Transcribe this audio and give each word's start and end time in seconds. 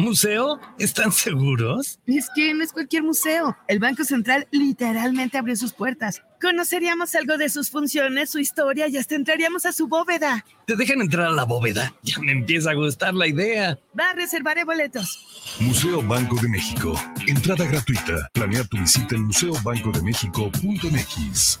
¿Museo? 0.00 0.58
¿Están 0.78 1.12
seguros? 1.12 1.98
Es 2.06 2.28
que 2.34 2.54
no 2.54 2.64
es 2.64 2.72
cualquier 2.72 3.02
museo. 3.02 3.56
El 3.68 3.78
Banco 3.78 4.04
Central 4.04 4.48
literalmente 4.50 5.36
abrió 5.38 5.56
sus 5.56 5.72
puertas. 5.72 6.22
Conoceríamos 6.40 7.14
algo 7.14 7.36
de 7.36 7.50
sus 7.50 7.70
funciones, 7.70 8.30
su 8.30 8.38
historia 8.38 8.88
y 8.88 8.96
hasta 8.96 9.14
entraríamos 9.14 9.66
a 9.66 9.72
su 9.72 9.88
bóveda. 9.88 10.44
¿Te 10.66 10.74
dejan 10.74 11.02
entrar 11.02 11.26
a 11.26 11.32
la 11.32 11.44
bóveda? 11.44 11.94
Ya 12.02 12.18
me 12.20 12.32
empieza 12.32 12.70
a 12.70 12.74
gustar 12.74 13.12
la 13.14 13.26
idea. 13.26 13.78
Va, 13.98 14.14
reservaré 14.14 14.64
boletos. 14.64 15.58
Museo 15.60 16.00
Banco 16.02 16.36
de 16.40 16.48
México. 16.48 16.94
Entrada 17.26 17.66
gratuita. 17.66 18.30
Planea 18.32 18.64
tu 18.64 18.78
visita 18.78 19.16
en 19.16 19.26
museobancodemexico.mx. 19.26 21.60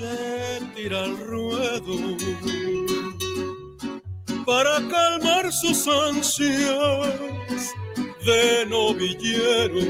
se 0.00 0.60
tira 0.74 1.04
al 1.04 1.14
ruedo 1.18 2.16
para 4.46 4.80
calmar 4.88 5.52
sus 5.52 5.86
ansias 5.88 7.74
de 8.24 8.64
novillero. 8.66 9.80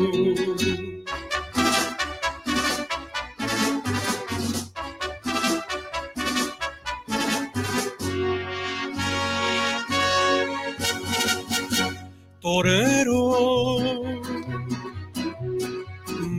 Torero 12.40 13.70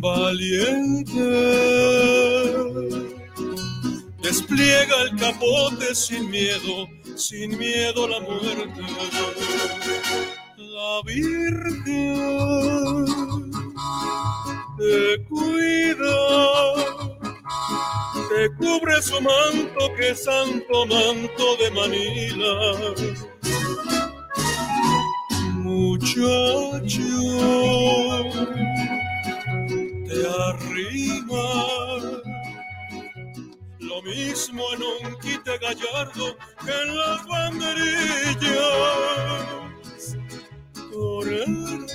valiente 0.02 2.01
despliega 4.32 4.96
el 5.04 5.16
capote 5.18 5.94
sin 5.94 6.30
miedo, 6.30 6.88
sin 7.18 7.58
miedo 7.58 8.06
a 8.06 8.10
la 8.12 8.20
muerte. 8.22 8.82
La 10.58 11.02
Virgen 11.04 11.84
te 14.78 15.24
cuida, 15.28 16.20
te 18.30 18.42
cubre 18.58 19.02
su 19.02 19.20
manto 19.20 19.94
que 19.98 20.12
es 20.12 20.24
santo 20.24 20.86
manto 20.86 21.58
de 21.58 21.72
Manila. 21.72 22.56
Muchacho, 25.56 27.02
te 30.08 30.18
arrima 30.50 31.81
mismo 34.03 34.63
en 34.73 34.84
un 34.84 35.19
quite 35.19 35.57
gallardo 35.57 36.38
que 36.63 36.72
en 36.72 36.97
las 36.97 37.25
banderillas. 37.28 38.51
Torero, 40.91 41.91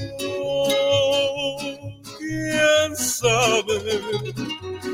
quién 2.19 2.97
sabe 2.97 4.01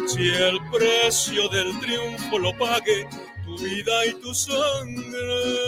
si 0.06 0.28
el 0.28 0.58
precio 0.70 1.48
del 1.48 1.78
triunfo 1.80 2.38
lo 2.38 2.56
pague 2.58 3.08
tu 3.44 3.56
vida 3.58 4.06
y 4.06 4.14
tu 4.14 4.34
sangre. 4.34 5.62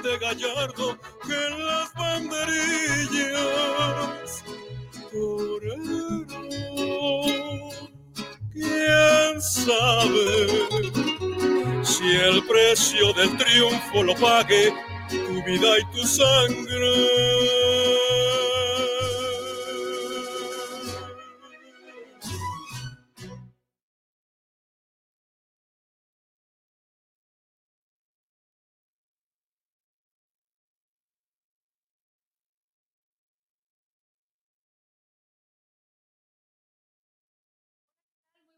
Quite 0.00 0.18
gallardo 0.18 0.98
que 1.26 1.34
en 1.34 1.66
las 1.66 1.92
banderillas 1.94 2.44
torero 5.10 6.26
quién 8.52 9.42
sabe 9.42 10.46
si 11.82 12.04
el 12.04 12.42
precio 12.46 13.12
del 13.12 13.36
triunfo 13.36 14.02
lo 14.02 14.14
pague 14.16 14.72
tu 15.08 15.42
vida 15.44 15.78
y 15.78 15.84
tu 15.94 16.06
sangre 16.06 17.59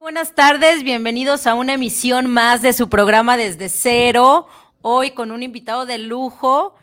Buenas 0.02 0.34
tardes, 0.34 0.82
bienvenidos 0.82 1.46
a 1.46 1.54
una 1.54 1.74
emisión 1.74 2.28
más 2.28 2.60
de 2.60 2.72
su 2.72 2.88
programa 2.88 3.36
Desde 3.36 3.68
Cero. 3.68 4.48
Hoy 4.80 5.12
con 5.12 5.30
un 5.30 5.44
invitado 5.44 5.86
de 5.86 5.98
lujo, 5.98 6.74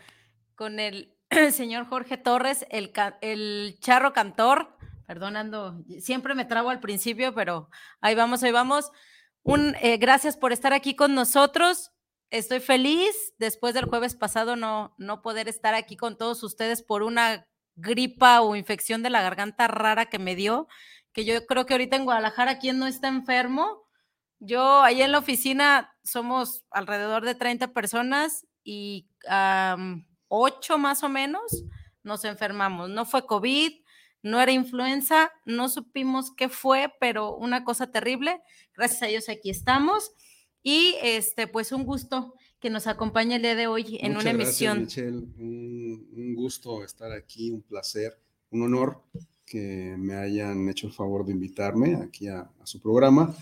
con 0.55 0.79
el 0.79 1.13
señor 1.51 1.85
Jorge 1.85 2.15
Torres, 2.15 2.65
el, 2.69 3.77
charro 3.81 4.13
cantor. 4.13 4.73
Perdonando, 5.05 5.83
siempre 5.99 6.33
me 6.33 6.45
trabo 6.45 6.69
al 6.69 6.79
principio, 6.79 7.35
pero 7.35 7.69
ahí 7.99 8.15
vamos, 8.15 8.41
ahí 8.41 8.53
vamos. 8.53 8.89
Eh, 9.81 9.97
gracias 9.97 10.37
por 10.37 10.53
estar 10.53 10.71
aquí 10.71 10.95
con 10.95 11.13
nosotros. 11.13 11.91
Estoy 12.29 12.61
feliz 12.61 13.33
después 13.37 13.73
del 13.73 13.83
jueves 13.83 14.15
pasado 14.15 14.55
no, 14.55 14.95
no 14.97 15.21
poder 15.21 15.49
estar 15.49 15.73
aquí 15.73 15.97
con 15.97 16.17
todos 16.17 16.41
ustedes 16.41 16.83
por 16.83 17.03
una 17.03 17.45
gripa 17.75 18.39
o 18.41 18.55
infección 18.55 19.03
de 19.03 19.09
la 19.09 19.21
garganta 19.21 19.67
rara 19.67 20.05
que 20.05 20.19
me 20.19 20.35
dio 20.35 20.67
que 21.13 21.25
yo 21.25 21.45
creo 21.45 21.65
que 21.65 21.73
ahorita 21.73 21.95
en 21.95 22.05
Guadalajara, 22.05 22.59
¿quién 22.59 22.79
no 22.79 22.87
está 22.87 23.07
enfermo? 23.07 23.83
Yo 24.39 24.81
ahí 24.81 25.01
en 25.01 25.11
la 25.11 25.19
oficina 25.19 25.95
somos 26.03 26.65
alrededor 26.71 27.25
de 27.25 27.35
30 27.35 27.73
personas 27.73 28.47
y 28.63 29.07
ocho 29.25 30.05
8 30.31 30.77
más 30.77 31.03
o 31.03 31.09
menos 31.09 31.63
nos 32.03 32.23
enfermamos. 32.23 32.89
No 32.89 33.05
fue 33.05 33.25
COVID, 33.25 33.81
no 34.21 34.39
era 34.39 34.51
influenza, 34.51 35.31
no 35.45 35.69
supimos 35.69 36.33
qué 36.35 36.49
fue, 36.49 36.93
pero 36.99 37.35
una 37.35 37.63
cosa 37.63 37.91
terrible. 37.91 38.41
Gracias 38.75 39.03
a 39.03 39.07
Dios 39.07 39.29
aquí 39.29 39.49
estamos. 39.49 40.11
Y 40.61 40.95
este, 41.01 41.47
pues 41.47 41.71
un 41.71 41.83
gusto 41.83 42.35
que 42.59 42.69
nos 42.69 42.87
acompañe 42.87 43.37
el 43.37 43.41
día 43.41 43.55
de 43.55 43.67
hoy 43.67 43.97
en 44.01 44.13
Muchas 44.13 44.33
una 44.33 44.33
gracias, 44.33 44.61
emisión. 44.61 44.79
Michelle. 44.81 45.17
Un, 45.37 46.09
un 46.13 46.35
gusto 46.35 46.83
estar 46.83 47.11
aquí, 47.11 47.49
un 47.51 47.61
placer, 47.61 48.21
un 48.51 48.63
honor 48.63 49.03
que 49.49 49.95
me 49.97 50.15
hayan 50.15 50.69
hecho 50.69 50.87
el 50.87 50.93
favor 50.93 51.25
de 51.25 51.31
invitarme 51.31 51.95
aquí 51.95 52.27
a, 52.27 52.47
su 52.63 52.79
programa 52.79 53.33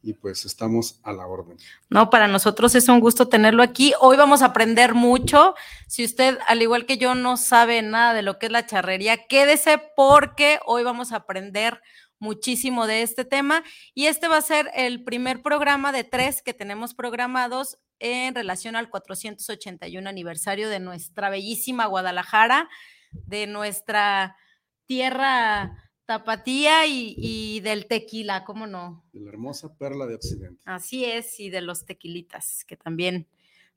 y 0.00 0.12
pues 0.12 0.44
estamos 0.44 1.00
a 1.02 1.12
la 1.12 1.26
orden. 1.26 1.56
No, 1.90 2.08
para 2.10 2.28
nosotros 2.28 2.76
es 2.76 2.88
un 2.88 3.00
gusto 3.00 3.28
tenerlo 3.28 3.64
aquí. 3.64 3.92
Hoy 4.00 4.16
vamos 4.16 4.42
a 4.42 4.46
aprender 4.46 4.94
mucho. 4.94 5.54
Si 5.88 6.04
usted, 6.04 6.38
al 6.46 6.62
igual 6.62 6.86
que 6.86 6.96
yo, 6.96 7.16
no 7.16 7.36
sabe 7.36 7.82
nada 7.82 8.14
de 8.14 8.22
lo 8.22 8.38
que 8.38 8.46
es 8.46 8.52
la 8.52 8.66
charrería, 8.66 9.26
quédese 9.26 9.82
porque 9.96 10.60
hoy 10.64 10.84
vamos 10.84 11.10
a 11.10 11.16
aprender 11.16 11.80
muchísimo 12.20 12.86
de 12.86 13.02
este 13.02 13.24
tema 13.24 13.64
y 13.94 14.06
este 14.06 14.28
va 14.28 14.36
a 14.36 14.42
ser 14.42 14.70
el 14.74 15.02
primer 15.02 15.42
programa 15.42 15.90
de 15.92 16.04
tres 16.04 16.42
que 16.42 16.54
tenemos 16.54 16.94
programados 16.94 17.78
en 17.98 18.34
relación 18.34 18.76
al 18.76 18.90
481 18.90 20.08
aniversario 20.08 20.68
de 20.68 20.78
nuestra 20.78 21.30
bellísima 21.30 21.86
Guadalajara, 21.86 22.68
de 23.10 23.48
nuestra 23.48 24.36
tierra 24.88 25.84
tapatía 26.06 26.86
y, 26.86 27.14
y 27.18 27.60
del 27.60 27.86
tequila, 27.86 28.44
¿cómo 28.44 28.66
no? 28.66 29.04
De 29.12 29.20
la 29.20 29.28
hermosa 29.28 29.76
perla 29.76 30.06
de 30.06 30.14
Occidente. 30.14 30.62
Así 30.64 31.04
es, 31.04 31.38
y 31.38 31.50
de 31.50 31.60
los 31.60 31.84
tequilitas, 31.84 32.64
que 32.64 32.76
también, 32.76 33.28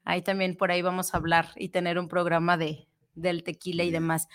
ahí 0.06 0.22
también 0.22 0.56
por 0.56 0.72
ahí 0.72 0.82
vamos 0.82 1.14
a 1.14 1.18
hablar 1.18 1.50
y 1.58 1.70
tener 1.70 2.00
un 2.00 2.08
programa 2.08 2.58
de, 2.58 2.88
del 3.14 3.44
tequila 3.44 3.84
y 3.84 3.92
demás. 3.92 4.30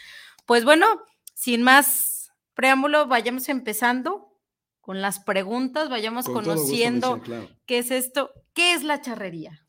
Pues 0.44 0.64
bueno, 0.64 0.86
sin 1.32 1.62
más 1.62 2.32
preámbulo, 2.52 3.06
vayamos 3.08 3.48
empezando 3.48 4.38
con 4.82 5.00
las 5.00 5.18
preguntas, 5.18 5.88
vayamos 5.88 6.26
Con 6.26 6.44
todo 6.44 6.54
gusto, 6.54 6.60
conociendo 6.60 7.16
Michelle, 7.16 7.38
claro. 7.40 7.56
qué 7.64 7.78
es 7.78 7.90
esto, 7.90 8.30
qué 8.52 8.74
es 8.74 8.84
la 8.84 9.00
charrería. 9.00 9.64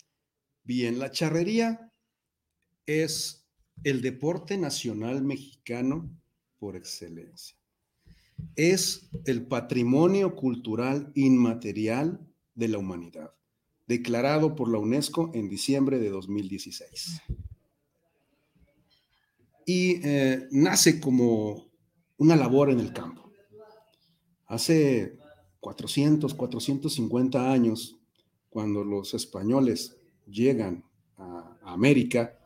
Bien, 0.63 0.99
la 0.99 1.11
charrería 1.11 1.93
es 2.85 3.47
el 3.85 4.01
deporte 4.01 4.57
nacional 4.57 5.23
mexicano 5.23 6.09
por 6.59 6.75
excelencia. 6.75 7.57
Es 8.55 9.09
el 9.25 9.45
patrimonio 9.47 10.35
cultural 10.35 11.11
inmaterial 11.15 12.19
de 12.55 12.67
la 12.67 12.77
humanidad, 12.77 13.33
declarado 13.87 14.55
por 14.55 14.69
la 14.69 14.79
UNESCO 14.79 15.31
en 15.33 15.49
diciembre 15.49 15.99
de 15.99 16.09
2016. 16.09 17.21
Y 19.65 19.99
eh, 20.03 20.47
nace 20.51 20.99
como 20.99 21.67
una 22.17 22.35
labor 22.35 22.71
en 22.71 22.79
el 22.79 22.93
campo. 22.93 23.31
Hace 24.45 25.17
400, 25.59 26.33
450 26.33 27.51
años, 27.51 27.99
cuando 28.49 28.83
los 28.83 29.13
españoles 29.13 29.97
llegan 30.25 30.83
a, 31.17 31.57
América, 31.63 32.39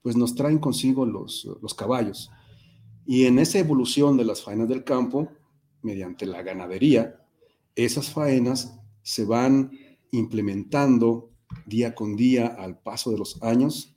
pues 0.00 0.16
nos 0.16 0.36
traen 0.36 0.58
consigo 0.58 1.04
los 1.04 1.74
caballos. 1.76 2.30
Y 3.10 3.26
en 3.26 3.40
esa 3.40 3.58
evolución 3.58 4.16
de 4.16 4.24
las 4.24 4.40
faenas 4.40 4.68
del 4.68 4.84
campo, 4.84 5.32
mediante 5.82 6.26
la 6.26 6.42
ganadería, 6.42 7.20
esas 7.74 8.08
faenas 8.08 8.78
se 9.02 9.24
van 9.24 9.72
implementando 10.12 11.32
día 11.66 11.92
con 11.92 12.14
día 12.14 12.46
al 12.46 12.78
paso 12.78 13.10
de 13.10 13.18
los 13.18 13.42
años 13.42 13.96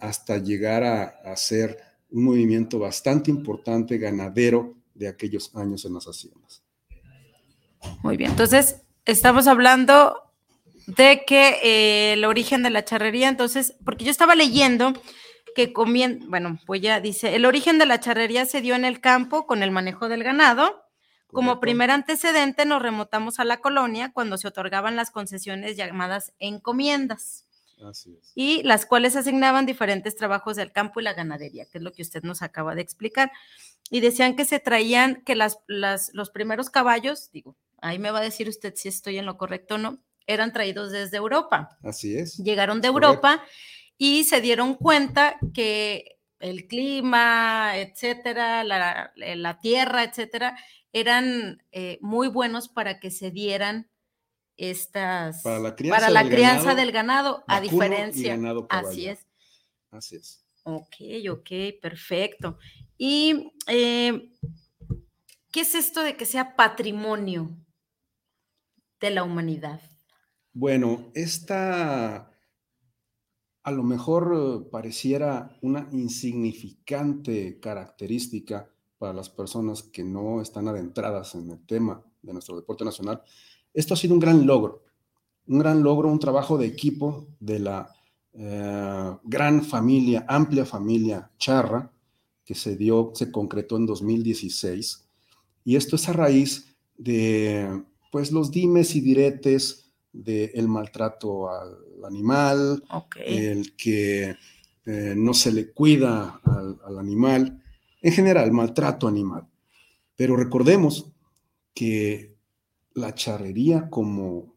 hasta 0.00 0.38
llegar 0.38 0.82
a, 0.82 1.04
a 1.24 1.36
ser 1.36 1.78
un 2.10 2.24
movimiento 2.24 2.80
bastante 2.80 3.30
importante 3.30 3.98
ganadero 3.98 4.74
de 4.94 5.06
aquellos 5.06 5.54
años 5.54 5.84
en 5.84 5.94
las 5.94 6.06
haciendas. 6.06 6.64
Muy 8.02 8.16
bien, 8.16 8.32
entonces 8.32 8.82
estamos 9.04 9.46
hablando 9.46 10.16
de 10.88 11.22
que 11.24 11.60
eh, 11.62 12.14
el 12.14 12.24
origen 12.24 12.64
de 12.64 12.70
la 12.70 12.84
charrería, 12.84 13.28
entonces, 13.28 13.76
porque 13.84 14.04
yo 14.04 14.10
estaba 14.10 14.34
leyendo 14.34 14.92
que 15.54 15.72
comien, 15.72 16.28
bueno, 16.28 16.58
pues 16.66 16.80
ya 16.80 17.00
dice, 17.00 17.34
el 17.36 17.44
origen 17.46 17.78
de 17.78 17.86
la 17.86 18.00
charrería 18.00 18.44
se 18.46 18.60
dio 18.60 18.74
en 18.74 18.84
el 18.84 19.00
campo 19.00 19.46
con 19.46 19.62
el 19.62 19.70
manejo 19.70 20.08
del 20.08 20.22
ganado. 20.24 20.82
Como 21.28 21.48
¿correcto? 21.48 21.60
primer 21.62 21.90
antecedente 21.90 22.64
nos 22.64 22.80
remontamos 22.80 23.40
a 23.40 23.44
la 23.44 23.56
colonia 23.56 24.12
cuando 24.12 24.38
se 24.38 24.46
otorgaban 24.46 24.94
las 24.94 25.10
concesiones 25.10 25.76
llamadas 25.76 26.32
encomiendas 26.38 27.46
Así 27.84 28.16
es. 28.20 28.32
y 28.36 28.62
las 28.62 28.86
cuales 28.86 29.16
asignaban 29.16 29.66
diferentes 29.66 30.14
trabajos 30.14 30.54
del 30.56 30.70
campo 30.70 31.00
y 31.00 31.02
la 31.04 31.12
ganadería, 31.12 31.66
que 31.66 31.78
es 31.78 31.82
lo 31.84 31.92
que 31.92 32.02
usted 32.02 32.22
nos 32.22 32.42
acaba 32.42 32.74
de 32.76 32.82
explicar. 32.82 33.32
Y 33.90 34.00
decían 34.00 34.36
que 34.36 34.44
se 34.44 34.60
traían, 34.60 35.22
que 35.24 35.34
las, 35.34 35.58
las- 35.66 36.10
los 36.14 36.30
primeros 36.30 36.70
caballos, 36.70 37.30
digo, 37.32 37.56
ahí 37.82 37.98
me 37.98 38.10
va 38.12 38.20
a 38.20 38.22
decir 38.22 38.48
usted 38.48 38.74
si 38.76 38.88
estoy 38.88 39.18
en 39.18 39.26
lo 39.26 39.36
correcto 39.36 39.74
o 39.74 39.78
no, 39.78 39.98
eran 40.26 40.52
traídos 40.52 40.92
desde 40.92 41.16
Europa. 41.16 41.76
Así 41.82 42.16
es. 42.16 42.38
Llegaron 42.38 42.80
de 42.80 42.88
Correcto. 42.88 43.08
Europa 43.08 43.44
y 43.98 44.24
se 44.24 44.40
dieron 44.40 44.74
cuenta 44.74 45.36
que 45.52 46.18
el 46.40 46.66
clima, 46.66 47.78
etcétera, 47.78 48.64
la, 48.64 49.12
la 49.16 49.58
tierra, 49.60 50.04
etcétera, 50.04 50.58
eran 50.92 51.62
eh, 51.72 51.98
muy 52.02 52.28
buenos 52.28 52.68
para 52.68 53.00
que 53.00 53.10
se 53.10 53.30
dieran 53.30 53.90
estas 54.56 55.42
Para 55.42 55.58
la 55.58 55.74
crianza 55.74 56.00
para 56.00 56.12
la 56.12 56.22
del 56.22 56.32
crianza 56.32 56.74
ganado, 56.74 56.76
del 56.76 56.92
ganado, 56.92 57.44
a 57.48 57.60
diferencia. 57.60 58.36
ganado 58.36 58.66
Así 58.70 59.08
es. 59.08 59.26
Así 59.90 60.16
es. 60.16 60.44
Ok, 60.62 60.96
ok, 61.30 61.50
perfecto. 61.80 62.58
Y 62.96 63.52
eh, 63.66 64.30
¿qué 65.50 65.60
es 65.60 65.74
esto 65.74 66.02
de 66.02 66.16
que 66.16 66.26
sea 66.26 66.56
patrimonio 66.56 67.50
de 69.00 69.10
la 69.10 69.24
humanidad? 69.24 69.80
Bueno, 70.52 71.10
esta 71.14 72.33
a 73.64 73.70
lo 73.70 73.82
mejor 73.82 74.32
eh, 74.36 74.68
pareciera 74.70 75.56
una 75.62 75.88
insignificante 75.90 77.58
característica 77.58 78.68
para 78.98 79.14
las 79.14 79.30
personas 79.30 79.82
que 79.82 80.04
no 80.04 80.42
están 80.42 80.68
adentradas 80.68 81.34
en 81.34 81.50
el 81.50 81.66
tema 81.66 82.02
de 82.22 82.32
nuestro 82.34 82.56
deporte 82.56 82.84
nacional. 82.84 83.22
Esto 83.72 83.94
ha 83.94 83.96
sido 83.96 84.14
un 84.14 84.20
gran 84.20 84.46
logro, 84.46 84.84
un 85.46 85.58
gran 85.58 85.82
logro, 85.82 86.12
un 86.12 86.18
trabajo 86.18 86.58
de 86.58 86.66
equipo 86.66 87.26
de 87.40 87.58
la 87.58 87.88
eh, 88.34 89.16
gran 89.24 89.64
familia, 89.64 90.26
amplia 90.28 90.66
familia 90.66 91.30
Charra, 91.38 91.90
que 92.44 92.54
se 92.54 92.76
dio, 92.76 93.12
se 93.14 93.32
concretó 93.32 93.78
en 93.78 93.86
2016. 93.86 95.08
Y 95.64 95.76
esto 95.76 95.96
es 95.96 96.06
a 96.10 96.12
raíz 96.12 96.76
de, 96.98 97.82
pues, 98.12 98.30
los 98.30 98.50
dimes 98.50 98.94
y 98.94 99.00
diretes 99.00 99.83
del 100.14 100.68
maltrato 100.68 101.50
al 101.50 102.04
animal, 102.06 102.82
el 103.16 103.74
que 103.76 104.36
eh, 104.86 105.14
no 105.16 105.34
se 105.34 105.52
le 105.52 105.72
cuida 105.72 106.40
al, 106.44 106.78
al 106.84 106.98
animal, 106.98 107.60
en 108.00 108.12
general, 108.12 108.52
maltrato 108.52 109.08
animal. 109.08 109.46
Pero 110.16 110.36
recordemos 110.36 111.12
que 111.74 112.36
la 112.94 113.14
charrería 113.14 113.90
como, 113.90 114.54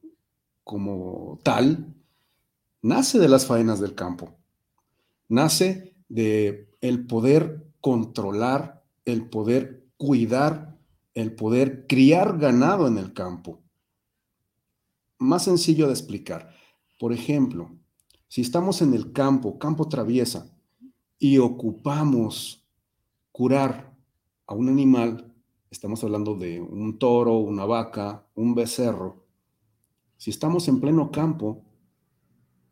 como 0.64 1.40
tal 1.44 1.96
nace 2.82 3.18
de 3.18 3.28
las 3.28 3.48
faenas 3.48 3.80
del 3.80 3.96
campo, 3.96 4.38
nace 5.28 5.96
de 6.08 6.70
el 6.82 7.08
poder 7.08 7.66
controlar, 7.82 8.84
el 9.06 9.28
poder 9.28 9.88
cuidar, 9.98 10.78
el 11.16 11.34
poder 11.34 11.88
criar 11.88 12.38
ganado 12.38 12.88
en 12.88 12.98
el 12.98 13.14
campo. 13.14 13.60
Más 15.20 15.44
sencillo 15.44 15.88
de 15.88 15.94
explicar. 15.94 16.54
Por 17.00 17.14
ejemplo, 17.14 17.72
si 18.28 18.42
estamos 18.42 18.82
en 18.82 18.94
el 18.94 19.12
campo, 19.14 19.58
campo 19.58 19.88
traviesa, 19.88 20.54
y 21.20 21.38
ocupamos 21.40 22.64
curar 23.32 23.94
a 24.46 24.54
un 24.54 24.70
animal, 24.70 25.34
estamos 25.72 26.04
hablando 26.04 26.36
de 26.36 26.62
un 26.62 27.00
toro, 27.00 27.38
una 27.38 27.66
vaca, 27.66 28.26
un 28.36 28.54
becerro, 28.54 29.26
si 30.18 30.32
estamos 30.32 30.68
en 30.68 30.80
pleno 30.80 31.12
campo, 31.12 31.64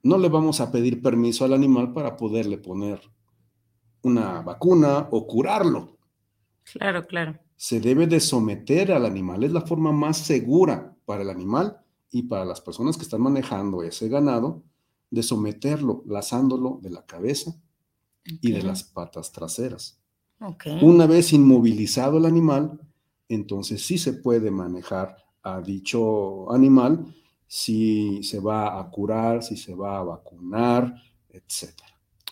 no 0.03 0.17
le 0.17 0.29
vamos 0.29 0.61
a 0.61 0.71
pedir 0.71 1.01
permiso 1.01 1.45
al 1.45 1.53
animal 1.53 1.93
para 1.93 2.15
poderle 2.17 2.57
poner 2.57 3.01
una 4.01 4.41
vacuna 4.41 5.07
o 5.11 5.25
curarlo. 5.25 5.97
Claro, 6.63 7.05
claro. 7.05 7.39
Se 7.55 7.79
debe 7.79 8.05
de 8.05 8.19
someter 8.19 8.91
al 8.91 9.05
animal, 9.05 9.43
es 9.43 9.51
la 9.51 9.61
forma 9.61 9.91
más 9.91 10.17
segura 10.17 10.95
para 11.05 11.23
el 11.23 11.29
animal 11.29 11.84
y 12.15 12.23
para 12.23 12.45
las 12.45 12.61
personas 12.61 12.95
que 12.95 13.03
están 13.03 13.19
manejando 13.19 13.83
ese 13.83 14.07
ganado, 14.07 14.63
de 15.11 15.21
someterlo, 15.21 16.01
lazándolo 16.07 16.79
de 16.81 16.89
la 16.89 17.05
cabeza 17.05 17.53
y 18.23 18.53
de 18.53 18.63
las 18.63 18.85
patas 18.85 19.33
traseras. 19.33 19.99
Una 20.81 21.07
vez 21.07 21.33
inmovilizado 21.33 22.17
el 22.17 22.25
animal, 22.25 22.79
entonces 23.27 23.85
sí 23.85 23.97
se 23.97 24.13
puede 24.13 24.49
manejar 24.49 25.17
a 25.43 25.59
dicho 25.59 26.49
animal 26.53 27.13
si 27.47 28.23
se 28.23 28.39
va 28.39 28.79
a 28.79 28.89
curar, 28.89 29.43
si 29.43 29.57
se 29.57 29.75
va 29.75 29.97
a 29.97 30.03
vacunar, 30.03 30.95
etc. 31.27 31.73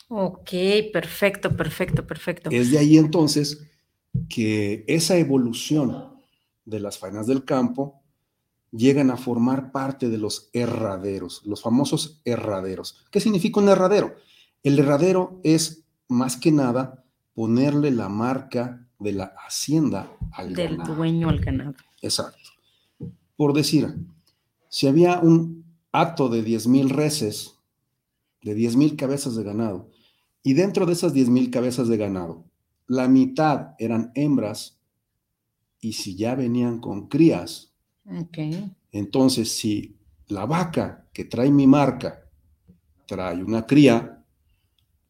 Ok, 0.07 0.49
perfecto, 0.93 1.57
perfecto, 1.57 2.07
perfecto. 2.07 2.49
Es 2.51 2.71
de 2.71 2.79
ahí 2.79 2.97
entonces 2.97 3.67
que 4.29 4.85
esa 4.87 5.17
evolución 5.17 6.21
de 6.63 6.79
las 6.79 6.97
faenas 6.97 7.27
del 7.27 7.43
campo 7.43 8.02
llegan 8.75 9.11
a 9.11 9.17
formar 9.17 9.71
parte 9.71 10.09
de 10.09 10.17
los 10.17 10.49
herraderos, 10.51 11.41
los 11.45 11.61
famosos 11.61 12.21
herraderos. 12.25 13.05
¿Qué 13.11 13.19
significa 13.19 13.59
un 13.59 13.69
herradero? 13.69 14.15
El 14.63 14.79
herradero 14.79 15.39
es 15.43 15.85
más 16.07 16.37
que 16.37 16.51
nada 16.51 17.03
ponerle 17.35 17.91
la 17.91 18.09
marca 18.09 18.87
de 18.99 19.13
la 19.13 19.33
hacienda 19.45 20.11
al 20.31 20.53
Del 20.53 20.77
ganado. 20.77 20.95
dueño 20.95 21.29
al 21.29 21.39
ganado. 21.39 21.75
Exacto. 22.01 22.39
Por 23.35 23.53
decir, 23.53 23.95
si 24.69 24.87
había 24.87 25.19
un 25.19 25.65
hato 25.91 26.29
de 26.29 26.43
10.000 26.43 26.89
reses, 26.89 27.59
de 28.41 28.55
10.000 28.55 28.95
cabezas 28.95 29.35
de 29.35 29.43
ganado, 29.43 29.89
y 30.41 30.53
dentro 30.53 30.85
de 30.85 30.93
esas 30.93 31.13
10.000 31.13 31.49
cabezas 31.51 31.87
de 31.87 31.97
ganado, 31.97 32.45
la 32.87 33.07
mitad 33.07 33.75
eran 33.77 34.11
hembras, 34.15 34.79
y 35.79 35.93
si 35.93 36.15
ya 36.15 36.35
venían 36.35 36.79
con 36.79 37.07
crías, 37.07 37.72
Ok. 38.05 38.37
entonces 38.91 39.51
si 39.51 39.97
la 40.27 40.45
vaca 40.45 41.07
que 41.13 41.25
trae 41.25 41.51
mi 41.51 41.67
marca 41.67 42.23
trae 43.05 43.43
una 43.43 43.65
cría, 43.65 44.23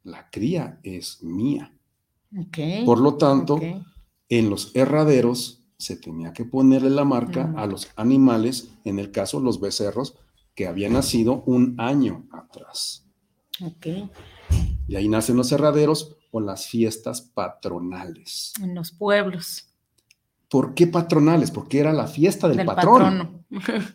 la 0.04 0.30
cría 0.30 0.80
es 0.84 1.24
mía. 1.24 1.74
Ok. 2.38 2.86
Por 2.86 3.00
lo 3.00 3.16
tanto, 3.16 3.60
en 4.30 4.50
los 4.50 4.76
herraderos 4.76 5.64
se 5.78 5.96
tenía 5.96 6.34
que 6.34 6.46
ponerle 6.46 6.90
la 6.90 7.06
marca 7.06 7.54
a 7.56 7.68
los 7.68 7.90
animales, 7.96 8.70
en 8.86 9.00
el 9.00 9.12
caso 9.12 9.40
los 9.40 9.60
becerros, 9.60 10.16
que 10.56 10.68
habían 10.68 10.94
nacido 10.94 11.44
un 11.46 11.76
año 11.80 12.28
atrás. 12.32 13.06
Ok. 13.62 13.88
Y 14.88 14.96
ahí 14.96 15.08
nacen 15.08 15.38
los 15.38 15.52
herraderos 15.52 16.16
o 16.32 16.40
las 16.40 16.68
fiestas 16.68 17.22
patronales. 17.22 18.54
En 18.62 18.76
los 18.76 18.92
pueblos. 18.92 19.73
¿Por 20.54 20.76
qué 20.76 20.86
patronales? 20.86 21.50
Porque 21.50 21.80
era 21.80 21.92
la 21.92 22.06
fiesta 22.06 22.48
del, 22.48 22.58
Del 22.58 22.68
patrón, 22.68 23.02
patrono. 23.02 23.46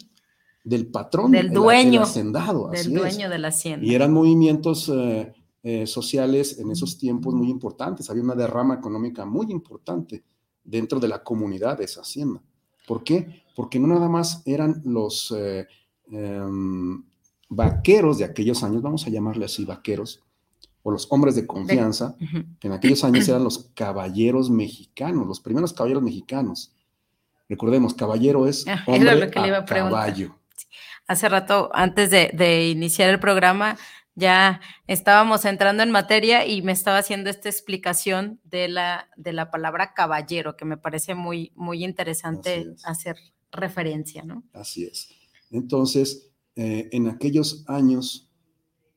del 0.65 0.88
patrón, 0.88 1.31
Del 1.31 1.47
el- 1.47 1.53
dueño, 1.53 2.00
el 2.00 2.03
hacendado, 2.03 2.69
así 2.73 2.88
Del 2.88 2.97
es. 2.97 3.03
dueño 3.15 3.31
de 3.31 3.38
la 3.38 3.49
hacienda. 3.49 3.87
Y 3.87 3.95
eran 3.95 4.12
movimientos 4.12 4.88
eh, 4.93 5.33
eh, 5.62 5.87
sociales 5.87 6.59
en 6.59 6.73
esos 6.73 6.99
tiempos 6.99 7.33
muy 7.33 7.49
importantes. 7.49 8.11
Había 8.11 8.25
una 8.25 8.35
derrama 8.35 8.75
económica 8.75 9.25
muy 9.25 9.53
importante 9.53 10.25
dentro 10.65 10.99
de 10.99 11.07
la 11.07 11.23
comunidad 11.23 11.79
de 11.79 11.85
esa 11.85 12.00
hacienda. 12.00 12.43
¿Por 12.88 13.05
qué? 13.05 13.45
Porque 13.55 13.79
no 13.79 13.87
nada 13.87 14.09
más 14.09 14.43
eran 14.45 14.83
los 14.85 15.33
eh, 15.38 15.65
em, 16.11 17.05
vaqueros 17.49 18.19
de 18.19 18.25
aquellos 18.25 18.65
años, 18.65 18.83
vamos 18.83 19.07
a 19.07 19.11
llamarle 19.11 19.45
así 19.45 19.65
vaqueros, 19.65 20.25
o 20.83 20.91
los 20.91 21.07
hombres 21.11 21.35
de 21.35 21.47
confianza, 21.47 22.17
que 22.61 22.69
en 22.69 22.73
aquellos 22.73 23.05
años 23.05 23.29
eran 23.29 23.45
los 23.45 23.71
caballeros 23.75 24.51
mexicanos, 24.51 25.27
los 25.27 25.41
primeros 25.41 25.73
caballeros 25.73 26.03
mexicanos. 26.03 26.73
Recordemos, 27.49 27.95
caballero 27.95 28.47
es 28.47 28.67
Ah, 28.69 28.85
lo 28.87 29.31
que 29.31 29.41
le 29.41 29.49
iba 29.49 29.59
a 29.59 29.65
preguntar. 29.65 30.07
caballo. 30.07 30.35
Hace 31.07 31.29
rato, 31.29 31.71
antes 31.73 32.11
de, 32.11 32.31
de 32.35 32.69
iniciar 32.69 33.09
el 33.09 33.19
programa, 33.19 33.79
ya 34.15 34.61
estábamos 34.87 35.45
entrando 35.45 35.83
en 35.83 35.91
materia 35.91 36.45
y 36.47 36.61
me 36.61 36.73
estaba 36.73 36.99
haciendo 36.99 37.31
esta 37.31 37.49
explicación 37.49 38.41
de 38.45 38.69
la, 38.69 39.09
de 39.17 39.33
la 39.33 39.51
palabra 39.51 39.95
caballero, 39.95 40.57
que 40.57 40.65
me 40.67 40.77
parece 40.77 41.15
muy, 41.15 41.53
muy 41.55 41.85
interesante 41.85 42.67
es. 42.75 42.85
hacer 42.85 43.17
referencia, 43.53 44.25
¿no? 44.25 44.43
Así 44.53 44.85
es. 44.85 45.09
Entonces, 45.51 46.31
eh, 46.57 46.89
en 46.93 47.09
aquellos 47.09 47.65
años, 47.69 48.28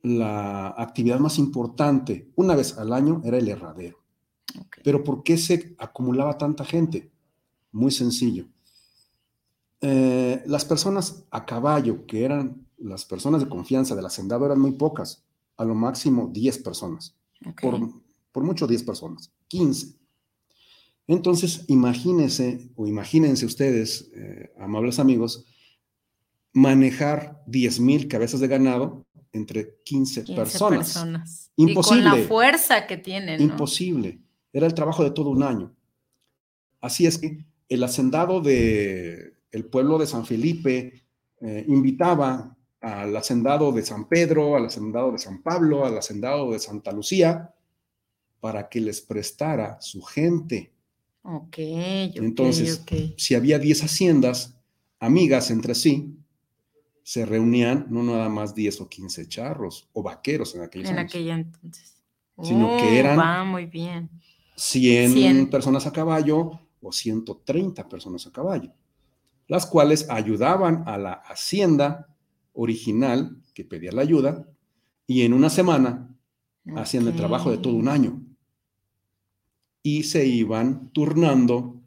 la 0.03 0.69
actividad 0.77 1.19
más 1.19 1.37
importante, 1.37 2.31
una 2.35 2.55
vez 2.55 2.77
al 2.77 2.93
año, 2.93 3.21
era 3.23 3.37
el 3.37 3.47
herradero. 3.47 3.99
Pero 4.83 5.03
¿por 5.03 5.23
qué 5.23 5.37
se 5.37 5.75
acumulaba 5.77 6.37
tanta 6.37 6.65
gente? 6.65 7.11
Muy 7.71 7.91
sencillo. 7.91 8.47
Eh, 9.81 10.43
las 10.45 10.65
personas 10.65 11.23
a 11.31 11.45
caballo, 11.45 12.05
que 12.05 12.23
eran 12.23 12.67
las 12.77 13.05
personas 13.05 13.41
de 13.41 13.49
confianza 13.49 13.95
del 13.95 14.05
hacendado, 14.05 14.45
eran 14.45 14.59
muy 14.59 14.71
pocas, 14.71 15.23
a 15.57 15.65
lo 15.65 15.75
máximo 15.75 16.29
10 16.31 16.57
personas, 16.59 17.15
por, 17.61 17.79
por 18.31 18.43
mucho 18.43 18.67
10 18.67 18.83
personas, 18.83 19.31
15. 19.47 19.95
Entonces, 21.07 21.65
imagínense 21.67 22.71
o 22.75 22.87
imagínense 22.87 23.45
ustedes, 23.45 24.11
eh, 24.15 24.53
amables 24.59 24.99
amigos, 24.99 25.45
manejar 26.53 27.43
10 27.47 27.79
mil 27.79 28.07
cabezas 28.07 28.39
de 28.39 28.47
ganado 28.47 29.05
entre 29.33 29.77
15, 29.83 30.23
15 30.23 30.35
personas. 30.35 30.79
personas. 30.79 31.51
Y 31.55 31.63
con 31.63 31.69
Imposible. 31.69 32.03
la 32.03 32.27
fuerza 32.27 32.87
que 32.87 32.97
tienen, 32.97 33.37
¿no? 33.39 33.51
Imposible. 33.51 34.19
Era 34.53 34.67
el 34.67 34.73
trabajo 34.73 35.03
de 35.03 35.11
todo 35.11 35.29
un 35.29 35.43
año. 35.43 35.73
Así 36.81 37.05
es 37.05 37.17
que 37.17 37.45
el 37.69 37.83
hacendado 37.83 38.41
de 38.41 39.35
el 39.51 39.65
pueblo 39.65 39.97
de 39.97 40.07
San 40.07 40.25
Felipe 40.25 41.03
eh, 41.41 41.65
invitaba 41.67 42.55
al 42.79 43.15
hacendado 43.15 43.71
de 43.71 43.83
San 43.83 44.07
Pedro, 44.07 44.55
al 44.55 44.65
hacendado 44.65 45.11
de 45.11 45.19
San 45.19 45.41
Pablo, 45.43 45.85
al 45.85 45.97
hacendado 45.97 46.51
de 46.51 46.59
Santa 46.59 46.91
Lucía, 46.91 47.53
para 48.39 48.69
que 48.69 48.81
les 48.81 49.01
prestara 49.01 49.79
su 49.81 50.01
gente. 50.01 50.73
Ok, 51.21 51.43
ok, 51.43 52.15
Entonces. 52.15 52.83
Si 53.17 53.35
había 53.35 53.59
10 53.59 53.83
haciendas 53.83 54.55
amigas 54.99 55.51
entre 55.51 55.75
sí, 55.75 56.17
se 57.11 57.25
reunían 57.25 57.87
no 57.89 58.03
nada 58.03 58.29
más 58.29 58.55
10 58.55 58.79
o 58.79 58.87
15 58.87 59.27
charros 59.27 59.89
o 59.91 60.01
vaqueros 60.01 60.55
en 60.55 60.61
aquellos 60.61 60.89
En 60.89 60.97
años. 60.97 61.11
aquella 61.11 61.33
entonces. 61.35 62.01
Sino 62.41 62.77
que 62.77 62.83
Oh, 62.85 62.99
eran- 63.01 63.19
Va 63.19 63.43
muy 63.43 63.65
bien. 63.65 64.09
100, 64.55 65.11
100. 65.11 65.49
personas 65.49 65.85
a 65.85 65.91
caballo 65.91 66.51
o 66.81 66.91
130 66.93 67.89
personas 67.89 68.25
a 68.27 68.31
caballo, 68.31 68.71
las 69.49 69.65
cuales 69.65 70.09
ayudaban 70.09 70.83
a 70.87 70.97
la 70.97 71.11
hacienda 71.11 72.07
original 72.53 73.35
que 73.53 73.65
pedía 73.65 73.91
la 73.91 74.03
ayuda 74.03 74.47
y 75.05 75.23
en 75.23 75.33
una 75.33 75.49
semana 75.49 76.15
hacían 76.77 77.07
el 77.07 77.15
trabajo 77.17 77.51
de 77.51 77.57
todo 77.57 77.73
un 77.73 77.89
año 77.89 78.21
y 79.83 80.03
se 80.03 80.25
iban 80.25 80.89
turnando 80.93 81.80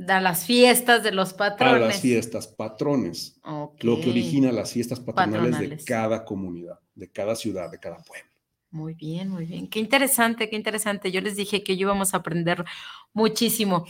Da 0.00 0.20
las 0.20 0.44
fiestas 0.46 1.02
de 1.02 1.10
los 1.10 1.32
a 1.32 1.36
patrones. 1.36 1.80
las 1.88 2.00
fiestas 2.00 2.46
patrones, 2.46 3.40
lo 3.80 4.00
que 4.00 4.10
origina 4.10 4.52
las 4.52 4.72
fiestas 4.72 5.00
patronales, 5.00 5.50
Patronales. 5.50 5.84
de 5.84 5.84
cada 5.92 6.24
comunidad, 6.24 6.78
de 6.94 7.10
cada 7.10 7.34
ciudad, 7.34 7.68
de 7.68 7.80
cada 7.80 7.96
pueblo. 7.96 8.28
Muy 8.70 8.94
bien, 8.94 9.28
muy 9.28 9.44
bien. 9.44 9.68
Qué 9.68 9.80
interesante, 9.80 10.48
qué 10.48 10.54
interesante. 10.54 11.10
Yo 11.10 11.20
les 11.20 11.34
dije 11.34 11.64
que 11.64 11.72
íbamos 11.72 12.14
a 12.14 12.18
aprender 12.18 12.64
muchísimo. 13.12 13.86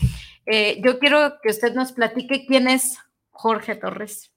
Eh, 0.47 0.81
yo 0.83 0.99
quiero 0.99 1.35
que 1.43 1.51
usted 1.51 1.75
nos 1.75 1.93
platique 1.93 2.47
quién 2.47 2.69
es 2.69 2.97
Jorge 3.31 3.75
Torres. 3.77 4.33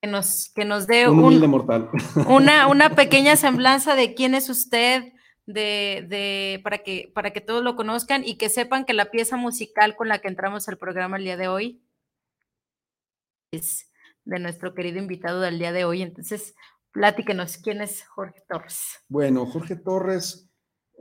Que 0.00 0.06
nos, 0.08 0.52
que 0.54 0.64
nos 0.64 0.86
dé 0.86 1.08
Un 1.08 1.18
un- 1.24 1.50
mortal. 1.50 1.88
una, 2.28 2.68
una 2.68 2.90
pequeña 2.94 3.34
semblanza 3.34 3.96
de 3.96 4.14
quién 4.14 4.36
es 4.36 4.48
usted, 4.48 5.12
de, 5.54 6.60
para, 6.62 6.78
que, 6.78 7.10
para 7.14 7.32
que 7.32 7.40
todos 7.40 7.62
lo 7.64 7.74
conozcan 7.74 8.22
y 8.24 8.36
que 8.36 8.48
sepan 8.50 8.84
que 8.84 8.92
la 8.92 9.10
pieza 9.10 9.36
musical 9.36 9.96
con 9.96 10.08
la 10.08 10.18
que 10.20 10.28
entramos 10.28 10.68
al 10.68 10.76
programa 10.78 11.16
el 11.16 11.24
día 11.24 11.36
de 11.36 11.48
hoy 11.48 11.80
es 13.50 13.90
de 14.24 14.38
nuestro 14.38 14.74
querido 14.74 14.98
invitado 14.98 15.40
del 15.40 15.58
día 15.58 15.72
de 15.72 15.84
hoy. 15.84 16.02
Entonces, 16.02 16.54
platíquenos 16.92 17.56
quién 17.56 17.80
es 17.80 18.04
Jorge 18.06 18.42
Torres. 18.48 18.98
Bueno, 19.08 19.46
Jorge 19.46 19.76
Torres 19.76 20.48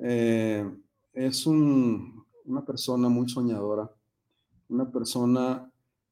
eh, 0.01 0.65
es 1.13 1.45
un- 1.45 2.25
una 2.45 2.63
persona 2.63 3.09
muy 3.09 3.27
soñadora, 3.27 3.91
una 4.69 4.89
persona 4.89 5.69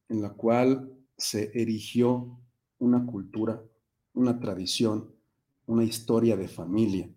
en 0.09 0.21
la 0.21 0.31
cual 0.31 0.91
se 1.17 1.51
erigió 1.53 2.37
una 2.79 3.05
cultura, 3.05 3.61
una 4.13 4.37
tradición, 4.39 5.13
una 5.67 5.83
historia 5.85 6.35
de 6.35 6.47
familia. 6.49 7.09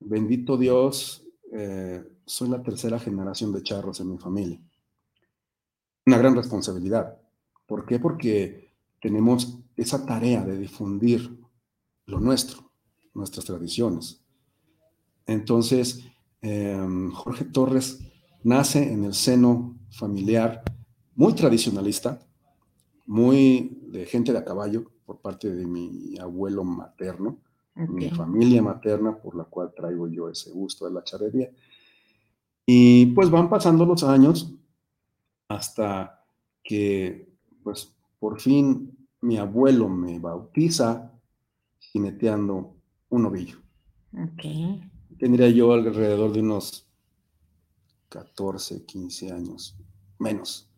Bendito 0.00 0.56
Dios, 0.56 1.26
eh, 1.52 2.04
soy 2.24 2.48
la 2.48 2.62
tercera 2.62 2.98
generación 2.98 3.52
de 3.52 3.62
charros 3.62 4.00
en 4.00 4.10
mi 4.10 4.18
familia. 4.18 4.60
Una 6.06 6.18
gran 6.18 6.34
responsabilidad. 6.34 7.18
¿Por 7.66 7.86
qué? 7.86 7.98
Porque 7.98 8.74
tenemos 9.00 9.58
esa 9.76 10.04
tarea 10.04 10.44
de 10.44 10.58
difundir 10.58 11.38
lo 12.06 12.20
nuestro, 12.20 12.72
nuestras 13.14 13.44
tradiciones. 13.44 14.22
Entonces, 15.26 16.04
em, 16.40 17.10
Jorge 17.10 17.44
Torres 17.44 17.98
nace 18.44 18.92
en 18.92 19.04
el 19.04 19.14
seno 19.14 19.76
familiar 19.90 20.62
muy 21.14 21.34
tradicionalista, 21.34 22.20
muy 23.06 23.80
de 23.88 24.06
gente 24.06 24.32
de 24.32 24.38
a 24.38 24.44
caballo 24.44 24.84
por 25.04 25.20
parte 25.20 25.52
de 25.52 25.66
mi 25.66 26.16
abuelo 26.18 26.62
materno, 26.64 27.38
mi 27.76 28.10
familia 28.10 28.62
materna 28.62 29.16
por 29.16 29.36
la 29.36 29.44
cual 29.44 29.72
traigo 29.74 30.08
yo 30.08 30.28
ese 30.28 30.50
gusto 30.50 30.86
de 30.86 30.92
la 30.92 31.04
charrería. 31.04 31.50
Y 32.64 33.06
pues 33.06 33.30
van 33.30 33.48
pasando 33.48 33.84
los 33.84 34.02
años 34.02 34.52
hasta 35.48 36.24
que 36.62 37.28
pues 37.62 37.94
por 38.18 38.40
fin 38.40 38.96
mi 39.20 39.36
abuelo 39.36 39.88
me 39.88 40.18
bautiza 40.18 41.12
jineteando 41.78 42.74
un 43.08 43.22
novillo. 43.22 43.58
Ok. 44.12 44.80
Tendría 45.18 45.48
yo 45.50 45.72
alrededor 45.72 46.32
de 46.32 46.40
unos 46.40 46.86
14, 48.08 48.84
15 48.84 49.32
años, 49.32 49.76
menos. 50.18 50.70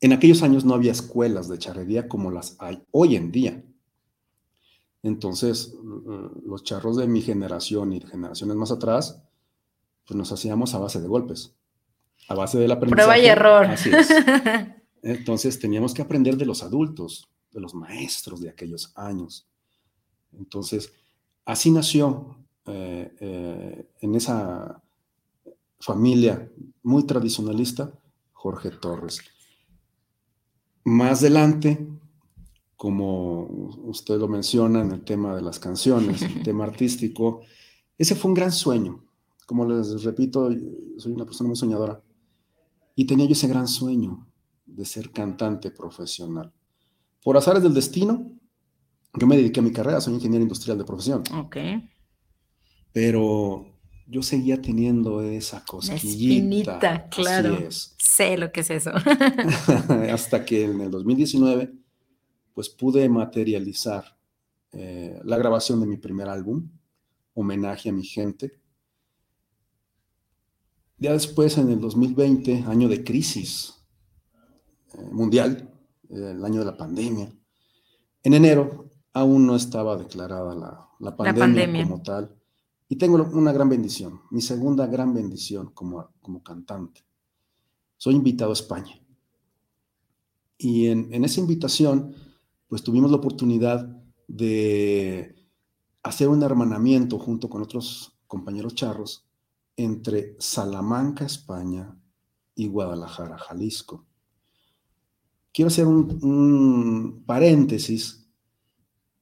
En 0.00 0.12
aquellos 0.12 0.42
años 0.42 0.64
no 0.64 0.74
había 0.74 0.92
escuelas 0.92 1.48
de 1.48 1.58
charrería 1.58 2.08
como 2.08 2.30
las 2.30 2.56
hay 2.60 2.82
hoy 2.90 3.16
en 3.16 3.32
día. 3.32 3.64
Entonces, 5.06 5.72
los 6.44 6.64
charros 6.64 6.96
de 6.96 7.06
mi 7.06 7.22
generación 7.22 7.92
y 7.92 8.00
de 8.00 8.08
generaciones 8.08 8.56
más 8.56 8.72
atrás, 8.72 9.22
pues 10.04 10.18
nos 10.18 10.32
hacíamos 10.32 10.74
a 10.74 10.78
base 10.78 11.00
de 11.00 11.06
golpes, 11.06 11.54
a 12.28 12.34
base 12.34 12.58
del 12.58 12.72
aprendizaje. 12.72 13.06
Prueba 13.06 13.18
y 13.24 13.26
error. 13.26 13.66
Así 13.66 13.90
es. 13.90 14.08
Entonces, 15.02 15.60
teníamos 15.60 15.94
que 15.94 16.02
aprender 16.02 16.36
de 16.36 16.44
los 16.44 16.64
adultos, 16.64 17.30
de 17.52 17.60
los 17.60 17.72
maestros 17.72 18.40
de 18.40 18.48
aquellos 18.48 18.92
años. 18.96 19.46
Entonces, 20.32 20.92
así 21.44 21.70
nació 21.70 22.44
eh, 22.66 23.14
eh, 23.20 23.88
en 24.00 24.14
esa 24.16 24.82
familia 25.78 26.50
muy 26.82 27.04
tradicionalista 27.04 27.92
Jorge 28.32 28.70
Torres. 28.70 29.20
Más 30.82 31.20
adelante, 31.20 31.86
como 32.76 33.44
usted 33.84 34.18
lo 34.18 34.28
menciona 34.28 34.82
en 34.82 34.92
el 34.92 35.02
tema 35.02 35.34
de 35.34 35.42
las 35.42 35.58
canciones, 35.58 36.22
el 36.22 36.42
tema 36.44 36.64
artístico, 36.64 37.40
ese 37.96 38.14
fue 38.14 38.30
un 38.30 38.34
gran 38.34 38.52
sueño. 38.52 39.02
Como 39.46 39.64
les 39.64 40.02
repito, 40.02 40.50
soy 40.98 41.12
una 41.12 41.24
persona 41.24 41.48
muy 41.48 41.56
soñadora 41.56 42.02
y 42.94 43.06
tenía 43.06 43.26
yo 43.26 43.32
ese 43.32 43.48
gran 43.48 43.68
sueño 43.68 44.26
de 44.66 44.84
ser 44.84 45.10
cantante 45.10 45.70
profesional. 45.70 46.52
Por 47.22 47.36
azares 47.36 47.62
del 47.62 47.74
destino, 47.74 48.30
yo 49.14 49.26
me 49.26 49.36
dediqué 49.36 49.60
a 49.60 49.62
mi 49.62 49.72
carrera, 49.72 50.00
soy 50.00 50.14
ingeniero 50.14 50.42
industrial 50.42 50.76
de 50.78 50.84
profesión. 50.84 51.22
Ok. 51.34 51.56
Pero 52.92 53.66
yo 54.06 54.22
seguía 54.22 54.60
teniendo 54.60 55.22
esa 55.22 55.64
cosquillita. 55.64 56.74
Espinita, 56.76 57.08
claro. 57.08 57.58
Sé 57.70 58.36
lo 58.36 58.52
que 58.52 58.60
es 58.60 58.70
eso. 58.70 58.90
Hasta 60.12 60.44
que 60.44 60.64
en 60.64 60.80
el 60.80 60.90
2019, 60.90 61.72
pues 62.56 62.70
pude 62.70 63.06
materializar 63.10 64.16
eh, 64.72 65.20
la 65.24 65.36
grabación 65.36 65.78
de 65.78 65.86
mi 65.86 65.98
primer 65.98 66.26
álbum, 66.26 66.70
Homenaje 67.34 67.90
a 67.90 67.92
mi 67.92 68.02
gente. 68.02 68.58
Ya 70.96 71.12
después, 71.12 71.58
en 71.58 71.68
el 71.68 71.78
2020, 71.78 72.64
año 72.66 72.88
de 72.88 73.04
crisis 73.04 73.74
eh, 74.94 75.06
mundial, 75.12 75.70
el 76.08 76.42
año 76.42 76.60
de 76.60 76.64
la 76.64 76.78
pandemia, 76.78 77.30
en 78.22 78.32
enero 78.32 78.90
aún 79.12 79.46
no 79.46 79.54
estaba 79.54 79.98
declarada 79.98 80.54
la, 80.54 80.88
la, 80.98 81.14
pandemia, 81.14 81.82
como 81.82 82.00
tal. 82.00 82.34
Y 82.88 82.96
tengo 82.96 83.22
una 83.34 83.52
gran 83.52 83.68
bendición, 83.68 84.22
mi 84.30 84.40
segunda 84.40 84.86
gran 84.86 85.12
bendición 85.12 85.72
como, 85.74 86.08
como 86.22 86.42
cantante. 86.42 87.04
Soy 87.98 88.14
invitado 88.14 88.52
a 88.52 88.54
España. 88.54 88.98
Y 90.56 90.86
en, 90.86 91.12
en 91.12 91.22
esa 91.22 91.40
invitación, 91.40 92.14
pues 92.68 92.82
tuvimos 92.82 93.10
la 93.10 93.18
oportunidad 93.18 93.86
de 94.28 95.36
hacer 96.02 96.28
un 96.28 96.42
hermanamiento 96.42 97.18
junto 97.18 97.48
con 97.48 97.62
otros 97.62 98.12
compañeros 98.26 98.74
charros 98.74 99.26
entre 99.76 100.36
Salamanca, 100.38 101.24
España, 101.24 101.96
y 102.56 102.66
Guadalajara, 102.66 103.38
Jalisco. 103.38 104.06
Quiero 105.52 105.68
hacer 105.68 105.86
un, 105.86 106.18
un 106.22 107.22
paréntesis 107.24 108.26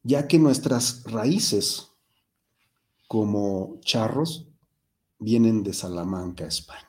ya 0.02 0.28
que 0.28 0.38
nuestras 0.38 1.02
raíces 1.04 1.90
como 3.08 3.78
charros 3.80 4.48
vienen 5.18 5.62
de 5.62 5.72
Salamanca, 5.72 6.46
España. 6.46 6.88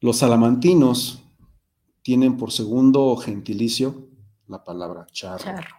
Los 0.00 0.18
salamantinos 0.18 1.22
tienen 2.02 2.36
por 2.36 2.52
segundo 2.52 3.16
gentilicio 3.16 4.03
la 4.48 4.62
palabra 4.62 5.06
charro. 5.10 5.44
charro. 5.44 5.76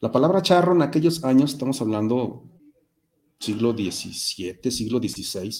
La 0.00 0.12
palabra 0.12 0.42
charro 0.42 0.74
en 0.74 0.82
aquellos 0.82 1.24
años, 1.24 1.52
estamos 1.52 1.80
hablando 1.80 2.44
siglo 3.38 3.72
XVII, 3.72 4.70
siglo 4.70 4.98
XVI 4.98 5.50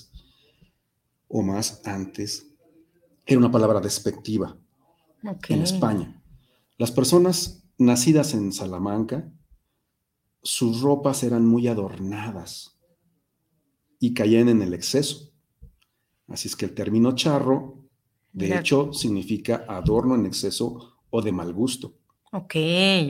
o 1.29 1.42
más 1.42 1.83
antes, 1.85 2.46
era 3.25 3.38
una 3.38 3.51
palabra 3.51 3.81
despectiva 3.81 4.57
en 5.49 5.62
España. 5.62 6.22
Las 6.79 6.92
personas 6.92 7.64
nacidas 7.79 8.35
en 8.35 8.53
Salamanca, 8.53 9.33
sus 10.42 10.81
ropas 10.81 11.22
eran 11.22 11.44
muy 11.44 11.66
adornadas 11.66 12.79
y 13.99 14.14
caían 14.14 14.49
en 14.49 14.62
el 14.62 14.75
exceso. 14.75 15.33
Así 16.29 16.49
es 16.49 16.57
que 16.57 16.66
el 16.66 16.75
término 16.75 17.14
charro, 17.14 17.81
de 18.33 18.57
hecho, 18.57 18.92
significa 18.92 19.64
adorno 19.66 20.14
en 20.14 20.27
exceso 20.27 20.95
o 21.11 21.23
de 21.23 21.33
mal 21.33 21.53
gusto. 21.53 21.95
Ok, 22.33 22.55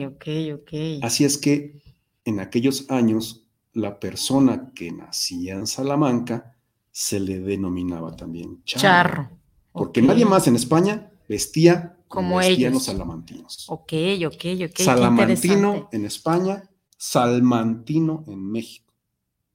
ok, 0.07 0.27
ok. 0.55 0.73
Así 1.01 1.25
es 1.25 1.37
que 1.37 1.81
en 2.25 2.39
aquellos 2.39 2.89
años, 2.89 3.43
la 3.73 3.99
persona 3.99 4.71
que 4.73 4.91
nacía 4.91 5.53
en 5.53 5.67
Salamanca 5.67 6.55
se 6.91 7.19
le 7.19 7.39
denominaba 7.39 8.15
también 8.15 8.63
charro. 8.63 8.81
charro. 8.81 9.29
Porque 9.71 10.01
nadie 10.01 10.25
más 10.25 10.47
en 10.47 10.55
España 10.55 11.11
vestía 11.27 11.97
como 12.07 12.41
ellos. 12.41 12.73
los 12.73 12.85
salamantinos. 12.85 13.65
Ok, 13.69 13.93
ok, 14.25 14.45
ok. 14.69 14.79
Salamantino 14.79 15.89
en 15.91 16.05
España, 16.05 16.63
salmantino 16.97 18.23
en 18.27 18.51
México. 18.51 18.93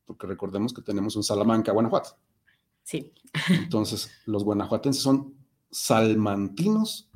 Porque 0.04 0.26
recordemos 0.26 0.72
que 0.72 0.82
tenemos 0.82 1.16
un 1.16 1.22
Salamanca, 1.22 1.72
Guanajuato. 1.72 2.16
Sí. 2.82 3.12
Entonces, 3.48 4.10
los 4.26 4.44
guanajuatenses 4.44 5.02
son 5.02 5.34
salmantinos 5.70 7.10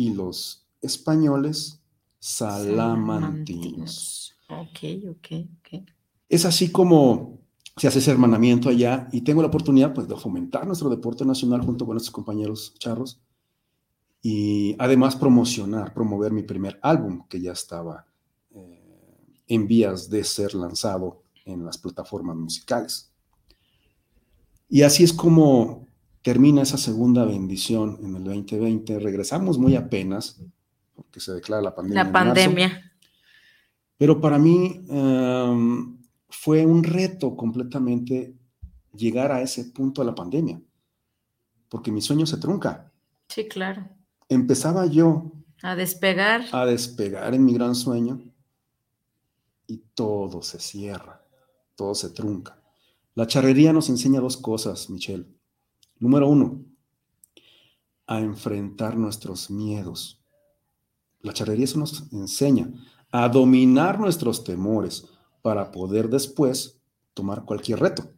y 0.00 0.12
los 0.14 0.66
españoles 0.80 1.78
salamantinos. 2.18 4.34
Ok, 4.48 4.78
ok, 5.10 5.26
ok. 5.58 5.82
Es 6.26 6.46
así 6.46 6.72
como 6.72 7.38
se 7.76 7.86
hace 7.86 7.98
ese 7.98 8.10
hermanamiento 8.10 8.70
allá 8.70 9.10
y 9.12 9.20
tengo 9.20 9.42
la 9.42 9.48
oportunidad 9.48 9.92
pues, 9.92 10.08
de 10.08 10.16
fomentar 10.16 10.66
nuestro 10.66 10.88
deporte 10.88 11.26
nacional 11.26 11.60
junto 11.60 11.84
con 11.84 11.96
nuestros 11.96 12.14
compañeros 12.14 12.72
charros 12.78 13.20
y 14.22 14.74
además 14.78 15.16
promocionar, 15.16 15.92
promover 15.92 16.32
mi 16.32 16.44
primer 16.44 16.78
álbum 16.80 17.26
que 17.28 17.38
ya 17.38 17.52
estaba 17.52 18.06
eh, 18.52 18.82
en 19.48 19.68
vías 19.68 20.08
de 20.08 20.24
ser 20.24 20.54
lanzado 20.54 21.24
en 21.44 21.62
las 21.62 21.76
plataformas 21.76 22.36
musicales. 22.36 23.12
Y 24.66 24.80
así 24.80 25.04
es 25.04 25.12
como 25.12 25.89
termina 26.22 26.62
esa 26.62 26.78
segunda 26.78 27.24
bendición 27.24 27.98
en 28.02 28.16
el 28.16 28.24
2020. 28.24 28.98
Regresamos 28.98 29.58
muy 29.58 29.76
apenas, 29.76 30.40
porque 30.94 31.20
se 31.20 31.32
declara 31.32 31.62
la 31.62 31.74
pandemia. 31.74 32.04
La 32.04 32.12
pandemia. 32.12 32.92
pero 33.96 34.20
para 34.20 34.38
mí 34.38 34.86
em, 34.88 35.98
fue 36.28 36.64
un 36.64 36.84
reto 36.84 37.36
completamente 37.36 38.34
llegar 38.94 39.32
a 39.32 39.42
ese 39.42 39.64
punto 39.66 40.02
de 40.02 40.06
la 40.06 40.14
pandemia, 40.14 40.60
porque 41.68 41.92
mi 41.92 42.00
sueño 42.00 42.26
se 42.26 42.38
trunca. 42.38 42.92
Sí, 43.28 43.46
claro 43.46 44.00
empezaba 44.30 44.86
yo 44.86 45.32
a 45.62 45.76
despegar. 45.76 46.46
A 46.52 46.64
despegar 46.64 47.34
en 47.34 47.44
mi 47.44 47.52
gran 47.52 47.74
sueño 47.74 48.22
y 49.66 49.76
todo 49.94 50.40
se 50.40 50.58
cierra, 50.58 51.22
todo 51.76 51.94
se 51.94 52.08
trunca. 52.10 52.58
La 53.14 53.26
charrería 53.26 53.74
nos 53.74 53.90
enseña 53.90 54.20
dos 54.20 54.38
cosas, 54.38 54.88
Michelle. 54.88 55.26
Número 56.00 56.28
uno, 56.28 56.64
a 58.06 58.18
enfrentar 58.18 58.96
nuestros 58.96 59.50
miedos. 59.50 60.20
La 61.20 61.32
charrería 61.32 61.66
eso 61.66 61.78
nos 61.78 62.12
enseña 62.12 62.72
a 63.12 63.28
dominar 63.28 64.00
nuestros 64.00 64.42
temores 64.42 65.06
para 65.42 65.70
poder 65.70 66.08
después 66.08 66.80
tomar 67.14 67.44
cualquier 67.44 67.80
reto. 67.80 68.10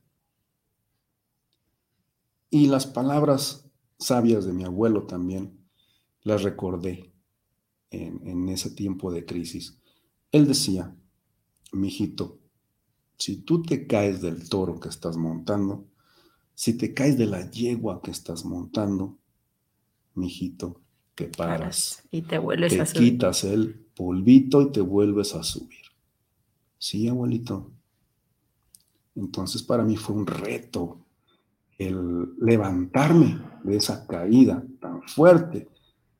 Y 2.48 2.68
las 2.68 2.86
palabras 2.86 3.70
sabias 3.98 4.44
de 4.44 4.52
mi 4.52 4.64
abuelo 4.64 5.06
también 5.06 5.58
las 6.22 6.42
recordé 6.42 7.12
en, 7.90 8.48
ese 8.48 8.70
tiempo 8.70 9.12
de 9.12 9.24
crisis. 9.24 9.78
Él 10.30 10.46
decía, 10.46 10.94
mijito, 11.72 12.38
si 13.18 13.36
tú 13.42 13.62
te 13.62 13.86
caes 13.86 14.20
del 14.20 14.48
toro 14.48 14.80
que 14.80 14.88
estás 14.88 15.16
montando, 15.16 15.86
si 16.54 16.76
te 16.76 16.94
caes 16.94 17.18
de 17.18 17.26
la 17.26 17.50
yegua 17.50 18.00
que 18.02 18.10
estás 18.10 18.44
montando, 18.44 19.18
mijito, 20.14 20.80
te 21.14 21.26
paras. 21.28 22.02
Y 22.10 22.22
te 22.22 22.38
vuelves 22.38 22.78
a 22.78 22.86
subir. 22.86 23.12
quitas 23.12 23.44
el 23.44 23.74
polvito 23.94 24.62
y 24.62 24.72
te 24.72 24.80
vuelves 24.80 25.34
a 25.34 25.42
subir. 25.42 25.80
Sí, 26.78 27.08
abuelito. 27.08 27.70
Entonces 29.14 29.62
para 29.62 29.84
mí 29.84 29.96
fue 29.96 30.16
un 30.16 30.26
reto 30.26 30.98
el 31.78 32.34
levantarme 32.38 33.40
de 33.64 33.76
esa 33.76 34.06
caída 34.06 34.64
tan 34.80 35.02
fuerte 35.02 35.68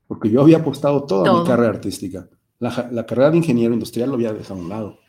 porque 0.07 0.29
yo 0.29 0.41
había 0.41 0.57
apostado 0.57 1.05
toda 1.05 1.39
mi 1.39 1.47
carrera 1.47 1.69
artística. 1.69 2.29
La, 2.59 3.05
carrera 3.05 3.31
de 3.31 3.37
ingeniero 3.37 3.73
industrial 3.73 4.09
lo 4.09 4.15
había 4.15 4.31
dejado 4.31 4.59
a 4.59 4.63
un 4.63 4.69
lado. 4.69 4.99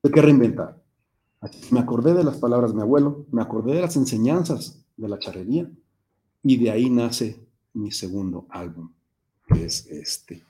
Tuve 0.00 0.12
que 0.12 0.22
reinventar. 0.22 0.80
Me 1.70 1.80
acordé 1.80 2.14
de 2.14 2.24
las 2.24 2.38
palabras 2.38 2.70
de 2.70 2.76
mi 2.76 2.82
abuelo, 2.82 3.26
me 3.30 3.42
acordé 3.42 3.74
de 3.74 3.82
las 3.82 3.96
enseñanzas 3.96 4.84
de 4.96 5.08
la 5.08 5.18
charrería 5.18 5.70
y 6.42 6.56
de 6.56 6.70
ahí 6.70 6.90
nace 6.90 7.46
mi 7.74 7.90
segundo 7.90 8.46
álbum, 8.50 8.92
que 9.46 9.64
es 9.64 9.86
este. 9.86 10.44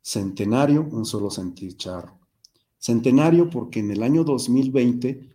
Centenario, 0.00 0.82
un 0.82 1.04
solo 1.04 1.30
sentir 1.30 1.76
charro. 1.76 2.18
Centenario 2.78 3.48
porque 3.48 3.80
en 3.80 3.90
el 3.90 4.02
año 4.02 4.24
2020, 4.24 5.32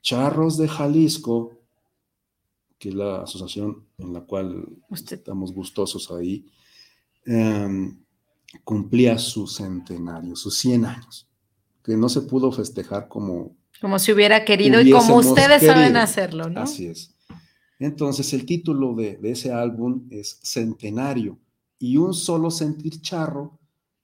Charros 0.00 0.56
de 0.56 0.68
Jalisco, 0.68 1.52
que 2.78 2.88
es 2.88 2.94
la 2.94 3.22
asociación 3.22 3.86
en 3.98 4.12
la 4.12 4.22
cual 4.22 4.66
estamos 4.90 5.52
gustosos 5.52 6.10
ahí, 6.10 6.46
em, 7.26 7.98
cumplía 8.62 9.18
su 9.18 9.46
centenario, 9.46 10.36
sus 10.36 10.54
100 10.56 10.86
años, 10.86 11.28
que 11.84 11.96
no 11.96 12.08
se 12.08 12.22
pudo 12.22 12.50
festejar 12.50 13.08
como... 13.08 13.56
Como 13.80 13.98
si 13.98 14.12
hubiera 14.12 14.44
querido 14.44 14.80
y 14.80 14.90
como 14.90 15.16
ustedes 15.16 15.62
saben 15.62 15.96
hacerlo, 15.96 16.48
¿no? 16.48 16.62
Así 16.62 16.86
es. 16.86 17.14
Entonces 17.78 18.32
el 18.32 18.46
título 18.46 18.94
de, 18.94 19.18
de 19.18 19.32
ese 19.32 19.52
álbum 19.52 20.06
es 20.10 20.40
Centenario 20.42 21.38
y 21.78 21.98
un 21.98 22.14
solo 22.14 22.50
sentir 22.50 23.02
charro 23.02 23.58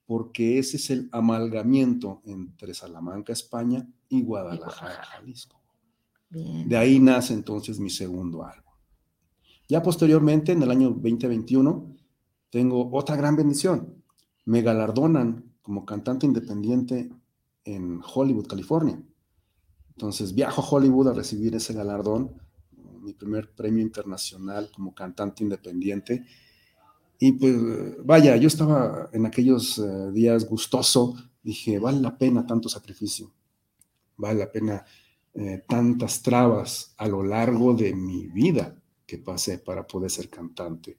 porque 0.05 0.59
ese 0.59 0.77
es 0.77 0.89
el 0.89 1.09
amalgamiento 1.11 2.21
entre 2.25 2.73
Salamanca, 2.73 3.33
España 3.33 3.87
y 4.09 4.21
Guadalajara, 4.21 5.03
Jalisco. 5.03 5.59
De 6.29 6.77
ahí 6.77 6.99
nace 6.99 7.33
entonces 7.33 7.79
mi 7.79 7.89
segundo 7.89 8.43
álbum. 8.43 8.73
Ya 9.67 9.81
posteriormente, 9.81 10.51
en 10.51 10.61
el 10.63 10.69
año 10.69 10.89
2021, 10.89 11.95
tengo 12.49 12.89
otra 12.91 13.15
gran 13.15 13.35
bendición. 13.35 14.03
Me 14.45 14.61
galardonan 14.61 15.45
como 15.61 15.85
cantante 15.85 16.25
independiente 16.25 17.09
en 17.65 18.01
Hollywood, 18.13 18.47
California. 18.47 19.01
Entonces 19.89 20.33
viajo 20.33 20.61
a 20.61 20.67
Hollywood 20.67 21.09
a 21.09 21.13
recibir 21.13 21.55
ese 21.55 21.73
galardón, 21.73 22.31
mi 23.01 23.13
primer 23.13 23.53
premio 23.53 23.81
internacional 23.81 24.69
como 24.73 24.93
cantante 24.93 25.43
independiente 25.43 26.25
y 27.23 27.33
pues 27.33 27.55
vaya, 28.03 28.35
yo 28.35 28.47
estaba 28.47 29.07
en 29.13 29.27
aquellos 29.27 29.77
eh, 29.77 30.11
días 30.11 30.49
gustoso, 30.49 31.13
dije, 31.43 31.77
vale 31.77 32.01
la 32.01 32.17
pena 32.17 32.47
tanto 32.47 32.67
sacrificio, 32.67 33.31
vale 34.17 34.39
la 34.39 34.51
pena 34.51 34.83
eh, 35.35 35.63
tantas 35.67 36.23
trabas 36.23 36.95
a 36.97 37.07
lo 37.07 37.21
largo 37.21 37.75
de 37.75 37.93
mi 37.93 38.25
vida 38.25 38.75
que 39.05 39.19
pasé 39.19 39.59
para 39.59 39.85
poder 39.85 40.09
ser 40.09 40.29
cantante. 40.29 40.97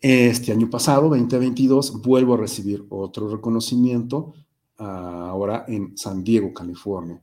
Este 0.00 0.50
año 0.50 0.68
pasado, 0.68 1.10
2022, 1.10 2.02
vuelvo 2.02 2.34
a 2.34 2.38
recibir 2.38 2.84
otro 2.88 3.28
reconocimiento 3.28 4.34
ahora 4.84 5.64
en 5.68 5.96
San 5.96 6.22
Diego, 6.24 6.52
California. 6.52 7.20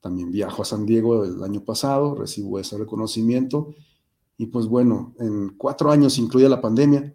También 0.00 0.30
viajo 0.30 0.62
a 0.62 0.64
San 0.64 0.86
Diego 0.86 1.24
el 1.24 1.42
año 1.42 1.64
pasado, 1.64 2.14
recibo 2.14 2.58
ese 2.58 2.78
reconocimiento 2.78 3.74
y 4.38 4.46
pues 4.46 4.66
bueno, 4.66 5.14
en 5.18 5.56
cuatro 5.58 5.90
años, 5.90 6.16
incluida 6.16 6.48
la 6.48 6.60
pandemia, 6.60 7.12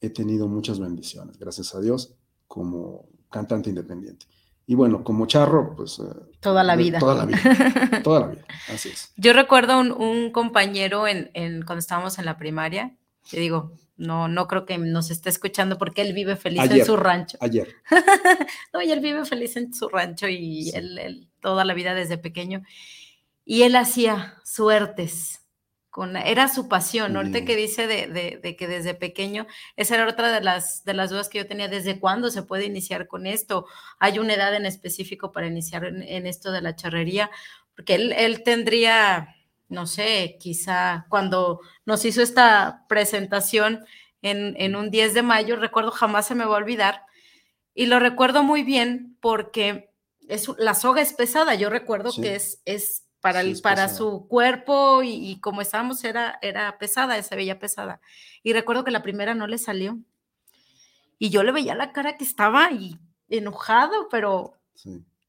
he 0.00 0.10
tenido 0.10 0.46
muchas 0.46 0.78
bendiciones, 0.78 1.36
gracias 1.36 1.74
a 1.74 1.80
Dios, 1.80 2.14
como 2.46 3.06
cantante 3.28 3.70
independiente. 3.70 4.26
Y 4.66 4.76
bueno, 4.76 5.02
como 5.02 5.26
charro, 5.26 5.74
pues... 5.76 5.98
Eh, 5.98 6.04
toda 6.40 6.62
la 6.62 6.76
vida. 6.76 7.00
Toda 7.00 7.16
la 7.16 7.26
vida. 7.26 8.00
toda 8.04 8.20
la 8.20 8.26
vida, 8.28 8.44
así 8.72 8.90
es. 8.90 9.12
Yo 9.16 9.32
recuerdo 9.32 9.80
un, 9.80 9.90
un 9.90 10.30
compañero 10.30 11.08
en, 11.08 11.30
en, 11.34 11.62
cuando 11.64 11.80
estábamos 11.80 12.20
en 12.20 12.24
la 12.24 12.38
primaria, 12.38 12.96
te 13.28 13.40
digo, 13.40 13.72
no, 13.96 14.28
no 14.28 14.48
creo 14.48 14.66
que 14.66 14.78
nos 14.78 15.10
esté 15.10 15.28
escuchando 15.28 15.78
porque 15.78 16.02
él 16.02 16.12
vive 16.12 16.36
feliz 16.36 16.70
en 16.70 16.84
su 16.84 16.96
rancho. 16.96 17.38
Ayer. 17.40 17.74
no, 18.72 18.82
y 18.82 18.90
él 18.90 19.00
vive 19.00 19.24
feliz 19.24 19.56
en 19.56 19.72
su 19.72 19.88
rancho 19.88 20.28
y 20.28 20.70
él, 20.74 20.98
él, 20.98 21.28
toda 21.40 21.64
la 21.64 21.74
vida 21.74 21.94
desde 21.94 22.18
pequeño. 22.18 22.62
Y 23.44 23.62
él 23.62 23.76
hacía 23.76 24.36
suertes 24.44 25.44
era 26.24 26.48
su 26.48 26.68
pasión, 26.68 27.16
Ahorita 27.16 27.44
que 27.44 27.54
dice 27.54 27.86
de, 27.86 28.56
que 28.58 28.66
desde 28.66 28.94
pequeño, 28.94 29.46
esa 29.76 29.94
era 29.94 30.08
otra 30.08 30.32
de 30.32 30.40
las, 30.40 30.84
de 30.84 30.94
las 30.94 31.10
dudas 31.10 31.28
que 31.28 31.38
yo 31.38 31.46
tenía, 31.46 31.68
¿desde 31.68 32.00
cuándo 32.00 32.30
se 32.30 32.42
puede 32.42 32.64
iniciar 32.64 33.06
con 33.06 33.26
esto? 33.26 33.66
¿Hay 34.00 34.18
una 34.18 34.34
edad 34.34 34.54
en 34.54 34.66
específico 34.66 35.30
para 35.30 35.46
iniciar 35.46 35.84
en, 35.84 36.26
esto 36.26 36.50
de 36.50 36.62
la 36.62 36.74
charrería? 36.74 37.30
Porque 37.76 37.94
él, 37.94 38.42
tendría, 38.42 39.36
no 39.74 39.86
sé, 39.86 40.36
quizá 40.40 41.06
cuando 41.08 41.60
nos 41.84 42.04
hizo 42.04 42.22
esta 42.22 42.84
presentación 42.88 43.84
en, 44.22 44.74
un 44.74 44.90
10 44.90 45.12
de 45.12 45.22
mayo, 45.22 45.56
recuerdo, 45.56 45.90
jamás 45.90 46.26
se 46.26 46.34
me 46.34 46.46
va 46.46 46.54
a 46.54 46.58
olvidar, 46.58 47.02
y 47.74 47.86
lo 47.86 47.98
recuerdo 47.98 48.42
muy 48.42 48.62
bien 48.62 49.18
porque 49.20 49.90
es, 50.28 50.48
la 50.56 50.74
soga 50.74 51.02
es 51.02 51.12
pesada, 51.12 51.54
yo 51.54 51.68
recuerdo 51.68 52.10
que 52.18 52.36
es, 52.36 52.62
es 52.64 53.04
para, 53.24 53.40
el, 53.40 53.58
para 53.62 53.88
su 53.88 54.28
cuerpo 54.28 55.02
y, 55.02 55.40
como 55.40 55.62
estábamos 55.62 56.04
era, 56.04 56.38
era 56.42 56.76
pesada, 56.76 57.22
se 57.22 57.34
veía 57.34 57.58
pesada. 57.58 58.02
Y 58.42 58.52
recuerdo 58.52 58.84
que 58.84 58.90
la 58.90 59.02
primera 59.02 59.34
no 59.34 59.46
le 59.46 59.56
salió. 59.56 59.98
Y 61.18 61.30
yo 61.30 61.42
le 61.42 61.52
veía 61.52 61.74
la 61.74 61.92
cara 61.92 62.18
que 62.18 62.24
estaba 62.24 62.70
y 62.70 62.98
enojado, 63.30 64.08
pero... 64.10 64.58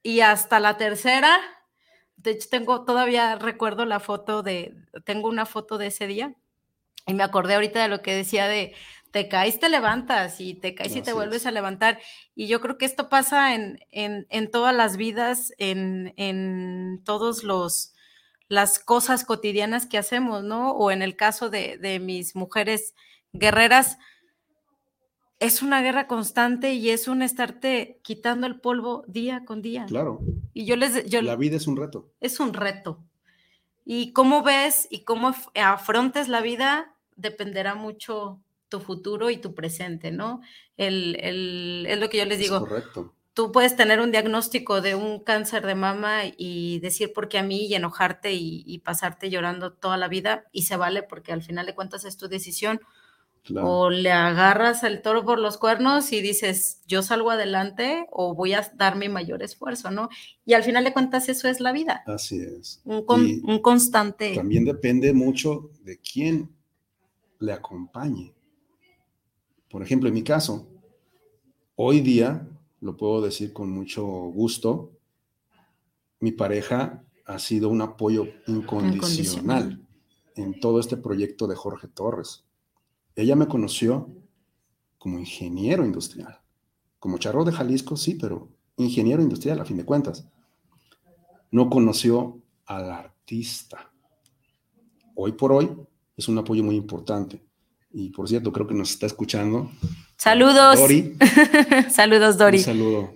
Y 0.04 0.20
hasta 0.20 0.60
la 0.60 0.76
tercera, 0.76 1.40
de 2.26 2.32
hecho 2.32 2.50
tengo, 2.50 2.84
todavía 2.84 3.36
recuerdo 3.38 3.86
la 3.86 4.00
foto 4.02 4.44
de, 4.44 4.76
tengo 5.06 5.30
una 5.30 5.46
foto 5.46 5.78
de 5.78 5.88
ese 5.88 6.08
día 6.08 6.36
y 7.08 7.14
me 7.14 7.24
acordé 7.24 7.56
ahorita 7.56 7.82
de 7.82 7.88
lo 7.88 8.02
que 8.02 8.14
decía 8.14 8.48
de, 8.48 8.76
te 9.12 9.30
caes, 9.30 9.60
te 9.60 9.70
levantas 9.70 10.42
y 10.42 10.56
te 10.56 10.76
caes 10.76 10.96
y 10.96 11.02
te 11.02 11.14
vuelves 11.14 11.46
a 11.46 11.52
levantar. 11.52 12.02
Y 12.36 12.48
yo 12.48 12.60
creo 12.60 12.78
que 12.78 12.86
esto 12.86 13.08
pasa 13.08 13.56
en, 13.56 13.80
en, 13.92 14.28
en 14.30 14.52
todas 14.52 14.76
las 14.76 14.98
vidas, 14.98 15.54
en, 15.58 16.14
en 16.18 17.02
todos 17.06 17.44
los 17.44 17.94
las 18.48 18.78
cosas 18.78 19.26
cotidianas 19.26 19.86
que 19.86 19.98
hacemos, 19.98 20.44
¿no? 20.44 20.72
O 20.72 20.92
en 20.92 21.02
el 21.02 21.16
caso 21.16 21.50
de, 21.50 21.78
de 21.78 22.00
mis 22.00 22.36
mujeres 22.36 22.94
guerreras, 23.34 23.98
es 25.40 25.62
una 25.62 25.82
guerra 25.82 26.08
constante 26.08 26.74
y 26.74 26.90
es 26.90 27.08
un 27.08 27.22
estarte 27.22 28.00
quitando 28.04 28.48
el 28.48 28.60
polvo 28.60 29.04
día 29.08 29.44
con 29.46 29.62
día. 29.62 29.86
Claro. 29.86 30.22
Y 30.54 30.66
yo 30.66 30.76
les 30.76 31.06
yo, 31.10 31.22
la 31.22 31.36
vida 31.36 31.58
es 31.58 31.68
un 31.68 31.78
reto. 31.78 32.12
Es 32.22 32.40
un 32.40 32.54
reto. 32.54 33.04
Y 33.84 34.14
cómo 34.14 34.44
ves 34.44 34.88
y 34.90 35.04
cómo 35.04 35.36
afrontes 35.56 36.28
la 36.28 36.42
vida 36.42 36.96
dependerá 37.16 37.76
mucho 37.76 38.40
tu 38.70 38.80
futuro 38.80 39.30
y 39.30 39.38
tu 39.38 39.54
presente, 39.54 40.12
¿no? 40.12 40.42
El, 40.78 41.18
el, 41.20 41.86
es 41.88 42.00
lo 42.00 42.10
que 42.10 42.18
yo 42.18 42.26
les 42.26 42.40
digo. 42.40 42.60
correcto. 42.60 43.14
Tú 43.36 43.52
puedes 43.52 43.76
tener 43.76 44.00
un 44.00 44.12
diagnóstico 44.12 44.80
de 44.80 44.96
un 44.96 45.20
cáncer 45.20 45.66
de 45.66 45.76
mama 45.76 46.22
y 46.38 46.80
decir 46.80 47.12
por 47.12 47.28
qué 47.28 47.38
a 47.38 47.44
mí 47.44 47.66
y 47.66 47.76
enojarte 47.76 48.32
y, 48.32 48.80
pasarte 48.80 49.30
llorando 49.30 49.74
toda 49.74 49.98
la 49.98 50.08
vida 50.08 50.46
y 50.54 50.64
se 50.64 50.78
vale 50.78 51.04
porque 51.04 51.34
al 51.34 51.44
final 51.44 51.66
de 51.66 51.76
cuentas 51.76 52.06
es 52.06 52.16
tu 52.16 52.30
decisión. 52.30 52.80
O 53.54 53.90
le 53.90 54.12
agarras 54.12 54.84
el 54.84 55.02
toro 55.02 55.24
por 55.24 55.40
los 55.40 55.58
cuernos 55.58 56.12
y 56.12 56.22
dices, 56.22 56.82
yo 56.88 57.04
salgo 57.04 57.32
adelante 57.32 58.08
o 58.12 58.34
voy 58.34 58.54
a 58.54 58.72
dar 58.76 58.96
mi 58.96 59.10
mayor 59.10 59.44
esfuerzo, 59.44 59.92
¿no? 59.92 60.10
Y 60.46 60.54
al 60.54 60.64
final 60.64 60.84
de 60.84 60.94
cuentas 60.94 61.30
eso 61.30 61.48
es 61.48 61.60
la 61.60 61.72
vida. 61.72 62.04
Así 62.08 62.40
es. 62.40 62.82
Un, 62.86 63.42
un 63.44 63.60
constante. 63.60 64.36
También 64.36 64.66
depende 64.66 65.14
mucho 65.14 65.70
de 65.84 66.00
quién 66.00 66.50
le 67.40 67.54
acompañe. 67.54 68.34
Por 69.70 69.84
ejemplo, 69.84 70.08
en 70.08 70.16
mi 70.16 70.24
caso, 70.24 70.68
hoy 71.76 72.00
día, 72.00 72.48
lo 72.80 72.96
puedo 72.96 73.22
decir 73.22 73.52
con 73.52 73.70
mucho 73.70 74.06
gusto, 74.06 74.92
mi 76.20 76.32
pareja 76.32 77.04
ha 77.26 77.40
sido 77.40 77.70
un 77.70 77.82
apoyo 77.82 78.28
incondicional, 78.48 79.86
en 80.36 80.60
todo 80.60 80.80
este 80.80 80.98
proyecto 80.98 81.48
de 81.48 81.56
Jorge 81.56 81.88
Torres. 81.88 82.45
Ella 83.16 83.36
me 83.36 83.48
conoció 83.48 84.10
como 84.98 85.20
ingeniero 85.20 85.86
industrial, 85.86 86.40
como 87.00 87.18
charro 87.18 87.46
de 87.46 87.52
Jalisco, 87.52 87.96
sí, 87.96 88.16
pero 88.16 88.50
ingeniero 88.78 89.22
industrial 89.22 89.60
a 89.60 89.66
fin 89.66 89.78
de 89.78 89.86
cuentas. 89.86 90.28
No 91.52 91.70
conoció 91.70 92.42
al 92.66 92.92
artista. 92.92 93.92
Hoy 95.16 95.32
por 95.34 95.54
hoy 95.54 95.72
es 96.18 96.28
un 96.28 96.38
apoyo 96.38 96.64
muy 96.64 96.76
importante. 96.76 97.42
Y 97.92 98.10
por 98.10 98.28
cierto, 98.28 98.52
creo 98.52 98.68
que 98.68 98.74
nos 98.74 98.92
está 98.92 99.06
escuchando. 99.06 99.72
Saludos. 100.18 100.80
Dori. 100.80 101.16
Saludos, 101.90 102.38
Dori. 102.38 102.58
Un 102.58 102.64
saludo 102.64 103.14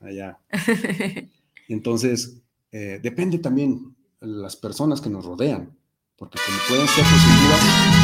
allá. 0.00 0.38
Entonces, 1.68 2.42
eh, 2.72 3.00
depende 3.02 3.38
también 3.38 3.96
las 4.20 4.56
personas 4.56 5.00
que 5.00 5.08
nos 5.08 5.24
rodean, 5.24 5.74
porque 6.16 6.38
como 6.44 6.58
pueden 6.68 6.88
ser 6.88 7.04
positivas 7.04 7.97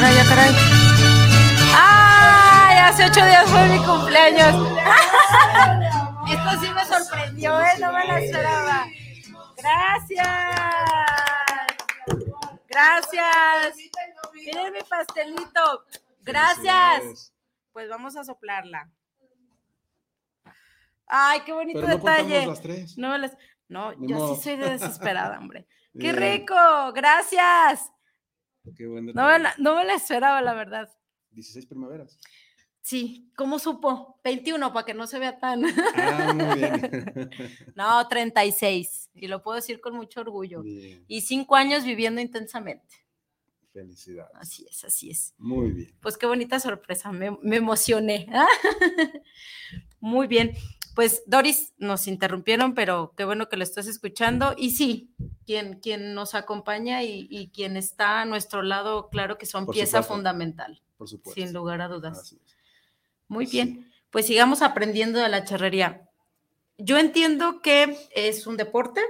o 0.00 0.02
negativas. 0.02 0.28
Caray, 0.28 0.28
caray. 0.28 0.54
¡Ay! 1.76 2.76
Hace 2.78 3.04
ocho 3.04 3.24
días 3.24 3.50
fue 3.50 3.66
mi 3.68 3.78
cumpleaños. 3.84 4.54
Esto 6.30 6.50
sí 6.60 6.72
me 6.72 6.84
sorprendió, 6.84 7.60
¿eh? 7.60 7.78
No 7.80 7.92
me 7.92 8.06
lo 8.06 8.16
esperaba. 8.16 8.86
Gracias. 9.56 10.26
Gracias. 12.68 13.76
Miren 14.32 14.72
mi 14.72 14.80
pastelito. 14.88 15.84
Gracias. 16.22 17.32
Pues 17.72 17.88
vamos 17.88 18.16
a 18.16 18.24
soplarla. 18.24 18.90
Ay, 21.06 21.40
qué 21.40 21.52
bonito 21.52 21.80
detalle. 21.80 22.46
No, 22.96 23.18
las... 23.18 23.36
no 23.68 23.92
yo 24.06 24.34
sí 24.34 24.42
soy 24.42 24.56
desesperada, 24.56 25.38
hombre. 25.38 25.66
Qué 25.98 26.12
rico. 26.12 26.54
Gracias. 26.94 27.90
Qué 28.74 28.84
No 28.84 29.26
me, 29.26 29.38
la, 29.38 29.54
no 29.58 29.76
me 29.76 29.84
la 29.84 29.94
esperaba, 29.94 30.40
la 30.42 30.54
verdad. 30.54 30.88
16 31.32 31.66
primaveras. 31.66 32.18
Sí, 32.82 33.30
¿cómo 33.36 33.58
supo? 33.58 34.18
21, 34.24 34.72
para 34.72 34.86
que 34.86 34.94
no 34.94 35.06
se 35.06 35.18
vea 35.18 35.38
tan. 35.38 35.62
Ah, 35.96 36.32
muy 36.32 36.58
bien. 36.58 37.30
no, 37.76 38.08
36. 38.08 39.10
Y 39.14 39.28
lo 39.28 39.42
puedo 39.42 39.56
decir 39.56 39.80
con 39.80 39.94
mucho 39.94 40.20
orgullo. 40.22 40.62
Bien, 40.62 41.04
Y 41.06 41.20
cinco 41.20 41.56
años 41.56 41.84
viviendo 41.84 42.20
intensamente. 42.22 42.96
felicidades. 43.72 44.34
Así 44.34 44.66
es, 44.68 44.82
así 44.84 45.10
es. 45.10 45.34
Muy 45.38 45.72
bien. 45.72 45.94
Pues 46.00 46.16
qué 46.16 46.26
bonita 46.26 46.58
sorpresa, 46.58 47.12
me, 47.12 47.30
me 47.42 47.56
emocioné. 47.56 48.26
Muy 50.00 50.26
bien. 50.26 50.54
Pues 50.94 51.22
Doris, 51.26 51.72
nos 51.78 52.06
interrumpieron, 52.08 52.74
pero 52.74 53.14
qué 53.16 53.24
bueno 53.24 53.48
que 53.48 53.56
lo 53.56 53.62
estás 53.62 53.86
escuchando. 53.86 54.54
Y 54.58 54.70
sí, 54.72 55.10
quien, 55.46 55.80
quien 55.80 56.14
nos 56.14 56.34
acompaña 56.34 57.02
y, 57.04 57.26
y 57.30 57.48
quien 57.50 57.76
está 57.76 58.20
a 58.20 58.24
nuestro 58.24 58.62
lado, 58.62 59.08
claro 59.08 59.38
que 59.38 59.46
son 59.46 59.66
Por 59.66 59.74
pieza 59.74 59.98
supuesto. 59.98 60.14
fundamental, 60.14 60.82
Por 60.96 61.08
supuesto. 61.08 61.40
sin 61.40 61.52
lugar 61.52 61.80
a 61.80 61.88
dudas. 61.88 62.34
Muy 63.28 63.46
Sí. 63.46 63.52
bien, 63.52 63.92
pues 64.10 64.26
sigamos 64.26 64.62
aprendiendo 64.62 65.20
de 65.20 65.28
la 65.28 65.44
charrería. 65.44 66.08
Yo 66.76 66.98
entiendo 66.98 67.62
que 67.62 67.96
es 68.14 68.46
un 68.46 68.56
deporte 68.56 69.00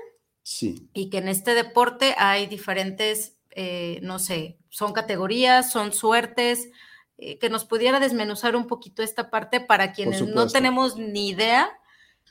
Sí, 0.42 0.88
y 0.92 1.08
que 1.10 1.18
en 1.18 1.28
este 1.28 1.54
deporte 1.54 2.14
hay 2.18 2.46
diferentes, 2.46 3.36
eh, 3.52 4.00
no 4.02 4.18
sé, 4.18 4.58
son 4.68 4.92
categorías, 4.92 5.70
son 5.70 5.92
suertes, 5.92 6.68
eh, 7.20 7.38
que 7.38 7.50
nos 7.50 7.64
pudiera 7.64 8.00
desmenuzar 8.00 8.56
un 8.56 8.66
poquito 8.66 9.02
esta 9.02 9.30
parte 9.30 9.60
para 9.60 9.92
quienes 9.92 10.26
no 10.26 10.48
tenemos 10.48 10.96
ni 10.96 11.28
idea, 11.28 11.70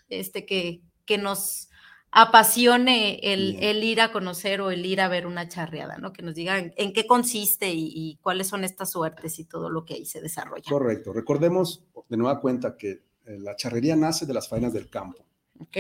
este, 0.10 0.46
que, 0.46 0.82
que 1.06 1.18
nos 1.18 1.70
apasione 2.12 3.20
el, 3.22 3.58
el 3.62 3.84
ir 3.84 4.02
a 4.02 4.12
conocer 4.12 4.62
o 4.62 4.72
el 4.72 4.84
ir 4.86 5.00
a 5.00 5.08
ver 5.08 5.28
una 5.28 5.48
charreada, 5.48 6.00
¿no? 6.00 6.12
Que 6.12 6.24
nos 6.24 6.34
digan 6.34 6.74
en 6.76 6.92
qué 6.92 7.06
consiste 7.06 7.72
y, 7.72 7.92
y 7.94 8.16
cuáles 8.18 8.48
son 8.48 8.64
estas 8.64 8.92
suertes 8.92 9.38
y 9.38 9.46
todo 9.46 9.70
lo 9.70 9.86
que 9.86 9.94
ahí 9.94 10.06
se 10.06 10.20
desarrolla. 10.20 10.64
correcto. 10.68 11.14
Recordemos 11.14 11.84
de 12.08 12.18
nueva 12.18 12.40
cuenta 12.40 12.76
que 12.78 12.90
eh, 13.26 13.38
la 13.38 13.56
charrería 13.56 13.96
nace 13.96 14.26
de 14.26 14.34
las 14.34 14.50
faenas 14.50 14.74
del 14.74 14.90
campo, 14.90 15.24
¿Ok? 15.60 15.78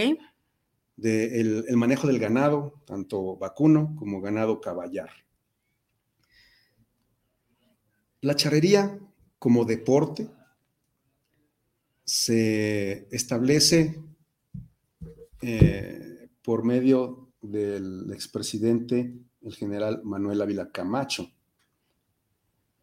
de 0.98 1.39
el, 1.41 1.65
el 1.67 1.78
manejo 1.78 2.06
del 2.06 2.19
ganado, 2.19 2.74
tanto 2.86 3.38
vacuno 3.38 3.95
como 3.98 4.22
ganado 4.22 4.62
caballar. 4.62 5.10
La 8.22 8.36
charrería 8.36 9.00
como 9.38 9.64
deporte 9.64 10.30
se 12.04 13.08
establece 13.16 14.04
eh, 15.42 16.30
por 16.44 16.66
medio 16.66 17.30
del 17.42 18.12
expresidente, 18.12 19.16
el 19.42 19.56
general 19.56 20.02
Manuel 20.04 20.42
Ávila 20.42 20.70
Camacho, 20.70 21.32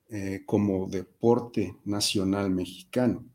eh, 0.09 0.43
como 0.47 0.87
deporte 0.89 1.77
nacional 1.85 2.51
mexicano. 2.51 3.27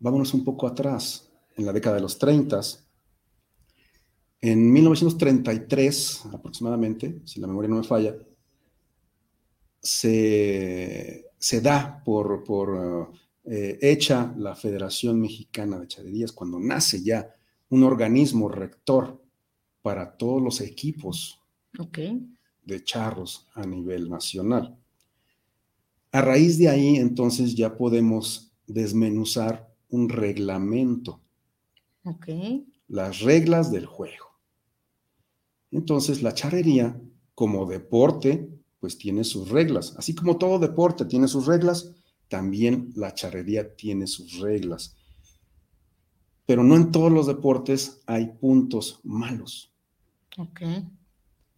Vámonos 0.00 0.34
un 0.34 0.42
poco 0.42 0.66
atrás, 0.66 1.30
en 1.56 1.64
la 1.64 1.72
década 1.72 1.96
de 1.96 2.02
los 2.02 2.18
30, 2.18 2.60
en 4.40 4.72
1933 4.72 6.22
aproximadamente, 6.32 7.20
si 7.24 7.40
la 7.40 7.46
memoria 7.46 7.68
no 7.68 7.76
me 7.76 7.84
falla, 7.84 8.16
se, 9.82 11.26
se 11.38 11.60
da 11.60 12.02
por, 12.04 12.44
por 12.44 13.12
eh, 13.44 13.78
hecha 13.82 14.32
la 14.36 14.54
Federación 14.54 15.20
Mexicana 15.20 15.78
de 15.78 15.88
Charrerías 15.88 16.32
cuando 16.32 16.60
nace 16.60 17.02
ya 17.02 17.34
un 17.70 17.82
organismo 17.82 18.48
rector 18.48 19.20
para 19.82 20.16
todos 20.16 20.40
los 20.40 20.60
equipos 20.60 21.40
Ok. 21.78 21.98
de 22.64 22.84
charros 22.84 23.48
a 23.54 23.66
nivel 23.66 24.08
nacional. 24.08 24.78
A 26.12 26.20
raíz 26.20 26.58
de 26.58 26.68
ahí, 26.68 26.96
entonces, 26.96 27.54
ya 27.56 27.76
podemos 27.76 28.52
desmenuzar 28.66 29.74
un 29.88 30.08
reglamento, 30.08 31.20
Ok. 32.04 32.28
las 32.88 33.20
reglas 33.20 33.72
del 33.72 33.86
juego. 33.86 34.26
Entonces, 35.70 36.22
la 36.22 36.34
charrería, 36.34 37.00
como 37.34 37.64
deporte, 37.66 38.48
pues 38.82 38.98
tiene 38.98 39.22
sus 39.22 39.48
reglas. 39.48 39.94
Así 39.96 40.12
como 40.12 40.38
todo 40.38 40.58
deporte 40.58 41.04
tiene 41.04 41.28
sus 41.28 41.46
reglas, 41.46 41.92
también 42.26 42.92
la 42.96 43.14
charrería 43.14 43.76
tiene 43.76 44.08
sus 44.08 44.40
reglas. 44.40 44.96
Pero 46.46 46.64
no 46.64 46.74
en 46.74 46.90
todos 46.90 47.12
los 47.12 47.28
deportes 47.28 48.02
hay 48.06 48.26
puntos 48.40 48.98
malos. 49.04 49.72
Ok. 50.36 50.62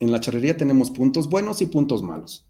En 0.01 0.13
la 0.13 0.21
charrería 0.21 0.55
tenemos 0.55 0.91
puntos 0.91 1.31
buenos 1.31 1.63
y 1.63 1.67
puntos 1.67 2.03
malos. 2.03 2.47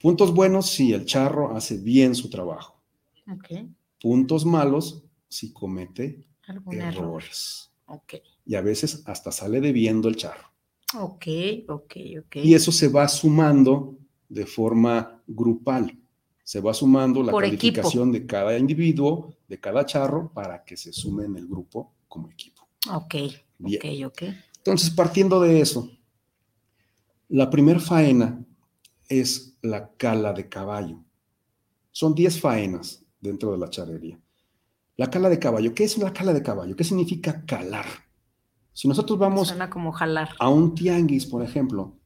Puntos 0.00 0.32
buenos 0.32 0.70
si 0.70 0.94
el 0.94 1.04
charro 1.04 1.54
hace 1.54 1.76
bien 1.76 2.14
su 2.14 2.30
trabajo. 2.30 2.82
Ok. 3.30 3.68
Puntos 4.00 4.46
malos 4.46 5.04
si 5.28 5.52
comete 5.52 6.26
error. 6.48 6.74
errores. 6.74 7.70
Ok. 7.84 8.14
Y 8.46 8.54
a 8.54 8.62
veces 8.62 9.02
hasta 9.04 9.30
sale 9.30 9.60
debiendo 9.60 10.08
el 10.08 10.16
charro. 10.16 10.55
Ok, 10.94 11.26
ok, 11.68 11.94
ok. 12.20 12.36
Y 12.36 12.54
eso 12.54 12.70
se 12.70 12.88
va 12.88 13.08
sumando 13.08 13.98
de 14.28 14.46
forma 14.46 15.20
grupal. 15.26 15.98
Se 16.44 16.60
va 16.60 16.72
sumando 16.72 17.22
la 17.22 17.32
Por 17.32 17.44
equipo. 17.44 17.58
calificación 17.60 18.12
de 18.12 18.24
cada 18.26 18.56
individuo, 18.56 19.34
de 19.48 19.58
cada 19.58 19.84
charro, 19.84 20.30
para 20.32 20.64
que 20.64 20.76
se 20.76 20.92
sume 20.92 21.24
en 21.24 21.36
el 21.36 21.48
grupo 21.48 21.94
como 22.06 22.30
equipo. 22.30 22.68
Ok, 22.92 23.14
Bien. 23.58 23.80
ok, 24.06 24.12
ok. 24.12 24.22
Entonces, 24.58 24.90
partiendo 24.90 25.40
de 25.40 25.60
eso, 25.60 25.90
la 27.28 27.50
primer 27.50 27.80
faena 27.80 28.44
es 29.08 29.56
la 29.62 29.90
cala 29.96 30.32
de 30.32 30.48
caballo. 30.48 31.02
Son 31.90 32.14
10 32.14 32.40
faenas 32.40 33.04
dentro 33.20 33.50
de 33.52 33.58
la 33.58 33.68
charrería. 33.70 34.20
La 34.96 35.10
cala 35.10 35.28
de 35.28 35.38
caballo, 35.38 35.74
¿qué 35.74 35.84
es 35.84 35.98
la 35.98 36.12
cala 36.12 36.32
de 36.32 36.42
caballo? 36.42 36.76
¿Qué 36.76 36.84
significa 36.84 37.44
calar? 37.44 37.86
Si 38.76 38.86
nosotros 38.88 39.18
vamos 39.18 39.48
Suena 39.48 39.70
como 39.70 39.90
jalar. 39.90 40.28
a 40.38 40.50
un 40.50 40.74
tianguis, 40.74 41.24
por 41.24 41.42
ejemplo, 41.42 41.96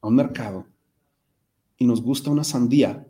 a 0.00 0.06
un 0.06 0.14
mercado, 0.14 0.64
y 1.76 1.86
nos 1.86 2.00
gusta 2.00 2.30
una 2.30 2.44
sandía, 2.44 3.04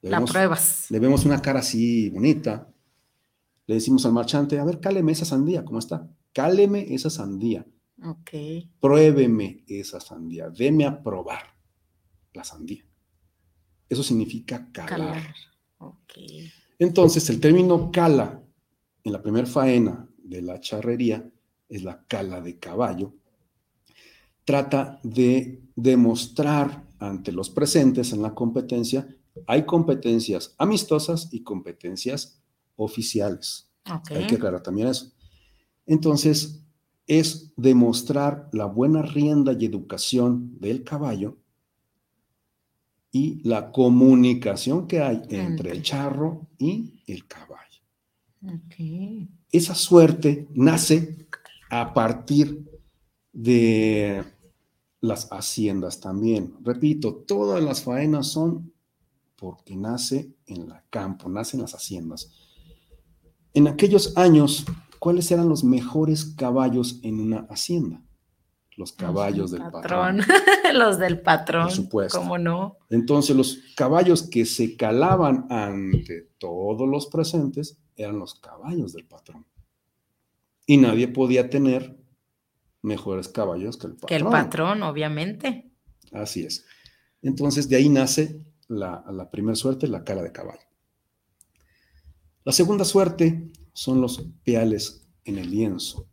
le 0.00 0.08
La 0.08 0.16
vemos, 0.16 0.30
pruebas. 0.30 0.86
le 0.88 0.98
vemos 1.00 1.26
una 1.26 1.42
cara 1.42 1.58
así 1.60 2.08
bonita, 2.08 2.72
le 3.66 3.74
decimos 3.74 4.06
al 4.06 4.14
marchante, 4.14 4.58
a 4.58 4.64
ver, 4.64 4.80
cáleme 4.80 5.12
esa 5.12 5.26
sandía, 5.26 5.66
¿cómo 5.66 5.78
está? 5.80 6.08
Cáleme 6.32 6.94
esa 6.94 7.10
sandía, 7.10 7.66
Ok. 8.02 8.30
pruébeme 8.80 9.62
esa 9.66 10.00
sandía, 10.00 10.48
deme 10.48 10.86
a 10.86 11.02
probar 11.02 11.42
la 12.32 12.42
sandía. 12.42 12.86
Eso 13.86 14.02
significa 14.02 14.66
calar. 14.72 14.88
Calar. 15.12 15.34
Ok. 15.76 16.12
Entonces, 16.78 17.28
el 17.28 17.38
término 17.38 17.90
cala 17.92 18.42
en 19.04 19.12
la 19.12 19.20
primera 19.20 19.46
faena 19.46 20.08
de 20.16 20.40
la 20.40 20.58
charrería 20.58 21.28
es 21.70 21.82
la 21.82 22.04
cala 22.06 22.40
de 22.40 22.58
caballo. 22.58 23.14
Trata 24.44 25.00
de 25.02 25.62
demostrar 25.76 26.86
ante 26.98 27.32
los 27.32 27.48
presentes 27.48 28.12
en 28.12 28.20
la 28.20 28.34
competencia, 28.34 29.08
hay 29.46 29.64
competencias 29.64 30.54
amistosas 30.58 31.28
y 31.32 31.42
competencias 31.42 32.42
oficiales. 32.76 33.70
Hay 33.84 34.26
que 34.26 34.34
aclarar 34.34 34.62
también 34.62 34.88
eso. 34.88 35.12
Entonces, 35.86 36.62
es 37.06 37.52
demostrar 37.56 38.48
la 38.52 38.66
buena 38.66 39.02
rienda 39.02 39.56
y 39.58 39.64
educación 39.64 40.58
del 40.60 40.84
caballo 40.84 41.38
y 43.10 43.40
la 43.42 43.72
comunicación 43.72 44.86
que 44.86 45.00
hay 45.00 45.22
entre 45.30 45.72
el 45.72 45.82
charro 45.82 46.46
y 46.58 47.02
el 47.06 47.26
caballo. 47.26 47.60
Esa 49.50 49.74
suerte 49.74 50.46
nace 50.54 51.26
a 51.70 51.94
partir 51.94 52.68
de 53.32 54.24
las 55.00 55.28
haciendas 55.30 56.00
también. 56.00 56.54
Repito, 56.62 57.14
todas 57.26 57.62
las 57.62 57.82
faenas 57.82 58.26
son 58.28 58.72
porque 59.36 59.76
nace 59.76 60.34
en 60.46 60.62
el 60.62 60.74
campo, 60.90 61.28
nace 61.28 61.56
en 61.56 61.62
las 61.62 61.74
haciendas. 61.74 62.30
En 63.54 63.66
aquellos 63.66 64.16
años, 64.16 64.66
¿cuáles 64.98 65.30
eran 65.30 65.48
los 65.48 65.64
mejores 65.64 66.24
caballos 66.36 67.00
en 67.02 67.20
una 67.20 67.46
hacienda? 67.48 68.02
Los 68.76 68.92
caballos 68.92 69.50
del 69.50 69.62
patrón. 69.70 70.20
Los 70.74 70.98
del 70.98 71.20
patrón. 71.20 71.64
Por 71.64 71.72
supuesto. 71.72 72.18
¿Cómo 72.18 72.38
no? 72.38 72.78
Entonces, 72.88 73.36
los 73.36 73.58
caballos 73.76 74.22
que 74.22 74.46
se 74.46 74.76
calaban 74.76 75.46
ante 75.50 76.30
todos 76.38 76.88
los 76.88 77.08
presentes 77.08 77.78
eran 77.96 78.18
los 78.18 78.34
caballos 78.36 78.92
del 78.92 79.06
patrón. 79.06 79.44
Y 80.70 80.76
nadie 80.76 81.08
podía 81.08 81.50
tener 81.50 81.98
mejores 82.82 83.28
caballos 83.28 83.76
que 83.76 83.88
el 83.88 83.94
patrón. 83.94 84.08
Que 84.08 84.16
el 84.16 84.24
patrón, 84.24 84.82
obviamente. 84.82 85.70
Así 86.12 86.44
es. 86.44 86.64
Entonces, 87.22 87.68
de 87.68 87.76
ahí 87.76 87.88
nace 87.88 88.44
la, 88.68 89.04
la 89.10 89.30
primera 89.30 89.56
suerte, 89.56 89.88
la 89.88 90.04
cara 90.04 90.22
de 90.22 90.32
caballo. 90.32 90.62
La 92.44 92.52
segunda 92.52 92.84
suerte 92.84 93.50
son 93.72 94.00
los 94.00 94.26
peales 94.44 95.06
en 95.24 95.38
el 95.38 95.50
lienzo. 95.50 96.08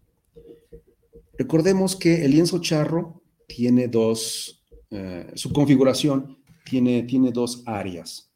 Recordemos 1.38 1.96
que 1.96 2.26
el 2.26 2.32
lienzo 2.32 2.60
charro 2.60 3.22
tiene 3.48 3.88
dos 3.88 4.58
eh, 4.90 5.32
su 5.36 5.52
configuración 5.52 6.38
tiene, 6.64 7.04
tiene 7.04 7.32
dos 7.32 7.64
áreas. 7.66 8.32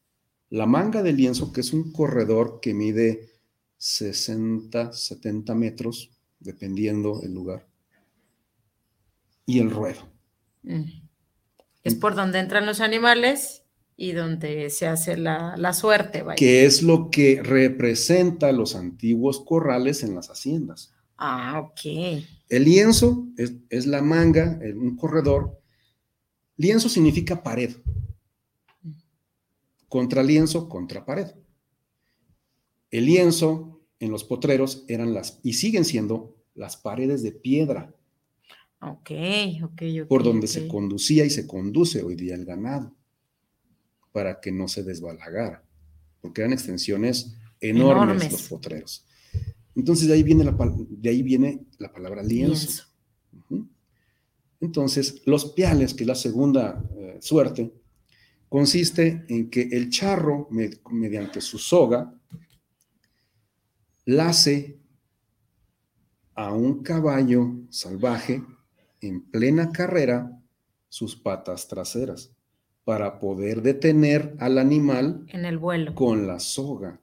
La 0.50 0.66
manga 0.66 1.02
de 1.02 1.14
lienzo, 1.14 1.54
que 1.54 1.62
es 1.62 1.72
un 1.72 1.92
corredor 1.92 2.60
que 2.62 2.74
mide 2.74 3.31
60, 3.82 4.94
70 4.94 5.56
metros, 5.56 6.12
dependiendo 6.40 7.24
el 7.24 7.34
lugar, 7.34 7.66
y 9.48 9.58
el 9.58 9.72
ruedo. 9.72 10.08
Mm. 10.62 10.84
Es 11.82 11.96
por 11.96 12.14
donde 12.14 12.38
entran 12.38 12.68
los 12.68 12.80
animales 12.80 13.64
y 13.98 14.12
donde 14.12 14.70
se 14.70 14.86
hace 14.86 15.18
la, 15.18 15.58
la 15.58 15.74
suerte. 15.74 16.22
Vaya. 16.22 16.36
Que 16.36 16.66
es 16.66 16.84
lo 16.84 17.10
que 17.10 17.42
representa 17.42 18.52
los 18.52 18.76
antiguos 18.76 19.44
corrales 19.44 20.04
en 20.04 20.14
las 20.14 20.30
haciendas. 20.30 20.94
Ah, 21.18 21.60
ok. 21.60 22.22
El 22.50 22.66
lienzo 22.66 23.30
es, 23.36 23.54
es 23.72 23.88
la 23.88 24.04
manga, 24.04 24.60
un 24.76 24.96
corredor. 24.96 25.60
Lienzo 26.56 26.88
significa 26.88 27.42
pared. 27.42 27.76
Contra 29.90 30.22
lienzo, 30.22 30.70
contra 30.70 31.04
pared. 31.04 31.32
El 32.92 33.06
lienzo 33.06 33.82
en 34.00 34.12
los 34.12 34.24
potreros 34.24 34.84
eran 34.88 35.14
las, 35.14 35.40
y 35.44 35.54
siguen 35.54 35.86
siendo, 35.86 36.36
las 36.56 36.76
paredes 36.78 37.24
de 37.24 37.32
piedra. 37.32 37.96
Ok, 38.82 39.12
ok, 39.64 39.82
ok. 40.02 40.08
por 40.08 40.24
donde 40.24 40.48
se 40.48 40.68
conducía 40.68 41.24
y 41.24 41.30
se 41.30 41.46
conduce 41.48 42.02
hoy 42.04 42.16
día 42.16 42.36
el 42.36 42.46
ganado, 42.46 42.94
para 44.12 44.42
que 44.42 44.52
no 44.52 44.68
se 44.68 44.84
desbalagara, 44.84 45.64
porque 46.20 46.42
eran 46.42 46.52
extensiones 46.54 47.38
enormes, 47.60 48.04
Enormes. 48.04 48.32
los 48.32 48.42
potreros. 48.50 49.06
Entonces 49.76 50.08
de 50.08 50.16
ahí 50.16 50.24
viene 50.24 50.44
la, 50.44 50.58
de 50.90 51.10
ahí 51.10 51.22
viene 51.22 51.62
la 51.78 51.94
palabra 51.94 52.22
lienzo. 52.24 52.84
Entonces, 54.60 55.22
los 55.26 55.54
piales, 55.54 55.94
que 55.94 56.04
es 56.04 56.08
la 56.08 56.16
segunda 56.16 56.84
eh, 56.96 57.18
suerte, 57.20 57.72
consiste 58.50 59.26
en 59.28 59.50
que 59.50 59.62
el 59.72 59.90
charro, 59.90 60.48
me- 60.52 60.70
mediante 60.92 61.42
su 61.42 61.58
soga, 61.58 62.14
lace 64.06 64.78
a 66.36 66.54
un 66.54 66.82
caballo 66.84 67.52
salvaje 67.70 68.44
en 69.02 69.22
plena 69.30 69.72
carrera 69.72 70.40
sus 70.90 71.16
patas 71.16 71.68
traseras 71.68 72.32
para 72.84 73.20
poder 73.20 73.62
detener 73.62 74.36
al 74.40 74.58
animal 74.58 75.26
En 75.28 75.46
el 75.46 75.58
vuelo. 75.58 75.94
con 75.96 76.28
la 76.28 76.40
soga 76.40 77.00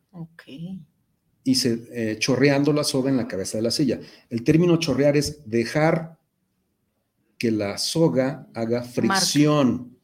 y 1.44 1.54
se, 1.54 1.86
eh, 1.92 2.18
chorreando 2.18 2.72
la 2.72 2.84
soga 2.84 3.08
en 3.10 3.16
la 3.16 3.28
cabeza 3.28 3.56
de 3.58 3.62
la 3.62 3.70
silla. 3.70 4.00
El 4.28 4.44
término 4.44 4.76
chorrear 4.76 5.16
es 5.16 5.48
dejar 5.48 6.18
que 7.38 7.50
la 7.50 7.78
soga 7.78 8.48
haga 8.52 8.82
fricción 8.82 9.96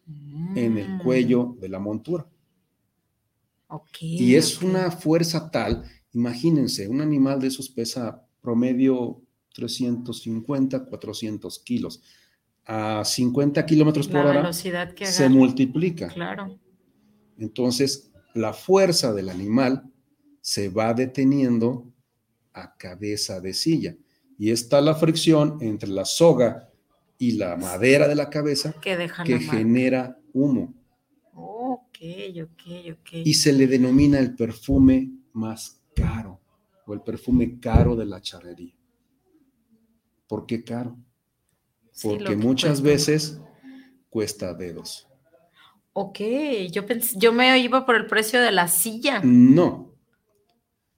en 0.55 0.79
el 0.79 0.89
Mm, 0.89 0.99
cuello 1.03 1.57
de 1.61 1.69
la 1.69 1.79
montura. 1.81 2.27
Y 4.01 4.37
es 4.37 4.63
una 4.63 4.91
fuerza 4.91 5.51
tal, 5.51 5.85
imagínense, 6.15 6.89
un 6.89 7.01
animal 7.01 7.41
de 7.41 7.49
esos 7.49 7.69
pesa 7.69 8.27
promedio 8.41 9.23
350, 9.55 10.87
400 10.87 11.59
kilos. 11.61 12.03
A 12.67 13.05
50 13.05 13.67
kilómetros 13.67 14.09
por 14.09 14.21
hora 14.21 14.41
velocidad 14.41 14.95
que 14.95 15.05
se 15.07 15.29
multiplica. 15.29 16.09
Claro. 16.09 16.59
Entonces, 17.39 18.11
la 18.35 18.53
fuerza 18.55 19.13
del 19.13 19.29
animal 19.29 19.85
se 20.41 20.69
va 20.69 20.95
deteniendo 20.95 21.93
a 22.53 22.77
cabeza 22.77 23.41
de 23.41 23.53
silla. 23.53 23.97
Y 24.39 24.51
está 24.51 24.81
la 24.81 24.95
fricción 24.95 25.59
entre 25.61 25.91
la 25.91 26.05
soga 26.05 26.71
y 27.19 27.33
la 27.33 27.57
madera 27.57 28.09
de 28.09 28.15
la 28.15 28.31
cabeza 28.31 28.75
Que 28.81 29.09
genera 29.39 30.19
humo. 30.33 30.75
Ok, 31.33 31.99
ok, 32.43 32.63
ok. 32.93 33.11
Y 33.25 33.35
se 33.35 33.53
le 33.53 33.67
denomina 33.67 34.19
el 34.19 34.35
perfume 34.35 35.11
más 35.33 35.81
caro 35.95 36.41
o 36.87 36.95
el 36.95 37.01
perfume 37.03 37.59
caro 37.61 37.97
de 37.97 38.05
la 38.07 38.21
charrería. 38.21 38.75
¿Por 40.27 40.47
qué 40.47 40.63
caro? 40.65 40.97
Porque 42.03 42.25
que 42.25 42.37
muchas 42.37 42.81
cuesta. 42.81 42.89
veces 42.89 43.41
cuesta 44.11 44.55
dedos. 44.55 45.07
Ok, 45.93 46.19
yo 46.73 46.85
pensé, 46.87 47.17
yo 47.19 47.33
me 47.33 47.57
iba 47.61 47.87
por 47.87 47.95
el 47.95 48.07
precio 48.07 48.41
de 48.41 48.51
la 48.51 48.67
silla. 48.69 49.21
No. 49.23 49.95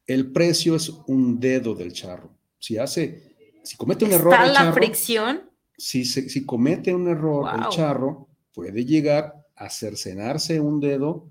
El 0.06 0.32
precio 0.32 0.74
es 0.76 0.88
un 1.06 1.38
dedo 1.38 1.74
del 1.74 1.92
charro. 1.92 2.30
Si 2.58 2.78
hace, 2.78 3.36
si 3.62 3.76
comete 3.76 4.04
un 4.06 4.12
error 4.12 4.32
Está 4.32 4.46
el 4.46 4.52
la 4.54 4.60
charro, 4.60 4.74
fricción. 4.74 5.50
si, 5.76 6.04
se- 6.04 6.28
si 6.30 6.46
comete 6.46 6.94
un 6.94 7.08
error 7.08 7.46
el 7.54 7.68
charro, 7.68 8.28
puede 8.54 8.84
llegar 8.84 9.34
a 9.56 9.68
cercenarse 9.68 10.60
un 10.60 10.80
dedo 10.80 11.30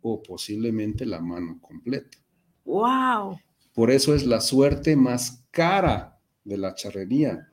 o 0.00 0.22
posiblemente 0.22 1.06
la 1.06 1.20
mano 1.20 1.58
completa. 1.60 2.18
Wow. 2.64 3.38
Por 3.74 3.90
eso 3.90 4.14
es 4.14 4.24
la 4.24 4.40
suerte 4.40 4.96
más 4.96 5.44
cara 5.50 6.18
de 6.44 6.58
la 6.58 6.74
charrería, 6.74 7.48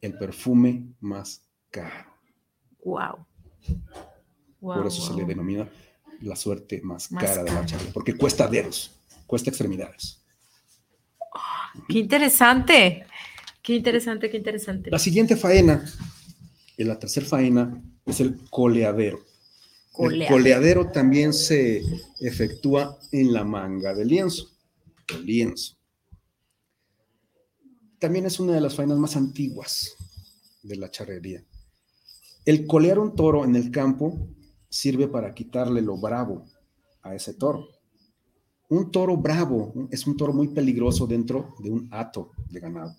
el 0.00 0.16
perfume 0.18 0.86
más 1.00 1.42
caro. 1.70 2.12
Wow. 2.84 3.26
Por 4.60 4.86
eso 4.86 5.02
se 5.02 5.14
le 5.14 5.24
denomina 5.24 5.68
la 6.20 6.36
suerte 6.36 6.80
más, 6.82 7.10
Más 7.12 7.24
cara 7.24 7.44
de 7.44 7.52
la 7.52 7.64
charrería, 7.64 7.92
porque 7.92 8.16
cuesta 8.16 8.46
dedos, 8.48 8.92
cuesta 9.26 9.50
extremidades. 9.50 10.22
Qué 11.88 11.98
interesante. 11.98 13.06
Qué 13.62 13.74
interesante, 13.74 14.30
qué 14.30 14.36
interesante. 14.36 14.90
La 14.92 14.98
siguiente 14.98 15.34
faena, 15.34 15.84
y 16.76 16.84
la 16.84 16.98
tercera 16.98 17.26
faena, 17.26 17.82
es 18.04 18.20
el 18.20 18.38
coleadero. 18.48 19.18
El 19.98 20.26
Coleadero. 20.26 20.90
también 20.90 21.32
se 21.32 21.82
efectúa 22.20 22.98
en 23.12 23.32
la 23.32 23.44
manga 23.44 23.94
de 23.94 24.04
lienzo, 24.04 24.50
el 25.08 25.24
lienzo. 25.24 25.76
También 27.98 28.26
es 28.26 28.38
una 28.38 28.52
de 28.52 28.60
las 28.60 28.74
faenas 28.74 28.98
más 28.98 29.16
antiguas 29.16 29.96
de 30.62 30.76
la 30.76 30.90
charrería. 30.90 31.42
El 32.44 32.66
colear 32.66 32.98
un 32.98 33.16
toro 33.16 33.44
en 33.44 33.56
el 33.56 33.70
campo 33.70 34.28
sirve 34.68 35.08
para 35.08 35.34
quitarle 35.34 35.80
lo 35.80 35.96
bravo 35.96 36.44
a 37.02 37.14
ese 37.14 37.34
toro. 37.34 37.68
Un 38.68 38.90
toro 38.90 39.16
bravo 39.16 39.72
es 39.90 40.06
un 40.06 40.16
toro 40.16 40.32
muy 40.32 40.48
peligroso 40.48 41.06
dentro 41.06 41.54
de 41.60 41.70
un 41.70 41.88
hato 41.92 42.32
de 42.50 42.60
ganado. 42.60 42.94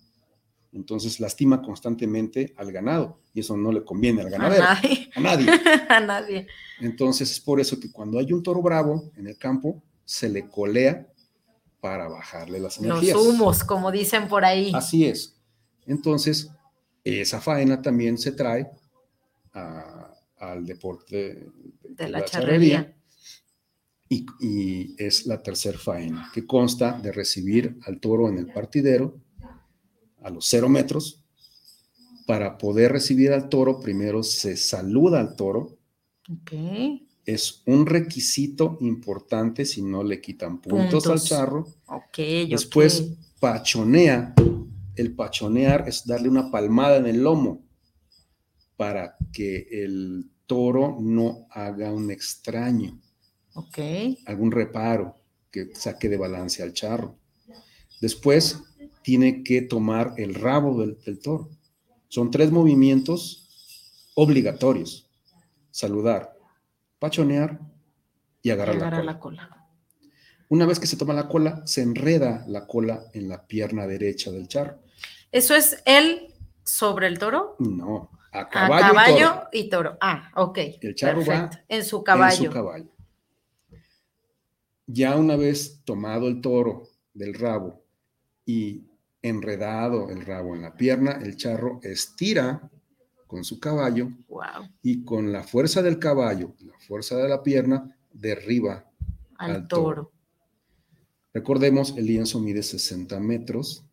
Entonces 0.73 1.19
lastima 1.19 1.61
constantemente 1.61 2.53
al 2.57 2.71
ganado 2.71 3.19
y 3.33 3.39
eso 3.39 3.55
no 3.57 3.71
le 3.71 3.83
conviene 3.83 4.21
al 4.21 4.27
A 4.27 4.29
ganadero, 4.31 4.63
nadie. 4.63 5.09
a 5.15 5.19
nadie. 5.19 5.47
A 5.89 5.99
nadie. 5.99 6.47
Entonces 6.79 7.31
es 7.31 7.39
por 7.39 7.59
eso 7.59 7.79
que 7.79 7.91
cuando 7.91 8.19
hay 8.19 8.31
un 8.33 8.43
toro 8.43 8.61
bravo 8.61 9.11
en 9.15 9.27
el 9.27 9.37
campo, 9.37 9.81
se 10.05 10.29
le 10.29 10.47
colea 10.47 11.07
para 11.79 12.07
bajarle 12.07 12.59
las 12.59 12.77
Los 12.77 12.85
energías. 12.85 13.17
humos, 13.17 13.63
como 13.63 13.91
dicen 13.91 14.27
por 14.27 14.43
ahí. 14.45 14.71
Así 14.73 15.05
es. 15.05 15.37
Entonces, 15.85 16.49
esa 17.03 17.39
faena 17.39 17.81
también 17.81 18.17
se 18.17 18.33
trae 18.33 18.69
a- 19.53 20.13
al 20.39 20.65
deporte 20.65 21.15
de, 21.15 21.49
De 21.95 22.09
la 22.09 22.25
charrería. 22.25 22.93
Y, 24.09 24.25
y 24.39 24.95
es 24.97 25.25
la 25.25 25.41
tercer 25.43 25.77
faena, 25.77 26.29
que 26.33 26.45
consta 26.45 26.97
de 26.99 27.11
recibir 27.11 27.77
al 27.85 27.99
toro 27.99 28.29
en 28.29 28.37
el 28.37 28.47
partidero 28.53 29.19
a 30.21 30.29
los 30.29 30.45
cero 30.47 30.69
metros. 30.69 31.23
Para 32.25 32.57
poder 32.57 32.91
recibir 32.91 33.31
al 33.31 33.47
toro, 33.49 33.79
primero 33.79 34.21
se 34.21 34.57
saluda 34.57 35.19
al 35.19 35.35
toro, 35.35 35.77
es 37.25 37.61
un 37.65 37.85
requisito 37.85 38.77
importante 38.81 39.65
si 39.65 39.81
no 39.81 40.03
le 40.03 40.21
quitan 40.21 40.61
puntos, 40.61 41.07
al 41.07 41.21
charro. 41.21 41.67
Después 42.49 43.13
pachonea. 43.39 44.33
El 44.95 45.13
pachonear 45.13 45.87
es 45.87 46.07
darle 46.07 46.27
una 46.27 46.49
palmada 46.49 46.97
en 46.97 47.05
el 47.05 47.21
lomo 47.21 47.63
para 48.77 49.15
que 49.31 49.67
el 49.71 50.31
toro 50.47 50.97
no 50.99 51.47
haga 51.51 51.91
un 51.91 52.09
extraño, 52.09 52.99
algún 54.25 54.51
reparo 54.51 55.15
que 55.51 55.75
saque 55.75 56.09
de 56.09 56.17
balance 56.17 56.63
al 56.63 56.73
charro. 56.73 57.19
Después 58.01 58.59
tiene 59.07 59.41
que 59.41 59.61
tomar 59.61 60.15
el 60.17 60.35
rabo 60.35 60.81
del, 60.81 60.99
del 61.05 61.19
toro. 61.19 61.49
Son 62.09 62.29
tres 62.29 62.51
movimientos 62.51 63.47
obligatorios. 64.15 65.09
Saludar, 65.71 66.37
pachonear 66.99 67.57
y 68.41 68.49
agarrar 68.49 68.75
la 68.75 68.89
cola. 68.89 69.03
la 69.03 69.19
cola. 69.19 69.67
Una 70.49 70.65
vez 70.65 70.77
que 70.77 70.87
se 70.87 70.97
toma 70.97 71.13
la 71.13 71.29
cola, 71.29 71.65
se 71.65 71.83
enreda 71.83 72.43
la 72.49 72.67
cola 72.67 73.05
en 73.13 73.29
la 73.29 73.47
pierna 73.47 73.87
derecha 73.87 74.29
del 74.29 74.49
charro. 74.49 74.79
¿Eso 75.31 75.55
es 75.55 75.81
él 75.85 76.33
sobre 76.65 77.07
el 77.07 77.17
toro? 77.17 77.55
No, 77.59 78.11
a 78.33 78.41
A 78.41 78.49
caballo, 78.49 78.75
y 78.75 78.87
caballo 78.89 79.29
toro, 79.29 79.49
y 79.53 79.69
toro. 79.69 79.97
Ah, 80.01 80.31
ok. 80.35 80.59
El 80.81 80.95
charro 80.95 81.25
va. 81.25 81.49
En 81.69 81.85
su 81.85 81.99
en 81.99 82.03
caballo. 82.03 82.35
su 82.35 82.51
caballo. 82.51 82.91
Ya 84.85 85.15
una 85.15 85.37
vez 85.37 85.79
tomado 85.85 86.27
el 86.27 86.41
toro 86.41 86.89
del 87.13 87.35
rabo 87.35 87.81
y 88.45 88.83
enredado 89.27 90.09
el 90.09 90.25
rabo 90.25 90.55
en 90.55 90.61
la 90.61 90.75
pierna, 90.75 91.13
el 91.13 91.35
charro 91.35 91.79
estira 91.83 92.69
con 93.27 93.43
su 93.43 93.59
caballo 93.59 94.09
Wow. 94.27 94.69
y 94.81 95.03
con 95.03 95.31
la 95.31 95.43
fuerza 95.43 95.81
del 95.81 95.99
caballo, 95.99 96.55
la 96.61 96.77
fuerza 96.79 97.17
de 97.17 97.27
la 97.29 97.43
pierna, 97.43 97.97
derriba 98.13 98.89
Al, 99.37 99.51
Al 99.51 99.67
toro. 99.67 99.83
toro. 99.83 100.11
Recordemos, 101.33 101.95
el 101.97 102.05
lienzo 102.07 102.39
mide 102.39 102.63
60 102.63 103.19
metros. 103.19 103.83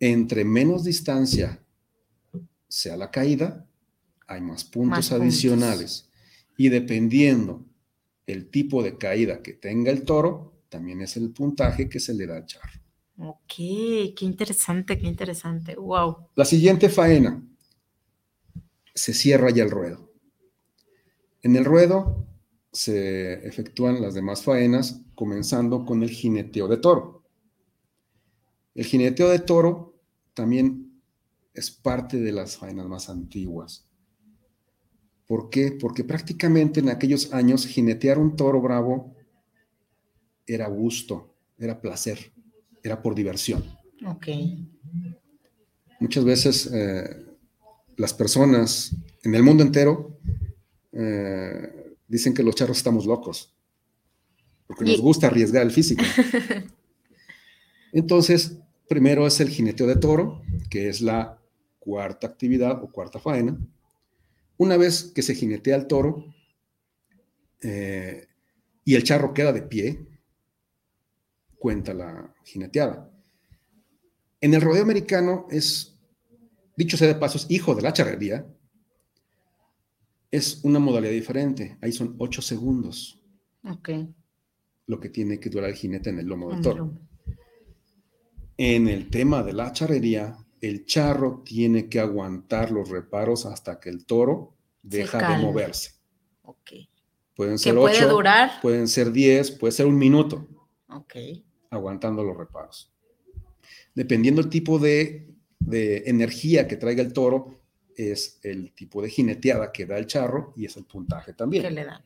Entre 0.00 0.44
menos 0.44 0.84
distancia 0.84 1.62
sea 2.68 2.96
la 2.96 3.10
caída, 3.10 3.66
hay 4.26 4.40
más 4.40 4.64
puntos 4.64 4.90
Más 4.90 5.08
puntos. 5.08 5.22
adicionales. 5.22 6.10
Y 6.56 6.68
dependiendo 6.70 7.64
el 8.26 8.50
tipo 8.50 8.82
de 8.82 8.98
caída 8.98 9.40
que 9.42 9.52
tenga 9.52 9.90
el 9.92 10.02
toro, 10.04 10.54
también 10.68 11.00
es 11.02 11.16
el 11.16 11.30
puntaje 11.30 11.88
que 11.88 12.00
se 12.00 12.12
le 12.14 12.26
da 12.26 12.36
al 12.38 12.46
charro. 12.46 12.80
Ok, 13.18 13.54
qué 13.56 14.18
interesante, 14.20 14.98
qué 14.98 15.06
interesante. 15.06 15.74
Wow. 15.74 16.28
La 16.34 16.44
siguiente 16.44 16.88
faena 16.88 17.42
se 18.94 19.14
cierra 19.14 19.50
ya 19.50 19.64
el 19.64 19.70
ruedo. 19.70 20.12
En 21.42 21.56
el 21.56 21.64
ruedo 21.64 22.26
se 22.72 23.46
efectúan 23.46 24.02
las 24.02 24.14
demás 24.14 24.42
faenas, 24.42 25.02
comenzando 25.14 25.84
con 25.84 26.02
el 26.02 26.10
jineteo 26.10 26.68
de 26.68 26.76
toro. 26.76 27.24
El 28.74 28.84
jineteo 28.84 29.30
de 29.30 29.38
toro 29.38 29.98
también 30.34 31.00
es 31.54 31.70
parte 31.70 32.18
de 32.18 32.32
las 32.32 32.58
faenas 32.58 32.86
más 32.86 33.08
antiguas. 33.08 33.88
¿Por 35.26 35.48
qué? 35.48 35.72
Porque 35.72 36.04
prácticamente 36.04 36.80
en 36.80 36.90
aquellos 36.90 37.32
años 37.32 37.66
jinetear 37.66 38.18
un 38.18 38.36
toro 38.36 38.60
bravo 38.60 39.16
era 40.46 40.68
gusto, 40.68 41.34
era 41.58 41.80
placer, 41.80 42.32
era 42.86 43.02
por 43.02 43.14
diversión. 43.14 43.64
Ok. 44.06 44.28
muchas 46.00 46.24
veces 46.24 46.70
eh, 46.72 47.24
las 47.96 48.12
personas 48.12 48.94
en 49.22 49.34
el 49.34 49.42
mundo 49.42 49.62
entero 49.62 50.18
eh, 50.92 51.94
dicen 52.06 52.34
que 52.34 52.42
los 52.42 52.54
charros 52.54 52.76
estamos 52.78 53.06
locos, 53.06 53.54
porque 54.66 54.84
Y- 54.84 54.88
nos 54.92 55.00
gusta 55.00 55.26
arriesgar 55.28 55.62
el 55.62 55.70
físico. 55.72 56.04
Entonces, 57.92 58.58
primero 58.88 59.26
es 59.26 59.40
el 59.40 59.48
jineteo 59.48 59.86
de 59.86 59.96
toro, 59.96 60.42
que 60.70 60.88
es 60.88 61.00
la 61.00 61.38
cuarta 61.78 62.26
actividad 62.26 62.82
o 62.82 62.90
cuarta 62.90 63.18
faena. 63.18 63.56
Una 64.58 64.76
vez 64.76 65.04
que 65.14 65.22
se 65.22 65.34
jinetea 65.34 65.76
el 65.76 65.86
toro 65.86 66.24
eh, 67.62 68.26
y 68.84 68.94
el 68.94 69.02
charro 69.04 69.32
queda 69.34 69.52
de 69.52 69.62
pie, 69.62 70.06
cuenta 71.66 71.92
la 71.92 72.32
jineteada. 72.44 73.10
En 74.40 74.54
el 74.54 74.60
rodeo 74.60 74.84
americano 74.84 75.48
es, 75.50 75.98
dicho 76.76 76.96
sea 76.96 77.08
de 77.08 77.16
paso, 77.16 77.38
es 77.38 77.46
hijo 77.50 77.74
de 77.74 77.82
la 77.82 77.92
charrería. 77.92 78.46
Es 80.30 80.60
una 80.62 80.78
modalidad 80.78 81.10
diferente. 81.10 81.76
Ahí 81.82 81.90
son 81.90 82.14
ocho 82.18 82.40
segundos 82.40 83.20
Ok. 83.64 83.88
lo 84.86 85.00
que 85.00 85.08
tiene 85.08 85.40
que 85.40 85.50
durar 85.50 85.70
el 85.70 85.74
jinete 85.76 86.10
en 86.10 86.20
el 86.20 86.26
lomo 86.26 86.50
del 86.52 86.60
toro. 86.62 86.92
En 88.56 88.86
el 88.86 89.10
tema 89.10 89.42
de 89.42 89.52
la 89.52 89.72
charrería, 89.72 90.36
el 90.60 90.86
charro 90.86 91.42
tiene 91.44 91.88
que 91.88 91.98
aguantar 91.98 92.70
los 92.70 92.88
reparos 92.90 93.44
hasta 93.44 93.80
que 93.80 93.88
el 93.88 94.06
toro 94.06 94.54
deja 94.84 95.32
de 95.32 95.42
moverse. 95.42 95.94
Ok. 96.42 96.70
Pueden 97.34 97.54
Que 97.54 97.58
ser 97.58 97.74
puede 97.74 97.96
ocho, 97.96 98.08
durar. 98.08 98.50
pueden 98.62 98.86
ser 98.86 99.10
diez, 99.10 99.50
puede 99.50 99.72
ser 99.72 99.86
un 99.86 99.98
minuto 99.98 100.46
Ok. 100.88 101.14
Aguantando 101.70 102.22
los 102.22 102.36
reparos. 102.36 102.92
Dependiendo 103.94 104.40
el 104.40 104.48
tipo 104.48 104.78
de, 104.78 105.34
de 105.58 106.04
energía 106.06 106.68
que 106.68 106.76
traiga 106.76 107.02
el 107.02 107.12
toro, 107.12 107.60
es 107.96 108.38
el 108.42 108.72
tipo 108.72 109.02
de 109.02 109.08
jineteada 109.08 109.72
que 109.72 109.86
da 109.86 109.98
el 109.98 110.06
charro 110.06 110.52
y 110.56 110.66
es 110.66 110.76
el 110.76 110.84
puntaje 110.84 111.32
también. 111.32 111.62
¿Qué 111.62 111.70
le 111.70 111.84
dan? 111.84 112.02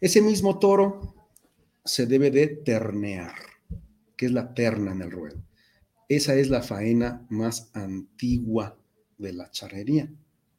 Ese 0.00 0.20
mismo 0.20 0.58
toro 0.58 1.14
se 1.84 2.06
debe 2.06 2.30
de 2.30 2.48
ternear, 2.48 3.34
que 4.16 4.26
es 4.26 4.32
la 4.32 4.52
terna 4.52 4.92
en 4.92 5.02
el 5.02 5.10
ruedo. 5.10 5.42
Esa 6.08 6.34
es 6.34 6.50
la 6.50 6.62
faena 6.62 7.24
más 7.30 7.70
antigua 7.72 8.76
de 9.16 9.32
la 9.32 9.50
charrería, 9.50 10.12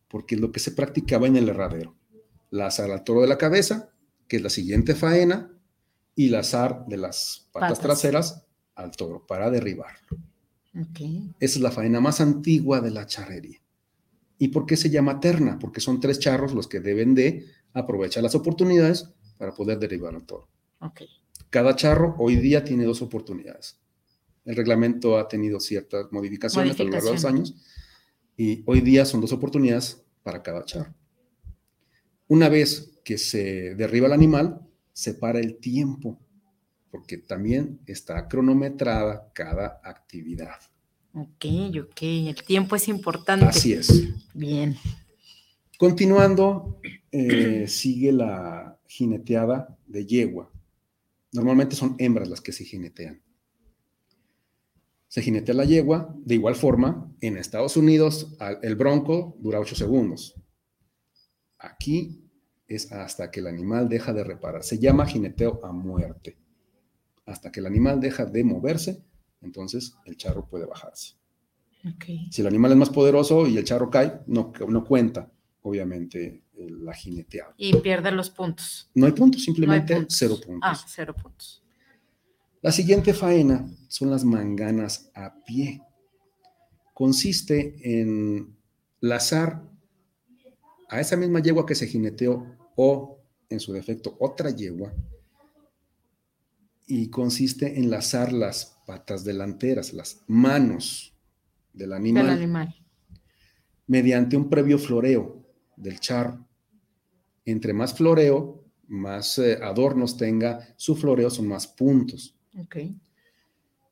porque 0.08 0.36
es 0.36 0.42
lo 0.42 0.52
que 0.52 0.60
se 0.60 0.72
practicaba 0.72 1.28
en 1.28 1.36
el 1.36 1.50
herradero. 1.50 1.96
Lazar 2.52 2.90
al 2.92 3.04
toro 3.04 3.22
de 3.22 3.28
la 3.28 3.38
cabeza, 3.38 3.92
que 4.28 4.38
es 4.38 4.42
la 4.42 4.50
siguiente 4.50 4.96
faena, 4.96 5.52
y 6.16 6.30
lazar 6.30 6.86
de 6.88 6.98
las 6.98 7.50
patas, 7.52 7.70
Patas. 7.70 7.80
traseras 7.80 8.46
al 8.76 8.92
toro 8.92 9.26
para 9.26 9.50
derribarlo. 9.50 10.18
Esa 11.40 11.58
es 11.58 11.62
la 11.62 11.72
faena 11.72 12.00
más 12.00 12.20
antigua 12.22 12.82
de 12.82 12.92
la 12.92 13.06
charrería. 13.06 13.60
¿Y 14.38 14.48
por 14.50 14.66
qué 14.66 14.76
se 14.76 14.90
llama 14.90 15.20
terna? 15.20 15.60
Porque 15.60 15.80
son 15.80 16.00
tres 16.00 16.20
charros 16.20 16.54
los 16.54 16.68
que 16.68 16.80
deben 16.80 17.14
de 17.14 17.46
aprovechar 17.74 18.24
las 18.24 18.36
oportunidades 18.36 19.10
para 19.38 19.54
poder 19.54 19.80
derribar 19.80 20.16
al 20.16 20.26
toro. 20.26 20.50
Cada 21.50 21.76
charro 21.76 22.16
hoy 22.18 22.36
día 22.38 22.64
tiene 22.64 22.86
dos 22.86 23.02
oportunidades. 23.02 23.80
El 24.46 24.56
reglamento 24.56 25.18
ha 25.18 25.28
tenido 25.28 25.60
ciertas 25.60 26.12
modificaciones 26.12 26.80
a 26.80 26.84
lo 26.84 26.90
largo 26.90 27.08
de 27.08 27.14
los 27.14 27.26
años 27.26 27.56
y 28.36 28.64
hoy 28.66 28.82
día 28.82 29.06
son 29.06 29.22
dos 29.22 29.32
oportunidades 29.32 30.04
para 30.24 30.42
cada 30.42 30.66
charro. 30.66 30.94
Una 32.28 32.50
vez 32.50 33.00
que 33.06 33.18
se 33.18 33.76
derriba 33.76 34.08
el 34.08 34.14
animal, 34.14 34.62
se 34.94 35.16
para 35.16 35.40
el 35.40 35.58
tiempo, 35.58 36.20
porque 36.92 37.18
también 37.18 37.80
está 37.88 38.28
cronometrada 38.28 39.32
cada 39.34 39.82
actividad. 39.84 40.60
Ok, 41.16 41.46
ok. 41.82 42.02
El 42.02 42.44
tiempo 42.44 42.76
es 42.76 42.88
importante. 42.88 43.46
Así 43.46 43.74
es. 43.74 44.10
Bien. 44.34 44.76
Continuando, 45.78 46.80
eh, 47.12 47.66
sigue 47.68 48.12
la 48.12 48.80
jineteada 48.88 49.78
de 49.86 50.06
yegua. 50.06 50.52
Normalmente 51.32 51.76
son 51.76 51.96
hembras 51.98 52.30
las 52.30 52.42
que 52.42 52.52
se 52.52 52.64
jinetean. 52.64 53.22
Se 55.08 55.22
jinetea 55.22 55.54
la 55.54 55.66
yegua, 55.66 56.16
de 56.18 56.36
igual 56.36 56.56
forma, 56.56 57.12
en 57.22 57.38
Estados 57.38 57.78
Unidos 57.78 58.36
el 58.64 58.76
bronco 58.76 59.36
dura 59.40 59.60
8 59.60 59.76
segundos. 59.76 60.36
Aquí 61.60 62.23
es 62.76 62.92
hasta 62.92 63.32
que 63.32 63.40
el 63.40 63.48
animal 63.48 63.90
deja 63.90 64.14
de 64.14 64.24
reparar. 64.24 64.64
Se 64.64 64.80
llama 64.80 65.06
jineteo 65.06 65.60
a 65.64 65.72
muerte. 65.72 66.38
Hasta 67.26 67.52
que 67.52 67.60
el 67.60 67.66
animal 67.66 68.00
deja 68.00 68.26
de 68.26 68.44
moverse, 68.44 69.02
entonces 69.42 69.96
el 70.06 70.18
charro 70.18 70.46
puede 70.48 70.66
bajarse. 70.66 71.16
Si 72.32 72.42
el 72.42 72.48
animal 72.48 72.72
es 72.72 72.78
más 72.78 72.90
poderoso 72.90 73.46
y 73.46 73.58
el 73.58 73.66
charro 73.66 73.90
cae, 73.90 74.22
no, 74.28 74.54
no 74.70 74.86
cuenta, 74.86 75.30
obviamente, 75.64 76.44
eh, 76.56 76.68
la 76.70 76.94
jineteada. 76.94 77.54
Y 77.58 77.76
pierde 77.78 78.12
los 78.12 78.30
puntos. 78.30 78.90
No 78.94 79.06
hay 79.06 79.12
puntos, 79.12 79.44
simplemente 79.44 79.96
puntos. 79.96 80.16
cero 80.18 80.36
puntos. 80.36 80.62
Ah, 80.64 80.86
cero 80.88 81.14
puntos. 81.14 81.62
La 82.62 82.72
siguiente 82.72 83.14
faena 83.14 83.68
son 83.90 84.10
las 84.12 84.24
manganas 84.24 85.12
a 85.14 85.36
pie. 85.44 85.82
Consiste 86.94 87.76
en 87.84 88.56
lazar 89.02 89.62
a 90.88 91.02
esa 91.02 91.18
misma 91.18 91.42
yegua 91.42 91.66
que 91.66 91.76
se 91.76 91.88
jineteó 91.88 92.53
o, 92.76 93.20
en 93.50 93.60
su 93.60 93.74
defecto, 93.74 94.16
otra 94.20 94.50
yegua. 94.52 94.94
Y 96.86 97.10
consiste 97.10 97.80
en 97.80 97.90
lazar 97.90 98.34
las 98.34 98.78
patas 98.86 99.24
delanteras, 99.24 99.94
las 99.94 100.22
manos 100.28 101.14
del 101.72 101.94
animal, 101.94 102.26
Del 102.26 102.36
animal. 102.36 102.76
mediante 103.88 104.36
un 104.36 104.50
previo 104.50 104.78
floreo 104.78 105.46
del 105.78 106.00
charro. 106.00 106.46
Entre 107.46 107.74
más 107.74 107.94
floreo, 107.94 108.64
más 108.88 109.38
eh, 109.40 109.58
adornos 109.62 110.18
tenga 110.18 110.68
su 110.78 110.96
floreo, 110.96 111.30
son 111.30 111.48
más 111.48 111.68
puntos. 111.68 112.36
Ok. 112.60 112.78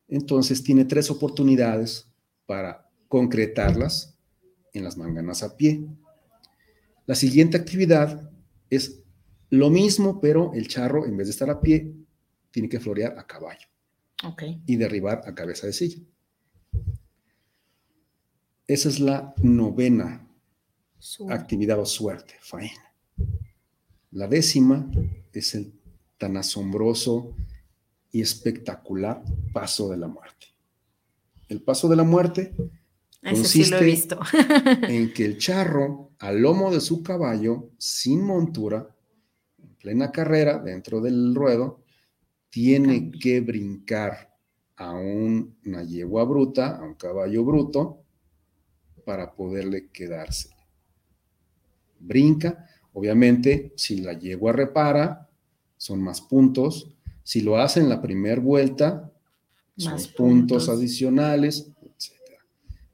Entonces 0.07 0.61
tiene 0.61 0.85
tres 0.85 1.09
oportunidades 1.09 2.07
para 2.45 2.89
concretarlas 3.07 4.17
en 4.73 4.83
las 4.83 4.97
manganas 4.97 5.43
a 5.43 5.55
pie. 5.55 5.85
La 7.05 7.15
siguiente 7.15 7.57
actividad 7.57 8.30
es 8.71 9.03
lo 9.51 9.69
mismo, 9.69 10.19
pero 10.19 10.51
el 10.55 10.67
charro, 10.67 11.05
en 11.05 11.15
vez 11.17 11.27
de 11.27 11.31
estar 11.31 11.49
a 11.51 11.61
pie, 11.61 11.93
tiene 12.49 12.67
que 12.69 12.79
florear 12.79 13.19
a 13.19 13.27
caballo 13.27 13.67
Ok. 14.23 14.43
y 14.65 14.75
derribar 14.77 15.21
a 15.25 15.35
cabeza 15.35 15.67
de 15.67 15.73
silla. 15.73 16.01
Esa 18.67 18.89
es 18.89 18.99
la 18.99 19.33
novena 19.41 20.27
Su- 20.99 21.29
actividad 21.29 21.79
o 21.79 21.85
suerte, 21.85 22.35
faena. 22.41 22.93
La 24.11 24.27
décima 24.27 24.89
es 25.33 25.55
el 25.55 25.73
tan 26.17 26.37
asombroso 26.37 27.35
y 28.11 28.21
espectacular 28.21 29.23
paso 29.53 29.89
de 29.89 29.97
la 29.97 30.07
muerte. 30.07 30.47
El 31.49 31.61
paso 31.61 31.89
de 31.89 31.95
la 31.95 32.03
muerte 32.03 32.53
Ese 33.21 33.43
sí 33.45 33.65
lo 33.69 33.77
he 33.77 33.79
consiste 33.79 33.85
visto. 33.85 34.19
en 34.87 35.13
que 35.13 35.25
el 35.25 35.37
charro, 35.37 36.10
al 36.21 36.39
lomo 36.39 36.71
de 36.71 36.79
su 36.81 37.03
caballo, 37.03 37.69
sin 37.77 38.23
montura, 38.23 38.87
en 39.61 39.75
plena 39.75 40.11
carrera, 40.11 40.59
dentro 40.59 41.01
del 41.01 41.33
ruedo, 41.35 41.81
tiene 42.49 43.11
que 43.11 43.41
brincar 43.41 44.35
a 44.75 44.91
un- 44.93 45.55
una 45.65 45.83
yegua 45.83 46.23
bruta, 46.23 46.77
a 46.77 46.83
un 46.83 46.93
caballo 46.95 47.43
bruto, 47.43 48.03
para 49.05 49.33
poderle 49.33 49.89
quedarse. 49.89 50.49
Brinca, 51.99 52.67
obviamente, 52.93 53.73
si 53.75 54.01
la 54.01 54.13
yegua 54.13 54.51
repara, 54.53 55.29
son 55.77 56.01
más 56.01 56.21
puntos. 56.21 56.91
Si 57.23 57.41
lo 57.41 57.57
hace 57.57 57.79
en 57.79 57.89
la 57.89 58.01
primera 58.01 58.41
vuelta, 58.41 59.11
son 59.77 59.93
Más 59.93 60.07
puntos, 60.07 60.65
puntos. 60.65 60.69
adicionales, 60.69 61.71
etc. 61.81 62.13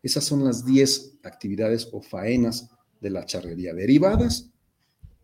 Esas 0.04 0.24
son 0.24 0.44
las 0.46 0.66
10 0.66 1.18
actividades 1.24 1.90
o 1.92 2.02
faenas 2.02 2.70
de 3.00 3.10
la 3.10 3.26
charrería 3.26 3.74
derivadas 3.74 4.50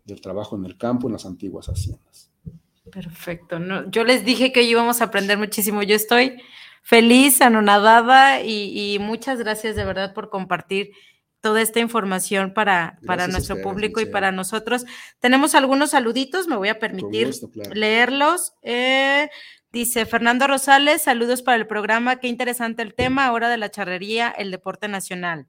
del 0.06 0.22
trabajo 0.22 0.56
en 0.56 0.66
el 0.66 0.78
campo 0.78 1.08
en 1.08 1.14
las 1.14 1.26
antiguas 1.26 1.68
haciendas. 1.68 2.32
Perfecto. 2.92 3.60
No, 3.60 3.90
yo 3.90 4.04
les 4.04 4.26
dije 4.26 4.52
que 4.52 4.60
hoy 4.60 4.70
íbamos 4.70 5.02
a 5.02 5.06
aprender 5.06 5.38
muchísimo. 5.38 5.84
Yo 5.84 5.96
estoy 5.96 6.42
feliz, 6.82 7.42
anonadada 7.42 8.42
y, 8.42 8.96
y 8.96 9.00
muchas 9.00 9.40
gracias 9.40 9.76
de 9.76 9.86
verdad 9.86 10.14
por 10.14 10.30
compartir 10.30 10.92
toda 11.44 11.62
esta 11.62 11.82
información 11.82 12.54
para, 12.54 12.98
para 13.06 13.28
nuestro 13.28 13.62
público 13.62 14.00
y 14.00 14.06
para 14.06 14.32
nosotros. 14.32 14.86
Tenemos 15.20 15.56
algunos 15.56 15.90
saluditos, 15.90 16.48
me 16.48 16.56
voy 16.56 16.70
a 16.70 16.80
permitir 16.80 17.28
gusto, 17.28 17.50
claro. 17.50 17.74
leerlos. 17.74 18.54
Eh, 18.62 19.30
dice 19.70 20.06
Fernando 20.06 20.48
Rosales, 20.48 21.02
saludos 21.02 21.42
para 21.42 21.58
el 21.58 21.68
programa, 21.68 22.16
qué 22.22 22.30
interesante 22.30 22.82
el 22.82 22.94
tema, 22.94 23.26
ahora 23.26 23.50
de 23.50 23.58
la 23.58 23.70
charrería, 23.70 24.30
el 24.30 24.52
deporte 24.52 24.88
nacional. 24.88 25.48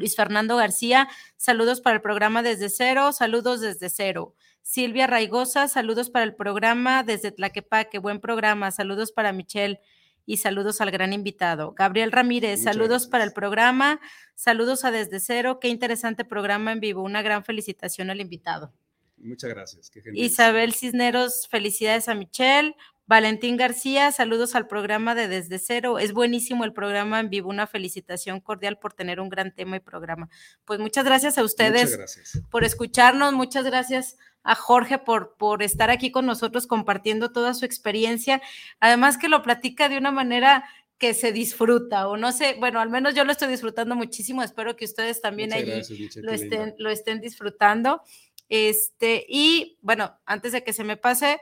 Luis 0.00 0.16
Fernando 0.16 0.56
García, 0.56 1.08
saludos 1.36 1.80
para 1.80 1.96
el 1.96 2.02
programa 2.02 2.42
desde 2.42 2.70
cero, 2.70 3.12
saludos 3.12 3.60
desde 3.60 3.90
cero. 3.90 4.34
Silvia 4.62 5.06
Raigosa, 5.06 5.68
saludos 5.68 6.10
para 6.10 6.24
el 6.24 6.34
programa 6.34 7.02
desde 7.02 7.32
Tlaquepaque, 7.32 7.98
buen 7.98 8.18
programa, 8.18 8.70
saludos 8.70 9.12
para 9.12 9.32
Michelle 9.32 9.80
y 10.26 10.38
saludos 10.38 10.80
al 10.80 10.90
gran 10.90 11.12
invitado. 11.12 11.72
Gabriel 11.72 12.12
Ramírez, 12.12 12.60
Muchas 12.60 12.74
saludos 12.74 13.06
para 13.06 13.24
el 13.24 13.32
programa, 13.32 14.00
saludos 14.34 14.84
a 14.84 14.90
Desde 14.90 15.20
Cero, 15.20 15.58
qué 15.60 15.68
interesante 15.68 16.24
programa 16.24 16.72
en 16.72 16.80
vivo, 16.80 17.02
una 17.02 17.20
gran 17.20 17.44
felicitación 17.44 18.10
al 18.10 18.20
invitado. 18.20 18.72
Muchas 19.18 19.50
gracias. 19.50 19.90
qué. 19.90 20.00
Isabel 20.14 20.72
Cisneros, 20.72 21.46
felicidades 21.46 22.08
a 22.08 22.14
Michelle. 22.14 22.74
Valentín 23.10 23.56
García, 23.56 24.12
saludos 24.12 24.54
al 24.54 24.68
programa 24.68 25.16
de 25.16 25.26
Desde 25.26 25.58
Cero. 25.58 25.98
Es 25.98 26.12
buenísimo 26.12 26.62
el 26.62 26.72
programa 26.72 27.18
en 27.18 27.28
vivo. 27.28 27.50
Una 27.50 27.66
felicitación 27.66 28.38
cordial 28.38 28.78
por 28.78 28.92
tener 28.92 29.18
un 29.18 29.28
gran 29.28 29.52
tema 29.52 29.74
y 29.74 29.80
programa. 29.80 30.28
Pues 30.64 30.78
muchas 30.78 31.04
gracias 31.04 31.36
a 31.36 31.42
ustedes 31.42 31.96
gracias. 31.96 32.40
por 32.52 32.62
escucharnos. 32.62 33.32
Muchas 33.32 33.64
gracias 33.64 34.16
a 34.44 34.54
Jorge 34.54 34.98
por, 34.98 35.34
por 35.36 35.64
estar 35.64 35.90
aquí 35.90 36.12
con 36.12 36.24
nosotros 36.24 36.68
compartiendo 36.68 37.32
toda 37.32 37.52
su 37.54 37.64
experiencia. 37.64 38.40
Además 38.78 39.18
que 39.18 39.28
lo 39.28 39.42
platica 39.42 39.88
de 39.88 39.98
una 39.98 40.12
manera 40.12 40.64
que 40.96 41.12
se 41.12 41.32
disfruta 41.32 42.06
o 42.06 42.16
no 42.16 42.30
sé, 42.30 42.58
bueno, 42.60 42.78
al 42.78 42.90
menos 42.90 43.16
yo 43.16 43.24
lo 43.24 43.32
estoy 43.32 43.48
disfrutando 43.48 43.96
muchísimo. 43.96 44.44
Espero 44.44 44.76
que 44.76 44.84
ustedes 44.84 45.20
también 45.20 45.48
Muchas 45.48 45.62
allí 45.62 45.72
gracias, 45.72 45.98
Michelle, 45.98 46.26
lo 46.26 46.32
estén, 46.32 46.74
lo 46.78 46.90
estén 46.90 47.20
disfrutando. 47.20 48.02
Este, 48.48 49.26
y 49.28 49.78
bueno, 49.82 50.16
antes 50.26 50.52
de 50.52 50.62
que 50.62 50.72
se 50.72 50.84
me 50.84 50.96
pase, 50.96 51.40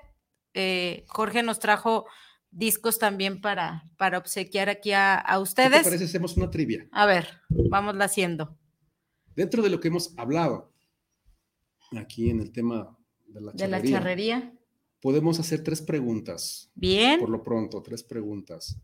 eh, 0.58 1.04
Jorge 1.08 1.42
nos 1.42 1.58
trajo 1.58 2.06
discos 2.50 2.98
también 2.98 3.40
para, 3.40 3.84
para 3.96 4.18
obsequiar 4.18 4.68
aquí 4.68 4.92
a, 4.92 5.18
a 5.18 5.22
¿Qué 5.22 5.32
te 5.34 5.38
ustedes. 5.42 5.82
parece 5.84 6.04
hacemos 6.04 6.36
una 6.36 6.50
trivia? 6.50 6.88
A 6.92 7.06
ver, 7.06 7.40
vámosla 7.48 8.04
haciendo. 8.06 8.56
Dentro 9.36 9.62
de 9.62 9.70
lo 9.70 9.80
que 9.80 9.88
hemos 9.88 10.12
hablado 10.18 10.72
aquí 11.96 12.30
en 12.30 12.40
el 12.40 12.50
tema 12.52 12.96
de 13.26 13.40
la 13.40 13.52
De 13.52 13.68
la 13.68 13.76
charrería, 13.78 13.98
charrería. 13.98 14.52
podemos 15.00 15.38
hacer 15.40 15.62
tres 15.62 15.80
preguntas, 15.82 16.70
Bien. 16.74 17.20
por 17.20 17.28
lo 17.30 17.42
pronto, 17.42 17.82
tres 17.82 18.02
preguntas 18.02 18.76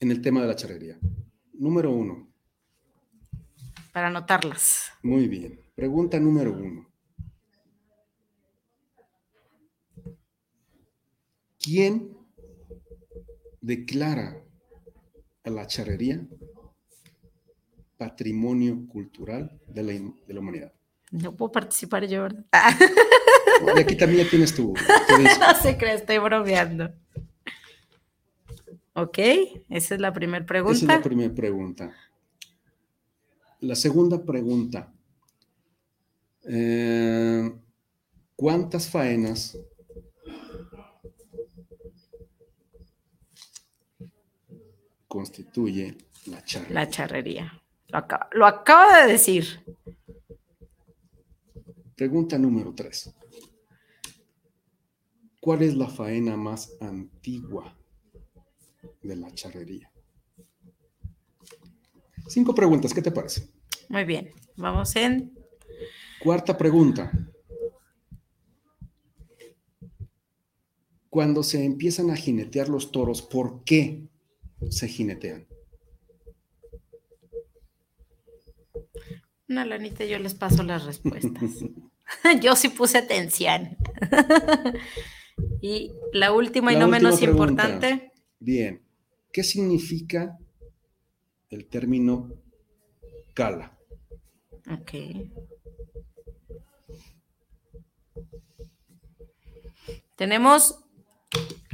en 0.00 0.10
el 0.12 0.22
tema 0.22 0.40
de 0.42 0.46
la 0.46 0.56
charrería. 0.56 0.98
Número 1.54 1.90
uno, 1.90 2.30
Para 3.92 4.08
anotarlas. 4.08 4.92
muy 5.02 5.26
bien. 5.26 5.60
Pregunta 5.74 6.20
número 6.20 6.52
uno. 6.52 6.87
¿Quién 11.68 12.16
declara 13.60 14.42
a 15.44 15.50
la 15.50 15.66
charrería 15.66 16.26
patrimonio 17.98 18.86
cultural 18.88 19.60
de 19.66 19.82
la, 19.82 19.92
de 19.92 20.32
la 20.34 20.40
humanidad? 20.40 20.72
No 21.10 21.36
puedo 21.36 21.52
participar 21.52 22.06
yo, 22.06 22.22
¿verdad? 22.22 22.46
Y 23.76 23.80
aquí 23.80 23.96
también 23.98 24.24
ya 24.24 24.30
tienes 24.30 24.54
tu, 24.54 24.72
no 25.40 25.54
se 25.60 25.76
cree, 25.76 25.92
estoy 25.92 26.16
bromeando. 26.16 26.90
Ok, 28.94 29.18
esa 29.68 29.94
es 29.94 30.00
la 30.00 30.14
primera 30.14 30.38
Esa 30.38 30.44
es 30.44 30.48
pregunta. 30.48 30.96
la 30.96 31.02
primera 31.02 31.34
pregunta. 31.34 31.92
La 33.60 33.74
segunda 33.74 34.24
pregunta. 34.24 34.90
Eh, 36.44 37.52
¿Cuántas 38.36 38.88
faenas 38.88 39.58
constituye 45.28 45.94
la 46.26 46.88
charrería. 46.88 47.52
Lo 47.88 47.98
acaba, 47.98 48.28
lo 48.32 48.46
acaba 48.46 49.02
de 49.02 49.12
decir. 49.12 49.44
Pregunta 51.94 52.38
número 52.38 52.74
tres. 52.74 53.12
¿Cuál 55.40 55.62
es 55.62 55.76
la 55.76 55.88
faena 55.88 56.36
más 56.36 56.72
antigua 56.80 57.76
de 59.02 59.16
la 59.16 59.30
charrería? 59.32 59.90
Cinco 62.26 62.54
preguntas, 62.54 62.92
¿qué 62.92 63.02
te 63.02 63.10
parece? 63.10 63.48
Muy 63.88 64.04
bien. 64.04 64.32
Vamos 64.56 64.94
en 64.96 65.32
Cuarta 66.20 66.58
pregunta. 66.58 67.12
Cuando 71.08 71.42
se 71.42 71.64
empiezan 71.64 72.10
a 72.10 72.16
jinetear 72.16 72.68
los 72.68 72.90
toros, 72.92 73.22
¿por 73.22 73.64
qué 73.64 74.07
se 74.70 74.88
jinetean? 74.88 75.46
una 79.48 79.64
lanita, 79.64 80.04
yo 80.04 80.18
les 80.18 80.34
paso 80.34 80.62
las 80.62 80.84
respuestas. 80.84 81.42
yo 82.42 82.54
sí 82.54 82.68
puse 82.68 82.98
atención. 82.98 83.78
y 85.62 85.92
la 86.12 86.32
última 86.32 86.70
y 86.70 86.74
La 86.74 86.80
no 86.80 86.86
última 86.88 87.08
menos 87.08 87.20
pregunta. 87.20 87.42
importante. 87.68 88.12
Bien, 88.38 88.82
¿qué 89.32 89.42
significa 89.42 90.36
el 91.48 91.66
término 91.66 92.30
cala? 93.34 93.78
Ok. 94.70 94.92
Tenemos 100.16 100.84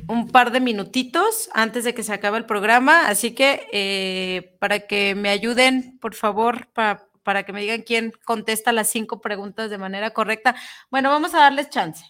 un 0.09 0.28
par 0.30 0.50
de 0.52 0.61
minutitos 0.61 1.48
antes 1.55 1.84
de 1.84 1.94
que 1.94 2.02
se 2.02 2.12
acabe 2.12 2.38
el 2.38 2.46
programa, 2.46 3.09
así 3.09 3.34
que 3.34 3.66
eh, 3.72 4.57
para 4.61 4.86
que 4.86 5.14
me 5.14 5.28
ayuden, 5.30 5.98
por 5.98 6.14
favor, 6.14 6.66
pa- 6.72 7.09
para 7.22 7.44
que 7.44 7.52
me 7.52 7.62
digan 7.62 7.82
quién 7.82 8.12
contesta 8.24 8.72
las 8.72 8.90
cinco 8.90 9.20
preguntas 9.20 9.70
de 9.70 9.78
manera 9.78 10.11
correcta. 10.12 10.55
Bueno, 10.90 11.11
vamos 11.11 11.34
a 11.34 11.38
darles 11.38 11.70
chance. 11.70 12.05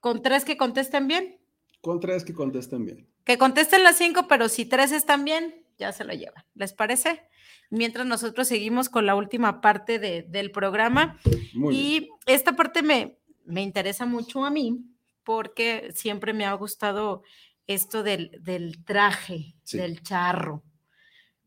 Con 0.00 0.22
tres 0.22 0.44
que 0.44 0.56
contesten 0.56 1.08
bien, 1.08 1.38
Con 1.80 1.98
tres 2.00 2.24
que 2.24 2.32
contesten 2.34 2.84
bien. 2.84 3.08
que 3.24 3.38
contesten 3.38 3.82
las 3.82 3.96
cinco, 3.96 4.28
pero 4.28 4.48
si 4.48 4.64
tres 4.64 4.92
están 4.92 5.24
bien, 5.24 5.64
ya 5.78 5.92
se 5.92 6.04
lo 6.04 6.12
llevan. 6.14 6.44
¿Les 6.54 6.72
parece? 6.72 7.22
Mientras 7.70 8.06
nosotros 8.06 8.46
seguimos 8.46 8.88
con 8.88 9.06
la 9.06 9.16
última 9.16 9.60
parte 9.60 9.98
de- 9.98 10.22
del 10.22 10.52
programa. 10.52 11.18
Muy 11.54 11.74
bien. 11.76 11.84
Y 11.86 12.08
esta 12.26 12.52
parte 12.54 12.82
me, 12.82 13.18
me 13.44 13.62
interesa 13.62 14.06
mucho 14.06 14.44
a 14.44 14.50
mí 14.50 14.78
porque 15.26 15.90
siempre 15.92 16.32
me 16.32 16.46
ha 16.46 16.52
gustado 16.54 17.24
esto 17.66 18.04
del, 18.04 18.30
del 18.42 18.84
traje, 18.84 19.56
Sí. 19.64 19.76
del 19.76 20.00
charro. 20.02 20.62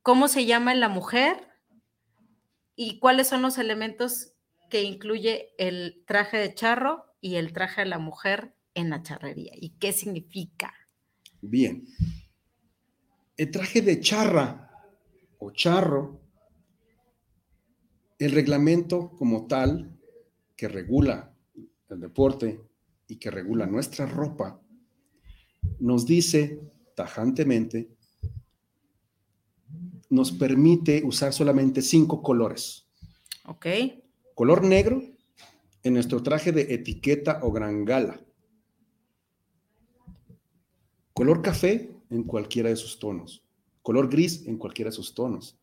¿Cómo 0.04 0.28
se 0.28 0.46
llama 0.46 0.74
en 0.74 0.82
la 0.82 0.90
mujer? 0.90 1.48
¿Y 2.76 3.00
cuáles 3.00 3.30
son 3.30 3.42
los 3.42 3.58
elementos 3.58 4.34
que 4.70 4.84
incluye 4.84 5.54
el 5.58 6.04
traje 6.06 6.38
de 6.38 6.54
charro 6.54 7.06
y 7.22 7.36
el 7.36 7.54
traje 7.54 7.82
de 7.82 7.88
la 7.88 8.00
mujer 8.00 8.54
en 8.74 8.90
la 8.90 9.02
charrería? 9.02 9.54
¿Y 9.56 9.70
qué 9.80 9.94
significa? 9.94 10.74
Bien. 11.42 11.86
El 13.38 13.50
traje 13.50 13.82
de 13.82 14.02
charra 14.02 14.70
o 15.38 15.52
charro, 15.52 16.20
el 18.20 18.32
reglamento 18.34 19.12
como 19.12 19.48
tal 19.48 19.98
que 20.58 20.68
regula 20.68 21.34
el 21.90 22.02
deporte 22.02 22.69
y 23.10 23.18
que 23.18 23.32
regula 23.32 23.66
nuestra 23.66 24.06
ropa, 24.06 24.62
nos 25.80 26.06
dice 26.06 26.62
tajantemente, 26.96 27.90
nos 30.10 30.32
permite 30.32 31.04
usar 31.04 31.34
solamente 31.34 31.82
cinco 31.82 32.22
colores. 32.22 32.88
¿Ok? 33.46 33.66
Color 34.36 34.64
negro 34.64 35.02
en 35.84 35.94
nuestro 35.94 36.22
traje 36.22 36.52
de 36.52 36.74
etiqueta 36.74 37.40
o 37.42 37.52
gran 37.52 37.84
gala. 37.84 38.22
Color 41.14 41.42
café 41.42 41.92
en 42.10 42.24
cualquiera 42.24 42.70
de 42.70 42.76
sus 42.76 43.00
tonos. 43.00 43.44
Color 43.82 44.10
gris 44.10 44.46
en 44.46 44.58
cualquiera 44.58 44.90
de 44.90 44.96
sus 44.96 45.14
tonos. 45.14 45.58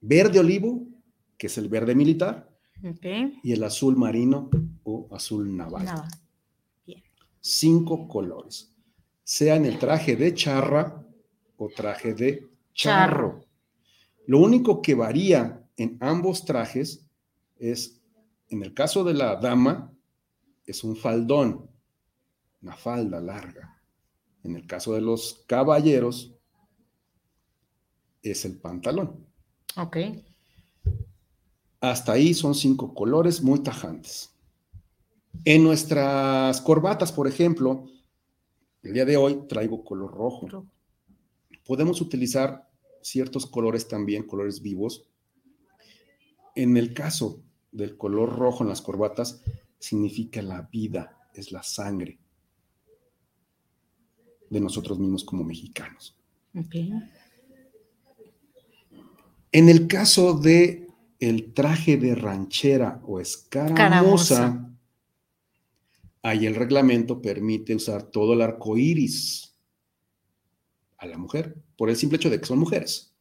verde 0.00 0.38
olivo, 0.38 0.86
que 1.36 1.48
es 1.48 1.58
el 1.58 1.68
verde 1.68 1.94
militar, 1.94 2.47
Y 3.42 3.52
el 3.52 3.64
azul 3.64 3.96
marino 3.96 4.50
o 4.84 5.08
azul 5.12 5.56
naval. 5.56 5.86
Cinco 7.40 8.08
colores, 8.08 8.74
sea 9.24 9.56
en 9.56 9.64
el 9.66 9.78
traje 9.78 10.16
de 10.16 10.34
charra 10.34 11.06
o 11.56 11.68
traje 11.68 12.14
de 12.14 12.48
charro. 12.72 13.44
Lo 14.26 14.40
único 14.40 14.82
que 14.82 14.94
varía 14.94 15.66
en 15.76 15.96
ambos 16.00 16.44
trajes 16.44 17.06
es, 17.58 18.00
en 18.50 18.62
el 18.62 18.74
caso 18.74 19.04
de 19.04 19.14
la 19.14 19.36
dama, 19.36 19.92
es 20.66 20.84
un 20.84 20.96
faldón, 20.96 21.70
una 22.60 22.76
falda 22.76 23.20
larga. 23.20 23.80
En 24.42 24.54
el 24.56 24.66
caso 24.66 24.94
de 24.94 25.00
los 25.00 25.44
caballeros, 25.46 26.34
es 28.22 28.44
el 28.44 28.58
pantalón. 28.58 29.26
Ok. 29.76 29.96
Hasta 31.80 32.12
ahí 32.12 32.34
son 32.34 32.54
cinco 32.54 32.92
colores 32.94 33.42
muy 33.42 33.60
tajantes. 33.60 34.34
En 35.44 35.62
nuestras 35.62 36.60
corbatas, 36.60 37.12
por 37.12 37.28
ejemplo, 37.28 37.84
el 38.82 38.92
día 38.92 39.04
de 39.04 39.16
hoy 39.16 39.46
traigo 39.48 39.84
color 39.84 40.12
rojo. 40.12 40.66
Podemos 41.64 42.00
utilizar 42.00 42.68
ciertos 43.02 43.46
colores 43.46 43.86
también, 43.86 44.24
colores 44.24 44.60
vivos. 44.60 45.08
En 46.54 46.76
el 46.76 46.92
caso 46.94 47.42
del 47.70 47.96
color 47.96 48.36
rojo 48.36 48.64
en 48.64 48.70
las 48.70 48.82
corbatas, 48.82 49.42
significa 49.78 50.42
la 50.42 50.62
vida, 50.62 51.30
es 51.34 51.52
la 51.52 51.62
sangre 51.62 52.18
de 54.50 54.60
nosotros 54.60 54.98
mismos 54.98 55.24
como 55.24 55.44
mexicanos. 55.44 56.16
En 59.52 59.68
el 59.68 59.86
caso 59.86 60.34
de 60.34 60.87
el 61.18 61.52
traje 61.52 61.96
de 61.96 62.14
ranchera 62.14 63.00
o 63.04 63.20
escaramuza, 63.20 64.70
ahí 66.22 66.46
el 66.46 66.54
reglamento 66.54 67.20
permite 67.20 67.74
usar 67.74 68.04
todo 68.04 68.34
el 68.34 68.42
arco 68.42 68.76
iris 68.76 69.56
a 70.96 71.06
la 71.06 71.18
mujer, 71.18 71.56
por 71.76 71.90
el 71.90 71.96
simple 71.96 72.16
hecho 72.16 72.30
de 72.30 72.40
que 72.40 72.46
son 72.46 72.58
mujeres. 72.58 73.12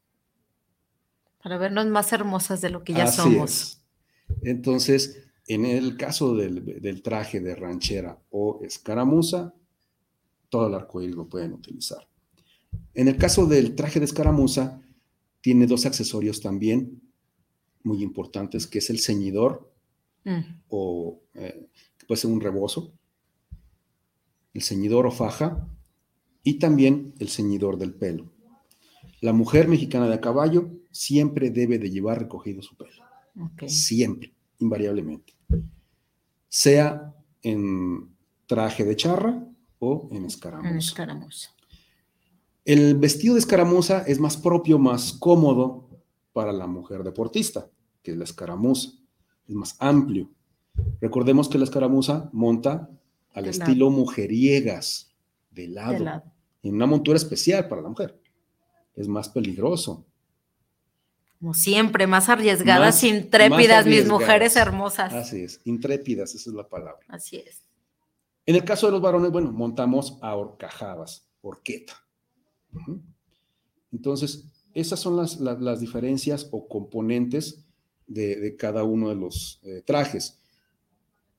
Para 1.41 1.57
vernos 1.57 1.85
más 1.87 2.11
hermosas 2.11 2.61
de 2.61 2.69
lo 2.69 2.83
que 2.83 2.93
ya 2.93 3.03
Así 3.03 3.17
somos. 3.17 3.51
es. 3.51 3.81
Entonces, 4.41 5.23
en 5.47 5.65
el 5.65 5.95
caso 5.95 6.35
del, 6.35 6.81
del 6.81 7.01
traje 7.01 7.39
de 7.39 7.55
ranchera 7.55 8.19
o 8.31 8.59
escaramuza, 8.63 9.53
todo 10.49 10.67
el 10.67 10.73
arco 10.73 11.01
iris 11.01 11.15
lo 11.15 11.27
pueden 11.27 11.53
utilizar. 11.53 12.07
En 12.93 13.07
el 13.07 13.17
caso 13.17 13.45
del 13.45 13.75
traje 13.75 13.99
de 13.99 14.05
escaramuza, 14.05 14.81
tiene 15.41 15.67
dos 15.67 15.85
accesorios 15.85 16.41
también 16.41 17.06
muy 17.87 18.03
importantes, 18.03 18.67
que 18.67 18.79
es 18.79 18.89
el 18.89 18.99
ceñidor 18.99 19.71
Mm, 20.27 20.59
o 20.67 21.21
eh, 21.35 21.69
puede 22.05 22.19
ser 22.19 22.29
un 22.29 22.41
rebozo, 22.41 22.91
el 24.53 24.61
ceñidor 24.61 25.05
o 25.05 25.11
faja 25.11 25.65
y 26.43 26.59
también 26.59 27.13
el 27.19 27.29
ceñidor 27.29 27.77
del 27.77 27.93
pelo. 27.93 28.29
La 29.21 29.31
mujer 29.31 29.69
mexicana 29.69 30.05
de 30.07 30.15
a 30.15 30.21
caballo 30.21 30.69
siempre 30.91 31.49
debe 31.49 31.79
de 31.79 31.89
llevar 31.89 32.19
recogido 32.19 32.61
su 32.61 32.75
pelo, 32.75 33.03
siempre, 33.67 34.33
invariablemente, 34.59 35.33
sea 36.49 37.15
en 37.41 38.09
traje 38.47 38.83
de 38.83 38.97
charra 38.97 39.47
o 39.79 40.09
en 40.11 40.25
En 40.71 40.77
escaramuza. 40.77 41.51
El 42.65 42.95
vestido 42.95 43.35
de 43.35 43.39
escaramuza 43.39 44.01
es 44.01 44.19
más 44.19 44.35
propio, 44.35 44.77
más 44.77 45.13
cómodo 45.13 45.87
para 46.33 46.51
la 46.51 46.67
mujer 46.67 47.03
deportista, 47.03 47.69
que 48.07 48.15
la 48.15 48.23
escaramuza. 48.23 48.91
Es 49.49 49.53
más 49.55 49.75
amplio. 49.79 50.29
Recordemos 51.01 51.49
que 51.49 51.57
la 51.57 51.65
escaramuza 51.65 52.29
monta 52.31 52.89
al 53.33 53.43
De 53.43 53.49
estilo 53.49 53.89
mujeriegas, 53.89 55.11
de 55.51 55.67
lado, 55.67 55.91
De 55.93 55.99
lado. 55.99 56.23
en 56.63 56.75
una 56.75 56.85
montura 56.85 57.17
especial 57.17 57.67
para 57.67 57.81
la 57.81 57.89
mujer. 57.89 58.17
Es 58.95 59.07
más 59.09 59.27
peligroso. 59.27 60.05
Como 61.39 61.53
siempre, 61.53 62.07
más 62.07 62.29
arriesgadas, 62.29 62.95
Más- 62.95 63.03
intrépidas, 63.03 63.85
más 63.85 63.93
mis 63.93 64.07
mujeres 64.07 64.55
hermosas. 64.55 65.13
Así 65.13 65.41
es, 65.41 65.59
intrépidas, 65.65 66.33
esa 66.33 66.49
es 66.49 66.55
la 66.55 66.67
palabra. 66.67 67.05
Así 67.09 67.35
es. 67.37 67.61
En 68.45 68.55
el 68.55 68.63
caso 68.63 68.85
de 68.87 68.93
los 68.93 69.01
varones, 69.01 69.31
bueno, 69.31 69.51
montamos 69.51 70.17
a 70.21 70.33
horcajadas, 70.35 71.27
horqueta. 71.41 71.93
Entonces, 73.91 74.45
esas 74.73 74.99
son 74.99 75.17
las, 75.17 75.39
la- 75.41 75.55
las 75.59 75.79
diferencias 75.81 76.47
o 76.51 76.67
componentes 76.69 77.65
de, 78.07 78.55
cada 78.57 78.83
uno 78.83 79.09
de 79.09 79.15
los 79.15 79.59
eh, 79.63 79.83
trajes. 79.85 80.39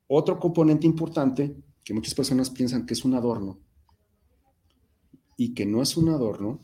Otro 0.07 0.39
componente 0.39 0.87
importante 0.87 1.55
que 1.83 1.93
muchas 1.93 2.13
personas 2.13 2.49
piensan 2.49 2.85
que 2.85 2.93
es 2.93 3.03
un 3.03 3.15
adorno 3.15 3.59
y 5.37 5.53
que 5.53 5.65
no 5.65 5.81
es 5.81 5.97
un 5.97 6.09
adorno 6.09 6.59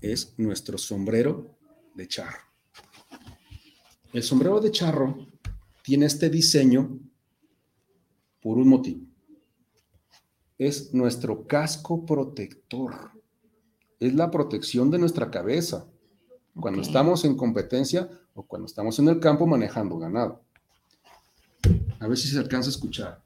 es 0.00 0.34
nuestro 0.38 0.78
sombrero 0.78 1.58
de 1.94 2.08
charro. 2.08 2.38
El 4.12 4.22
sombrero 4.22 4.60
de 4.60 4.70
charro 4.70 5.26
tiene 5.82 6.06
este 6.06 6.30
diseño 6.30 6.98
por 8.40 8.58
un 8.58 8.68
motivo. 8.68 9.06
Es 10.56 10.92
nuestro 10.94 11.46
casco 11.46 12.04
protector. 12.04 13.12
Es 14.00 14.14
la 14.14 14.30
protección 14.30 14.90
de 14.90 14.98
nuestra 14.98 15.30
cabeza 15.30 15.88
cuando 16.60 16.80
Ok. 16.80 16.86
estamos 16.86 17.24
en 17.24 17.36
competencia 17.36 18.08
o 18.34 18.42
cuando 18.42 18.66
estamos 18.66 18.98
en 18.98 19.08
el 19.08 19.20
campo 19.20 19.46
manejando 19.46 19.98
ganado. 19.98 20.42
A 22.00 22.06
ver 22.06 22.16
si 22.16 22.28
se 22.28 22.38
alcanza 22.38 22.68
a 22.68 22.72
escuchar. 22.72 23.22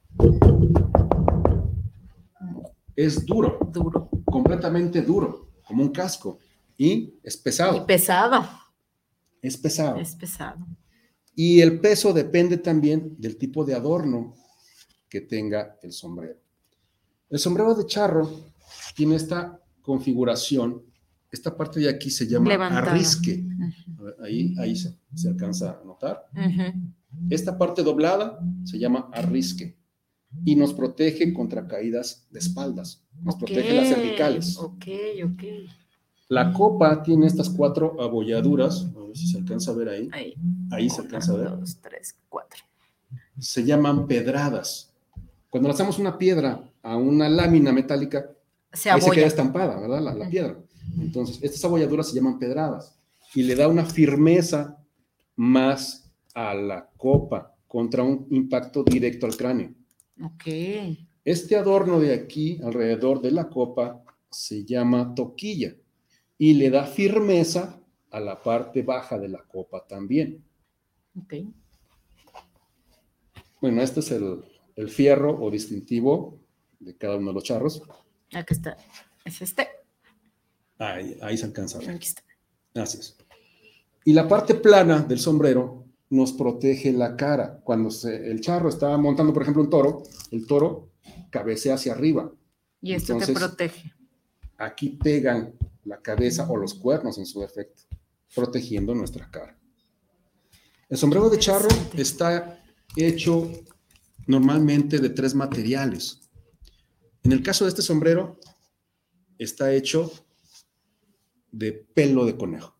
Es 2.94 3.24
duro, 3.24 3.58
Duro. 3.72 4.08
completamente 4.24 5.02
duro, 5.02 5.48
como 5.66 5.82
un 5.82 5.90
casco. 5.90 6.38
Y 6.76 7.14
es 7.22 7.36
Y 7.36 7.42
pesado. 7.42 7.86
pesado. 7.86 8.44
Es 9.40 9.56
pesado. 9.56 9.96
Es 9.98 10.14
pesado. 10.14 10.66
Y 11.34 11.60
el 11.60 11.80
peso 11.80 12.12
depende 12.12 12.58
también 12.58 13.16
del 13.18 13.36
tipo 13.38 13.64
de 13.64 13.74
adorno 13.74 14.34
que 15.08 15.20
tenga 15.22 15.78
el 15.82 15.92
sombrero. 15.92 16.38
El 17.30 17.38
sombrero 17.38 17.74
de 17.74 17.86
charro 17.86 18.30
tiene 18.94 19.16
esta 19.16 19.58
configuración. 19.80 20.82
Esta 21.32 21.56
parte 21.56 21.80
de 21.80 21.88
aquí 21.88 22.10
se 22.10 22.28
llama 22.28 22.54
arrisque. 22.68 23.42
Ver, 23.86 24.16
Ahí, 24.22 24.54
ahí 24.58 24.76
se, 24.76 24.96
se 25.14 25.28
alcanza 25.28 25.80
a 25.80 25.84
notar. 25.84 26.28
Esta 27.30 27.58
parte 27.58 27.82
doblada 27.82 28.38
se 28.64 28.78
llama 28.78 29.08
arrisque 29.12 29.76
y 30.44 30.56
nos 30.56 30.72
protege 30.74 31.32
contra 31.32 31.66
caídas 31.66 32.26
de 32.30 32.38
espaldas. 32.38 33.02
Nos 33.22 33.36
protege 33.36 33.74
las 33.74 33.88
cervicales. 33.88 34.58
Ok, 34.58 34.86
ok. 35.24 35.42
La 36.28 36.52
copa 36.52 37.02
tiene 37.02 37.26
estas 37.26 37.50
cuatro 37.50 38.00
abolladuras. 38.00 38.86
A 38.96 39.06
ver 39.06 39.16
si 39.16 39.26
se 39.26 39.38
alcanza 39.38 39.70
a 39.70 39.74
ver 39.74 39.88
ahí. 39.88 40.08
Ahí. 40.12 40.34
Ahí 40.70 40.88
se 40.88 41.02
alcanza 41.02 41.32
a 41.32 41.36
ver. 41.36 41.50
Dos, 41.58 41.78
tres, 41.80 42.16
cuatro. 42.28 42.62
se 43.38 43.64
llaman 43.64 44.06
pedradas. 44.06 44.90
Cuando 45.50 45.68
lanzamos 45.68 45.98
una 45.98 46.16
piedra 46.16 46.62
a 46.82 46.96
una 46.96 47.28
lámina 47.28 47.72
metálica, 47.72 48.30
Se 48.72 48.90
ahí 48.90 49.00
se 49.00 49.10
queda 49.10 49.26
estampada, 49.26 49.78
¿verdad? 49.78 50.00
La, 50.16 50.28
piedra. 50.30 50.56
Entonces, 51.00 51.38
estas 51.42 51.64
abolladuras 51.64 52.08
se 52.08 52.14
llaman 52.14 52.38
pedradas 52.38 52.98
y 53.34 53.42
le 53.42 53.54
da 53.54 53.68
una 53.68 53.84
firmeza 53.84 54.78
más 55.36 56.10
a 56.34 56.54
la 56.54 56.90
copa 56.96 57.54
contra 57.66 58.02
un 58.02 58.26
impacto 58.30 58.84
directo 58.84 59.26
al 59.26 59.36
cráneo. 59.36 59.74
Ok. 60.22 60.44
Este 61.24 61.56
adorno 61.56 62.00
de 62.00 62.14
aquí, 62.14 62.60
alrededor 62.62 63.22
de 63.22 63.30
la 63.30 63.48
copa, 63.48 64.02
se 64.30 64.64
llama 64.64 65.14
toquilla 65.14 65.74
y 66.38 66.54
le 66.54 66.70
da 66.70 66.84
firmeza 66.84 67.80
a 68.10 68.20
la 68.20 68.42
parte 68.42 68.82
baja 68.82 69.18
de 69.18 69.28
la 69.28 69.42
copa 69.42 69.86
también. 69.86 70.44
Ok. 71.18 71.34
Bueno, 73.60 73.80
este 73.82 74.00
es 74.00 74.10
el, 74.10 74.42
el 74.76 74.88
fierro 74.88 75.40
o 75.40 75.50
distintivo 75.50 76.40
de 76.80 76.96
cada 76.96 77.16
uno 77.16 77.28
de 77.28 77.34
los 77.34 77.44
charros. 77.44 77.82
Aquí 78.32 78.54
está. 78.54 78.76
Es 79.24 79.40
este. 79.40 79.68
Ahí, 80.78 81.16
ahí 81.22 81.36
se 81.36 81.44
alcanza 81.46 81.78
a 81.78 81.80
ver. 81.80 81.90
Aquí 81.90 82.08
está. 82.08 82.22
Es. 82.74 83.16
Y 84.04 84.12
la 84.12 84.26
parte 84.26 84.54
plana 84.54 85.00
del 85.00 85.18
sombrero 85.20 85.84
nos 86.10 86.32
protege 86.32 86.92
la 86.92 87.16
cara. 87.16 87.60
Cuando 87.62 87.90
se- 87.90 88.30
el 88.30 88.40
charro 88.40 88.68
está 88.68 88.96
montando, 88.96 89.32
por 89.32 89.42
ejemplo, 89.42 89.62
un 89.62 89.70
toro, 89.70 90.02
el 90.30 90.46
toro 90.46 90.90
cabecea 91.30 91.74
hacia 91.74 91.92
arriba. 91.92 92.32
Y 92.80 92.94
esto 92.94 93.08
te 93.16 93.24
Entonces- 93.24 93.36
protege. 93.38 93.92
Aquí 94.58 94.90
pegan 94.90 95.54
la 95.84 96.00
cabeza 96.00 96.48
o 96.50 96.56
los 96.56 96.74
cuernos 96.74 97.18
en 97.18 97.26
su 97.26 97.40
defecto, 97.40 97.82
protegiendo 98.34 98.94
nuestra 98.94 99.30
cara. 99.30 99.58
El 100.88 100.96
sombrero 100.98 101.30
de 101.30 101.38
charro 101.38 101.68
está 101.94 102.62
hecho 102.96 103.50
normalmente 104.26 104.98
de 104.98 105.10
tres 105.10 105.34
materiales. 105.34 106.20
En 107.24 107.32
el 107.32 107.42
caso 107.42 107.64
de 107.64 107.70
este 107.70 107.82
sombrero, 107.82 108.38
está 109.38 109.72
hecho 109.72 110.12
de 111.52 111.72
pelo 111.72 112.24
de 112.24 112.36
conejo. 112.36 112.76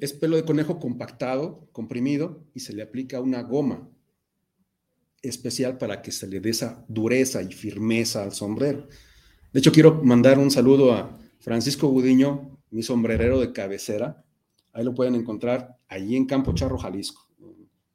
Es 0.00 0.12
pelo 0.12 0.36
de 0.36 0.44
conejo 0.44 0.80
compactado, 0.80 1.68
comprimido, 1.70 2.44
y 2.54 2.60
se 2.60 2.72
le 2.72 2.82
aplica 2.82 3.20
una 3.20 3.42
goma 3.42 3.88
especial 5.22 5.78
para 5.78 6.02
que 6.02 6.10
se 6.10 6.26
le 6.26 6.40
dé 6.40 6.50
esa 6.50 6.84
dureza 6.88 7.42
y 7.42 7.52
firmeza 7.52 8.22
al 8.22 8.32
sombrero. 8.32 8.88
De 9.52 9.60
hecho, 9.60 9.72
quiero 9.72 10.02
mandar 10.02 10.38
un 10.38 10.50
saludo 10.50 10.92
a 10.92 11.18
Francisco 11.40 11.88
Gudiño, 11.88 12.58
mi 12.70 12.82
sombrerero 12.82 13.38
de 13.40 13.52
cabecera. 13.52 14.24
Ahí 14.72 14.84
lo 14.84 14.94
pueden 14.94 15.14
encontrar 15.14 15.78
allí 15.88 16.16
en 16.16 16.26
Campo 16.26 16.52
Charro, 16.54 16.78
Jalisco. 16.78 17.28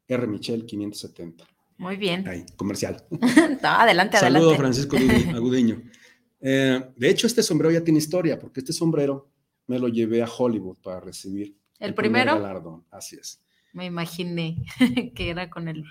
R. 0.08 0.28
Michel 0.28 0.66
570. 0.66 1.46
Muy 1.78 1.98
bien. 1.98 2.28
Ahí, 2.28 2.46
comercial. 2.56 3.04
no, 3.10 3.70
adelante, 3.70 4.18
Saludo 4.18 4.52
adelante. 4.52 4.58
Francisco 4.58 4.98
Agudiño. 5.36 5.82
Eh, 6.46 6.92
de 6.98 7.10
hecho, 7.10 7.26
este 7.26 7.42
sombrero 7.42 7.72
ya 7.72 7.84
tiene 7.84 8.00
historia, 8.00 8.38
porque 8.38 8.60
este 8.60 8.74
sombrero 8.74 9.30
me 9.66 9.80
lo 9.80 9.88
llevé 9.88 10.22
a 10.22 10.28
Hollywood 10.28 10.78
para 10.84 11.00
recibir 11.00 11.56
¿El 11.80 11.94
primer 11.96 12.24
primero? 12.26 12.42
galardón. 12.42 12.84
Así 12.92 13.16
es. 13.16 13.42
Me 13.72 13.86
imaginé 13.86 14.64
que 15.16 15.30
era 15.30 15.50
con 15.50 15.70
el. 15.70 15.86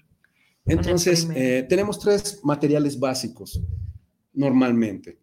Entonces, 0.66 1.26
eh, 1.34 1.66
tenemos 1.68 1.98
tres 1.98 2.40
materiales 2.44 3.00
básicos 3.00 3.60
normalmente. 4.34 5.18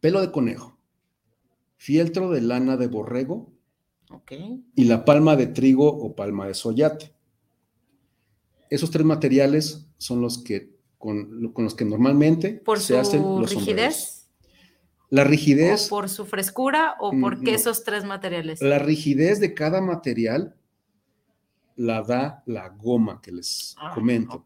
Pelo 0.00 0.20
de 0.20 0.30
conejo, 0.30 0.78
fieltro 1.76 2.30
de 2.30 2.40
lana 2.40 2.76
de 2.76 2.86
borrego 2.86 3.52
Ok. 4.10 4.32
y 4.76 4.84
la 4.84 5.04
palma 5.04 5.34
de 5.36 5.48
trigo 5.48 5.88
o 5.88 6.14
palma 6.14 6.46
de 6.46 6.54
soyate. 6.54 7.12
Esos 8.70 8.90
tres 8.90 9.04
materiales 9.04 9.86
son 9.98 10.20
los 10.20 10.38
que 10.38 10.74
con, 10.98 11.52
con 11.52 11.64
los 11.64 11.74
que 11.74 11.84
normalmente 11.84 12.52
¿Por 12.54 12.80
se 12.80 12.96
hacen 12.98 13.22
los 13.22 13.50
sombreros. 13.50 14.23
Rigidez? 15.14 15.14
La 15.14 15.22
¿O 15.22 15.28
rigidez, 15.28 15.88
por 15.88 16.08
su 16.08 16.26
frescura? 16.26 16.96
¿O 16.98 17.12
Mm, 17.12 17.20
por 17.20 17.38
qué 17.40 17.52
no. 17.52 17.56
esos 17.56 17.84
tres 17.84 18.04
materiales? 18.04 18.60
la 18.60 18.78
rigidez 18.80 19.38
de 19.38 19.54
cada 19.54 19.80
material 19.80 20.56
la 21.76 22.02
da 22.02 22.42
la 22.46 22.68
goma 22.70 23.20
que 23.20 23.30
les 23.32 23.74
Ah, 23.78 23.92
comento. 23.94 24.44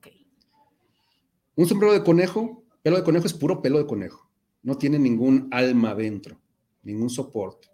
Un 1.57 1.67
sombrero 1.67 1.93
de 1.95 2.03
conejo, 2.05 2.65
pelo 2.83 2.97
de 2.97 3.05
conejo 3.05 3.27
es 3.27 3.35
puro 3.35 3.63
pelo 3.63 3.79
de 3.79 3.87
conejo. 3.87 4.29
No 4.63 4.77
tiene 4.77 4.99
ningún 4.99 5.49
alma 5.51 5.95
dentro, 5.95 6.39
ningún 6.83 7.09
soporte. 7.11 7.69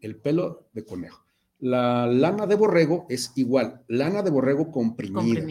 El 0.00 0.16
pelo 0.16 0.68
de 0.72 0.84
conejo. 0.84 1.24
La 1.58 2.06
lana 2.06 2.46
de 2.46 2.54
borrego 2.54 3.06
es 3.08 3.32
igual, 3.36 3.82
lana 3.88 4.22
de 4.22 4.30
borrego 4.30 4.70
comprimida, 4.70 5.46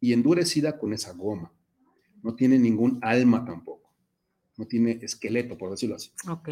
y 0.00 0.12
endurecida 0.12 0.78
con 0.78 0.92
esa 0.92 1.12
goma. 1.12 1.52
No 2.22 2.34
tiene 2.34 2.58
ningún 2.58 2.98
alma 3.02 3.44
tampoco. 3.44 3.79
No 4.60 4.66
tiene 4.66 4.98
esqueleto, 5.00 5.56
por 5.56 5.70
decirlo 5.70 5.96
así. 5.96 6.10
Ok. 6.28 6.50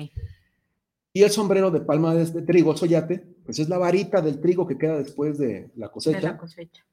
Y 1.13 1.23
el 1.23 1.31
sombrero 1.31 1.71
de 1.71 1.83
palma 1.83 2.15
de, 2.15 2.25
de 2.25 2.41
trigo, 2.43 2.75
soyate, 2.75 3.19
pues 3.45 3.59
es 3.59 3.69
la 3.69 3.77
varita 3.77 4.23
del 4.23 4.41
trigo 4.41 4.67
que 4.67 4.79
queda 4.79 4.97
después 4.97 5.37
de 5.37 5.71
la 5.77 5.87
De 5.89 5.93
cosecha. 5.93 6.21
la 6.23 6.39
cosecha. 6.39 6.87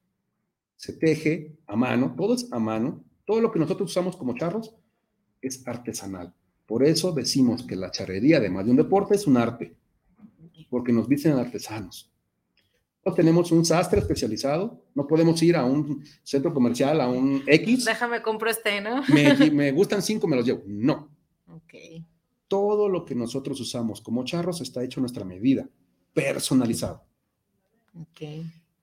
se 0.75 0.91
teje 0.91 1.55
a 1.67 1.77
mano, 1.77 2.13
todo 2.17 2.35
es 2.35 2.51
a 2.51 2.59
mano, 2.59 3.01
todo 3.25 3.39
lo 3.39 3.49
que 3.49 3.59
nosotros 3.59 3.89
usamos 3.89 4.17
como 4.17 4.35
charros 4.35 4.75
es 5.41 5.65
artesanal. 5.65 6.33
Por 6.65 6.83
eso 6.83 7.13
decimos 7.13 7.63
que 7.63 7.77
la 7.77 7.91
charrería, 7.91 8.37
además 8.37 8.65
de 8.65 8.71
un 8.71 8.77
deporte, 8.77 9.15
es 9.15 9.25
un 9.25 9.37
arte, 9.37 9.73
porque 10.69 10.91
nos 10.91 11.07
dicen 11.07 11.33
artesanos. 11.33 12.11
No 13.05 13.13
tenemos 13.13 13.51
un 13.51 13.63
sastre 13.63 13.99
especializado, 13.99 14.83
no 14.95 15.05
podemos 15.05 15.41
ir 15.43 15.55
a 15.55 15.63
un 15.63 16.03
centro 16.23 16.51
comercial, 16.51 16.99
a 16.99 17.07
un 17.07 17.43
X, 17.45 17.85
Déjame 17.85 18.21
compro 18.23 18.49
este, 18.49 18.81
¿no? 18.81 19.03
me, 19.13 19.35
me 19.51 19.71
gustan 19.71 20.01
cinco, 20.01 20.27
me 20.27 20.35
los 20.35 20.45
llevo. 20.45 20.63
No, 20.65 21.09
Ok. 21.47 21.73
todo 22.47 22.89
lo 22.89 23.05
que 23.05 23.13
nosotros 23.13 23.59
usamos 23.61 24.01
como 24.01 24.23
charros 24.25 24.59
está 24.61 24.83
hecho 24.83 24.99
a 24.99 25.01
nuestra 25.01 25.23
medida, 25.23 25.69
personalizado. 26.13 27.03
Ok. 27.93 28.21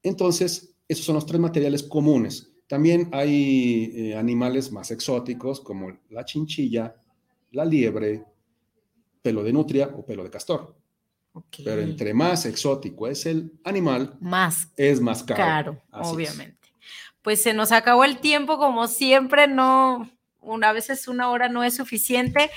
Entonces, 0.04 0.74
esos 0.86 1.04
son 1.04 1.16
los 1.16 1.26
tres 1.26 1.40
materiales 1.40 1.82
comunes. 1.82 2.48
También 2.68 3.08
hay 3.12 3.90
eh, 3.94 4.16
animales 4.16 4.70
más 4.70 4.90
exóticos 4.92 5.60
como 5.60 5.98
la 6.10 6.24
chinchilla, 6.24 6.94
la 7.50 7.64
liebre, 7.64 8.24
pelo 9.20 9.42
de 9.42 9.52
nutria 9.52 9.92
o 9.96 10.04
pelo 10.06 10.22
de 10.24 10.30
castor. 10.30 10.74
Pero 11.64 11.80
entre 11.80 12.12
más 12.14 12.44
exótico 12.46 13.08
es 13.08 13.24
el 13.26 13.52
animal, 13.64 14.16
Más 14.20 14.68
es 14.76 15.00
más 15.00 15.22
caro. 15.22 15.36
caro, 15.36 15.82
Así 15.90 16.08
es. 16.08 16.14
obviamente. 16.14 16.68
Pues 17.22 17.42
se 17.42 17.54
nos 17.54 17.72
acabó 17.72 18.04
el 18.04 18.18
tiempo, 18.18 18.58
como 18.58 18.86
siempre, 18.88 19.46
no, 19.48 20.10
una 20.40 20.70
a 20.70 20.72
veces 20.72 21.08
una 21.08 21.30
hora 21.30 21.48
no 21.48 21.62
es 21.64 21.74
suficiente. 21.76 22.50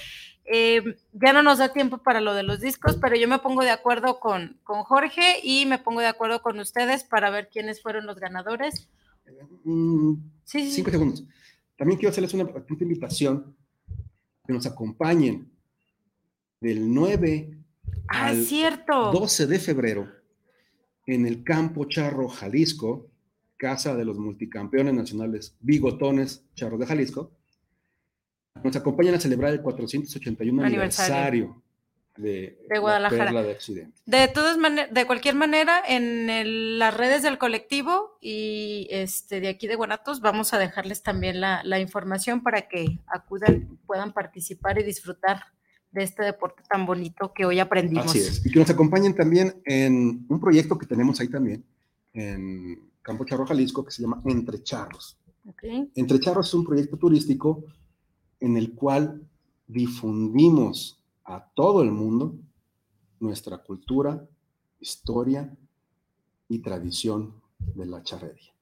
Eh, 0.43 0.95
ya 1.13 1.33
no 1.33 1.41
nos 1.41 1.57
da 1.59 1.71
tiempo 1.73 1.99
para 1.99 2.19
lo 2.21 2.33
de 2.33 2.43
los 2.43 2.59
discos, 2.59 2.97
pero 3.01 3.15
yo 3.15 3.27
me 3.27 3.39
pongo 3.39 3.63
de 3.63 3.71
acuerdo 3.71 4.19
con, 4.19 4.59
con 4.63 4.83
Jorge 4.83 5.39
y 5.43 5.65
me 5.65 5.79
pongo 5.79 6.01
de 6.01 6.07
acuerdo 6.07 6.41
con 6.41 6.59
ustedes 6.59 7.03
para 7.03 7.29
ver 7.29 7.49
quiénes 7.51 7.81
fueron 7.81 8.05
los 8.05 8.19
ganadores. 8.19 8.89
Mm, 9.63 10.13
Sí, 10.43 10.69
cinco 10.71 10.91
segundos. 10.91 11.23
También 11.77 11.97
quiero 11.99 12.11
hacerles 12.11 12.33
una 12.33 12.47
invitación 12.79 13.55
que 14.45 14.53
nos 14.53 14.65
acompañen 14.67 15.51
del 16.61 16.93
9 16.93 17.57
Ah, 18.07 18.31
es 18.31 18.47
cierto. 18.47 19.11
12 19.11 19.47
de 19.47 19.59
febrero 19.59 20.11
en 21.07 21.25
el 21.25 21.43
Campo 21.43 21.85
Charro, 21.85 22.27
Jalisco, 22.27 23.07
casa 23.57 23.95
de 23.95 24.05
los 24.05 24.17
multicampeones 24.17 24.93
nacionales 24.93 25.55
bigotones 25.59 26.43
Charros 26.55 26.79
de 26.79 26.85
Jalisco. 26.87 27.31
Nos 28.63 28.75
acompañan 28.75 29.15
a 29.15 29.19
celebrar 29.19 29.51
el 29.53 29.61
481 29.61 30.63
Aniversario. 30.63 31.15
aniversario, 31.15 31.63
de, 32.17 32.31
De 32.31 32.67
la 32.69 32.79
Guadalajara. 32.79 33.25
Perla 33.25 33.43
de 33.43 33.51
Occidente. 33.53 34.01
De 34.05 34.27
todas 34.29 34.57
maneras, 34.57 34.93
de 34.93 35.05
cualquier 35.05 35.35
manera, 35.35 35.81
en 35.85 36.29
el- 36.29 36.79
las 36.79 36.95
redes 36.95 37.21
del 37.23 37.37
colectivo 37.37 38.17
y 38.21 38.87
este 38.89 39.41
de 39.41 39.49
aquí 39.49 39.67
de 39.67 39.75
Guanatos 39.75 40.21
vamos 40.21 40.53
a 40.53 40.57
dejarles 40.59 41.03
también 41.03 41.41
la, 41.41 41.61
la 41.65 41.79
información 41.79 42.41
para 42.41 42.67
que 42.69 42.99
acudan, 43.07 43.77
puedan 43.85 44.13
participar 44.13 44.79
y 44.79 44.83
disfrutar 44.83 45.43
de 45.95 46.03
este 46.03 46.23
deporte 46.23 46.61
tan 46.69 46.85
bonito 46.85 47.31
que 47.33 47.45
hoy 47.45 47.59
aprendimos. 47.59 48.07
Así 48.07 48.19
es. 48.19 48.45
Y 48.45 48.51
que 48.51 48.59
nos 48.59 48.69
acompañen 48.69 49.15
también 49.15 49.55
en 49.63 50.25
un 50.27 50.39
proyecto 50.41 50.77
que 50.77 50.85
tenemos 50.85 51.19
ahí 51.21 51.29
también, 51.29 51.63
en 52.13 52.91
Campo 53.01 53.23
Charro, 53.25 53.45
Jalisco, 53.45 53.83
que 53.85 53.91
se 53.91 54.01
llama 54.01 54.21
Entre 54.25 54.61
Charros. 54.61 55.17
Ok. 55.47 55.63
Entre 55.95 56.19
Charros 56.19 56.49
es 56.49 56.53
un 56.53 56.65
proyecto 56.65 56.97
turístico 56.97 57.63
en 58.41 58.57
el 58.57 58.73
cual 58.73 59.21
difundimos 59.67 61.01
a 61.23 61.49
todo 61.55 61.81
el 61.81 61.91
mundo 61.91 62.35
nuestra 63.21 63.59
cultura, 63.59 64.27
historia 64.81 65.49
y 66.49 66.59
tradición 66.59 67.35
de 67.73 67.85
la 67.85 68.03
charrería. 68.03 68.53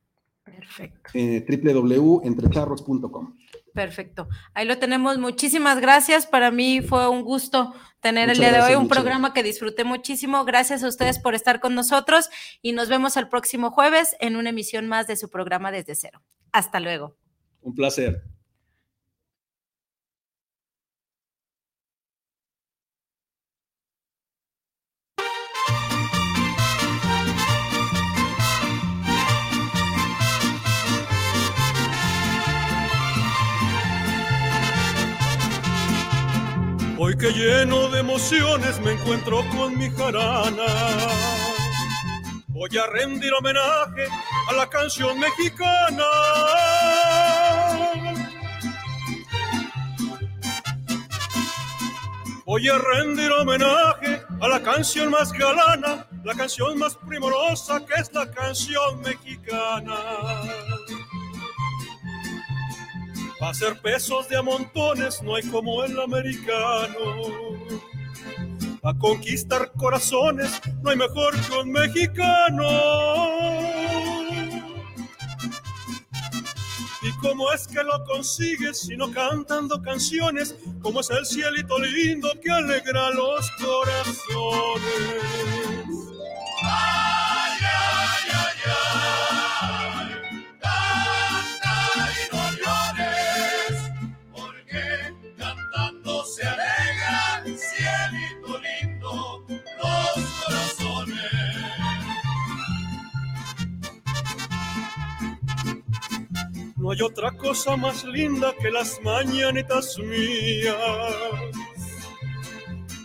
Perfecto, 0.44 1.10
Eh, 1.16 1.44
www.entrecharros.com. 1.50 3.34
perfecto. 3.74 4.28
Ahí 4.54 4.66
lo 4.66 4.78
tenemos. 4.78 5.18
Muchísimas 5.18 5.80
gracias. 5.80 6.26
Para 6.26 6.52
mí 6.52 6.82
fue 6.82 7.08
un 7.10 7.24
gusto 7.24 7.74
tener 8.00 8.28
Muchas 8.28 8.40
el 8.44 8.52
día 8.52 8.62
de 8.62 8.70
hoy 8.70 8.76
un 8.76 8.88
programa 8.88 9.34
que 9.34 9.44
disfruté 9.44 9.84
muchísimo. 9.84 10.46
Gracias 10.46 10.84
a 10.84 10.88
ustedes 10.88 11.20
por 11.20 11.36
estar 11.36 11.60
con 11.60 11.76
nosotros 11.76 12.30
y 12.62 12.74
nos 12.74 12.90
vemos 12.90 13.18
el 13.18 13.30
próximo 13.30 13.72
jueves 13.72 14.16
en 14.20 14.36
una 14.36 14.50
emisión 14.50 14.88
más 14.88 15.08
de 15.08 15.16
su 15.16 15.30
programa 15.30 15.72
Desde 15.72 15.96
Cero. 15.96 16.22
Hasta 16.52 16.80
luego. 16.80 17.16
Un 17.62 17.74
placer. 17.74 18.24
Hoy 37.06 37.18
que 37.18 37.34
lleno 37.34 37.90
de 37.90 38.00
emociones 38.00 38.80
me 38.80 38.94
encuentro 38.94 39.44
con 39.50 39.78
mi 39.78 39.90
jarana. 39.90 40.64
Voy 42.48 42.78
a 42.78 42.88
rendir 42.88 43.34
homenaje 43.34 44.08
a 44.48 44.54
la 44.54 44.70
canción 44.70 45.20
mexicana. 45.20 46.06
Voy 52.46 52.70
a 52.70 52.78
rendir 52.78 53.34
homenaje 53.34 54.22
a 54.40 54.48
la 54.48 54.64
canción 54.64 55.12
más 55.12 55.34
galana, 55.34 56.08
la 56.24 56.36
canción 56.36 56.80
más 56.80 56.96
primorosa 56.96 57.86
que 57.86 57.96
es 58.00 58.14
la 58.14 58.32
canción 58.32 59.02
mexicana. 59.02 59.98
Va 63.44 63.50
a 63.50 63.54
ser 63.54 63.78
pesos 63.82 64.30
de 64.30 64.38
a 64.38 64.42
montones, 64.42 65.22
no 65.22 65.36
hay 65.36 65.44
como 65.44 65.84
el 65.84 66.00
americano. 66.00 66.98
A 68.82 68.98
conquistar 68.98 69.70
corazones, 69.74 70.62
no 70.82 70.92
hay 70.92 70.96
mejor 70.96 71.36
que 71.38 71.58
un 71.58 71.70
mexicano. 71.70 72.70
¿Y 77.02 77.12
cómo 77.20 77.52
es 77.52 77.68
que 77.68 77.84
lo 77.84 78.06
consigues 78.06 78.80
si 78.80 78.96
no 78.96 79.12
cantando 79.12 79.82
canciones? 79.82 80.56
Como 80.82 81.02
es 81.02 81.10
el 81.10 81.26
cielito 81.26 81.78
lindo 81.80 82.30
que 82.42 82.50
alegra 82.50 83.10
los 83.10 83.52
corazones. 83.58 85.34
Hay 106.94 107.02
otra 107.02 107.32
cosa 107.32 107.76
más 107.76 108.04
linda 108.04 108.54
que 108.62 108.70
las 108.70 109.02
mañanitas 109.02 109.98
mías. 109.98 110.76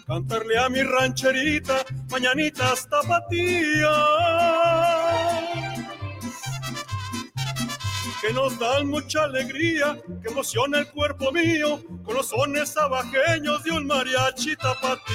Cantarle 0.07 0.59
a 0.59 0.69
mi 0.69 0.83
rancherita 0.83 1.87
mañanitas 2.11 2.87
tapatías. 2.91 3.97
Que 8.21 8.33
nos 8.35 8.59
dan 8.59 8.89
mucha 8.89 9.25
alegría, 9.25 9.99
que 10.23 10.29
emociona 10.29 10.81
el 10.81 10.89
cuerpo 10.89 11.33
mío 11.33 11.83
con 12.05 12.15
los 12.15 12.29
sones 12.29 12.77
abajeños 12.77 13.65
de 13.65 13.71
un 13.71 13.87
mariachi 13.87 14.55
tapatío. 14.57 15.15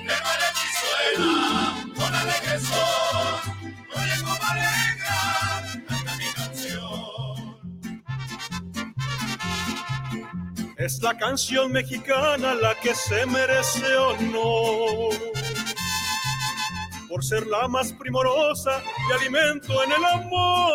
El 0.00 0.06
mariachi 0.06 0.68
con 1.94 2.14
alegre 2.14 2.58
Es 10.84 11.00
la 11.00 11.16
canción 11.16 11.72
mexicana 11.72 12.54
la 12.54 12.74
que 12.74 12.94
se 12.94 13.24
merece 13.24 13.96
honor. 13.96 15.14
Por 17.08 17.24
ser 17.24 17.46
la 17.46 17.66
más 17.68 17.90
primorosa 17.94 18.82
y 19.08 19.12
alimento 19.14 19.82
en 19.82 19.92
el 19.92 20.04
amor. 20.04 20.72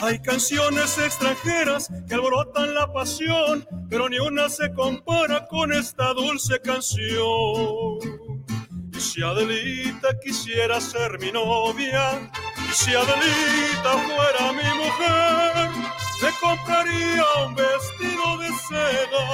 Hay 0.00 0.20
canciones 0.20 0.96
extranjeras 0.96 1.90
que 2.06 2.14
alborotan 2.14 2.72
la 2.72 2.92
pasión, 2.92 3.66
pero 3.90 4.08
ni 4.08 4.20
una 4.20 4.48
se 4.48 4.72
compara 4.72 5.48
con 5.48 5.72
esta 5.72 6.14
dulce 6.14 6.60
canción. 6.60 7.98
Y 8.96 9.00
si 9.00 9.24
Adelita 9.24 10.20
quisiera 10.20 10.80
ser 10.80 11.18
mi 11.18 11.32
novia, 11.32 12.30
si 12.72 12.94
Adelita 12.94 13.92
fuera 14.06 14.52
mi 14.52 14.68
mujer, 14.78 15.70
le 16.22 16.30
compraría 16.40 17.24
un 17.46 17.54
vestido 17.54 18.38
de 18.38 18.48
seda 18.68 19.26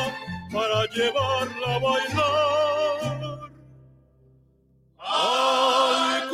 para 0.52 0.86
llevarla 0.94 1.74
a 1.74 1.78
bailar. 1.80 3.40
Al 4.98 6.28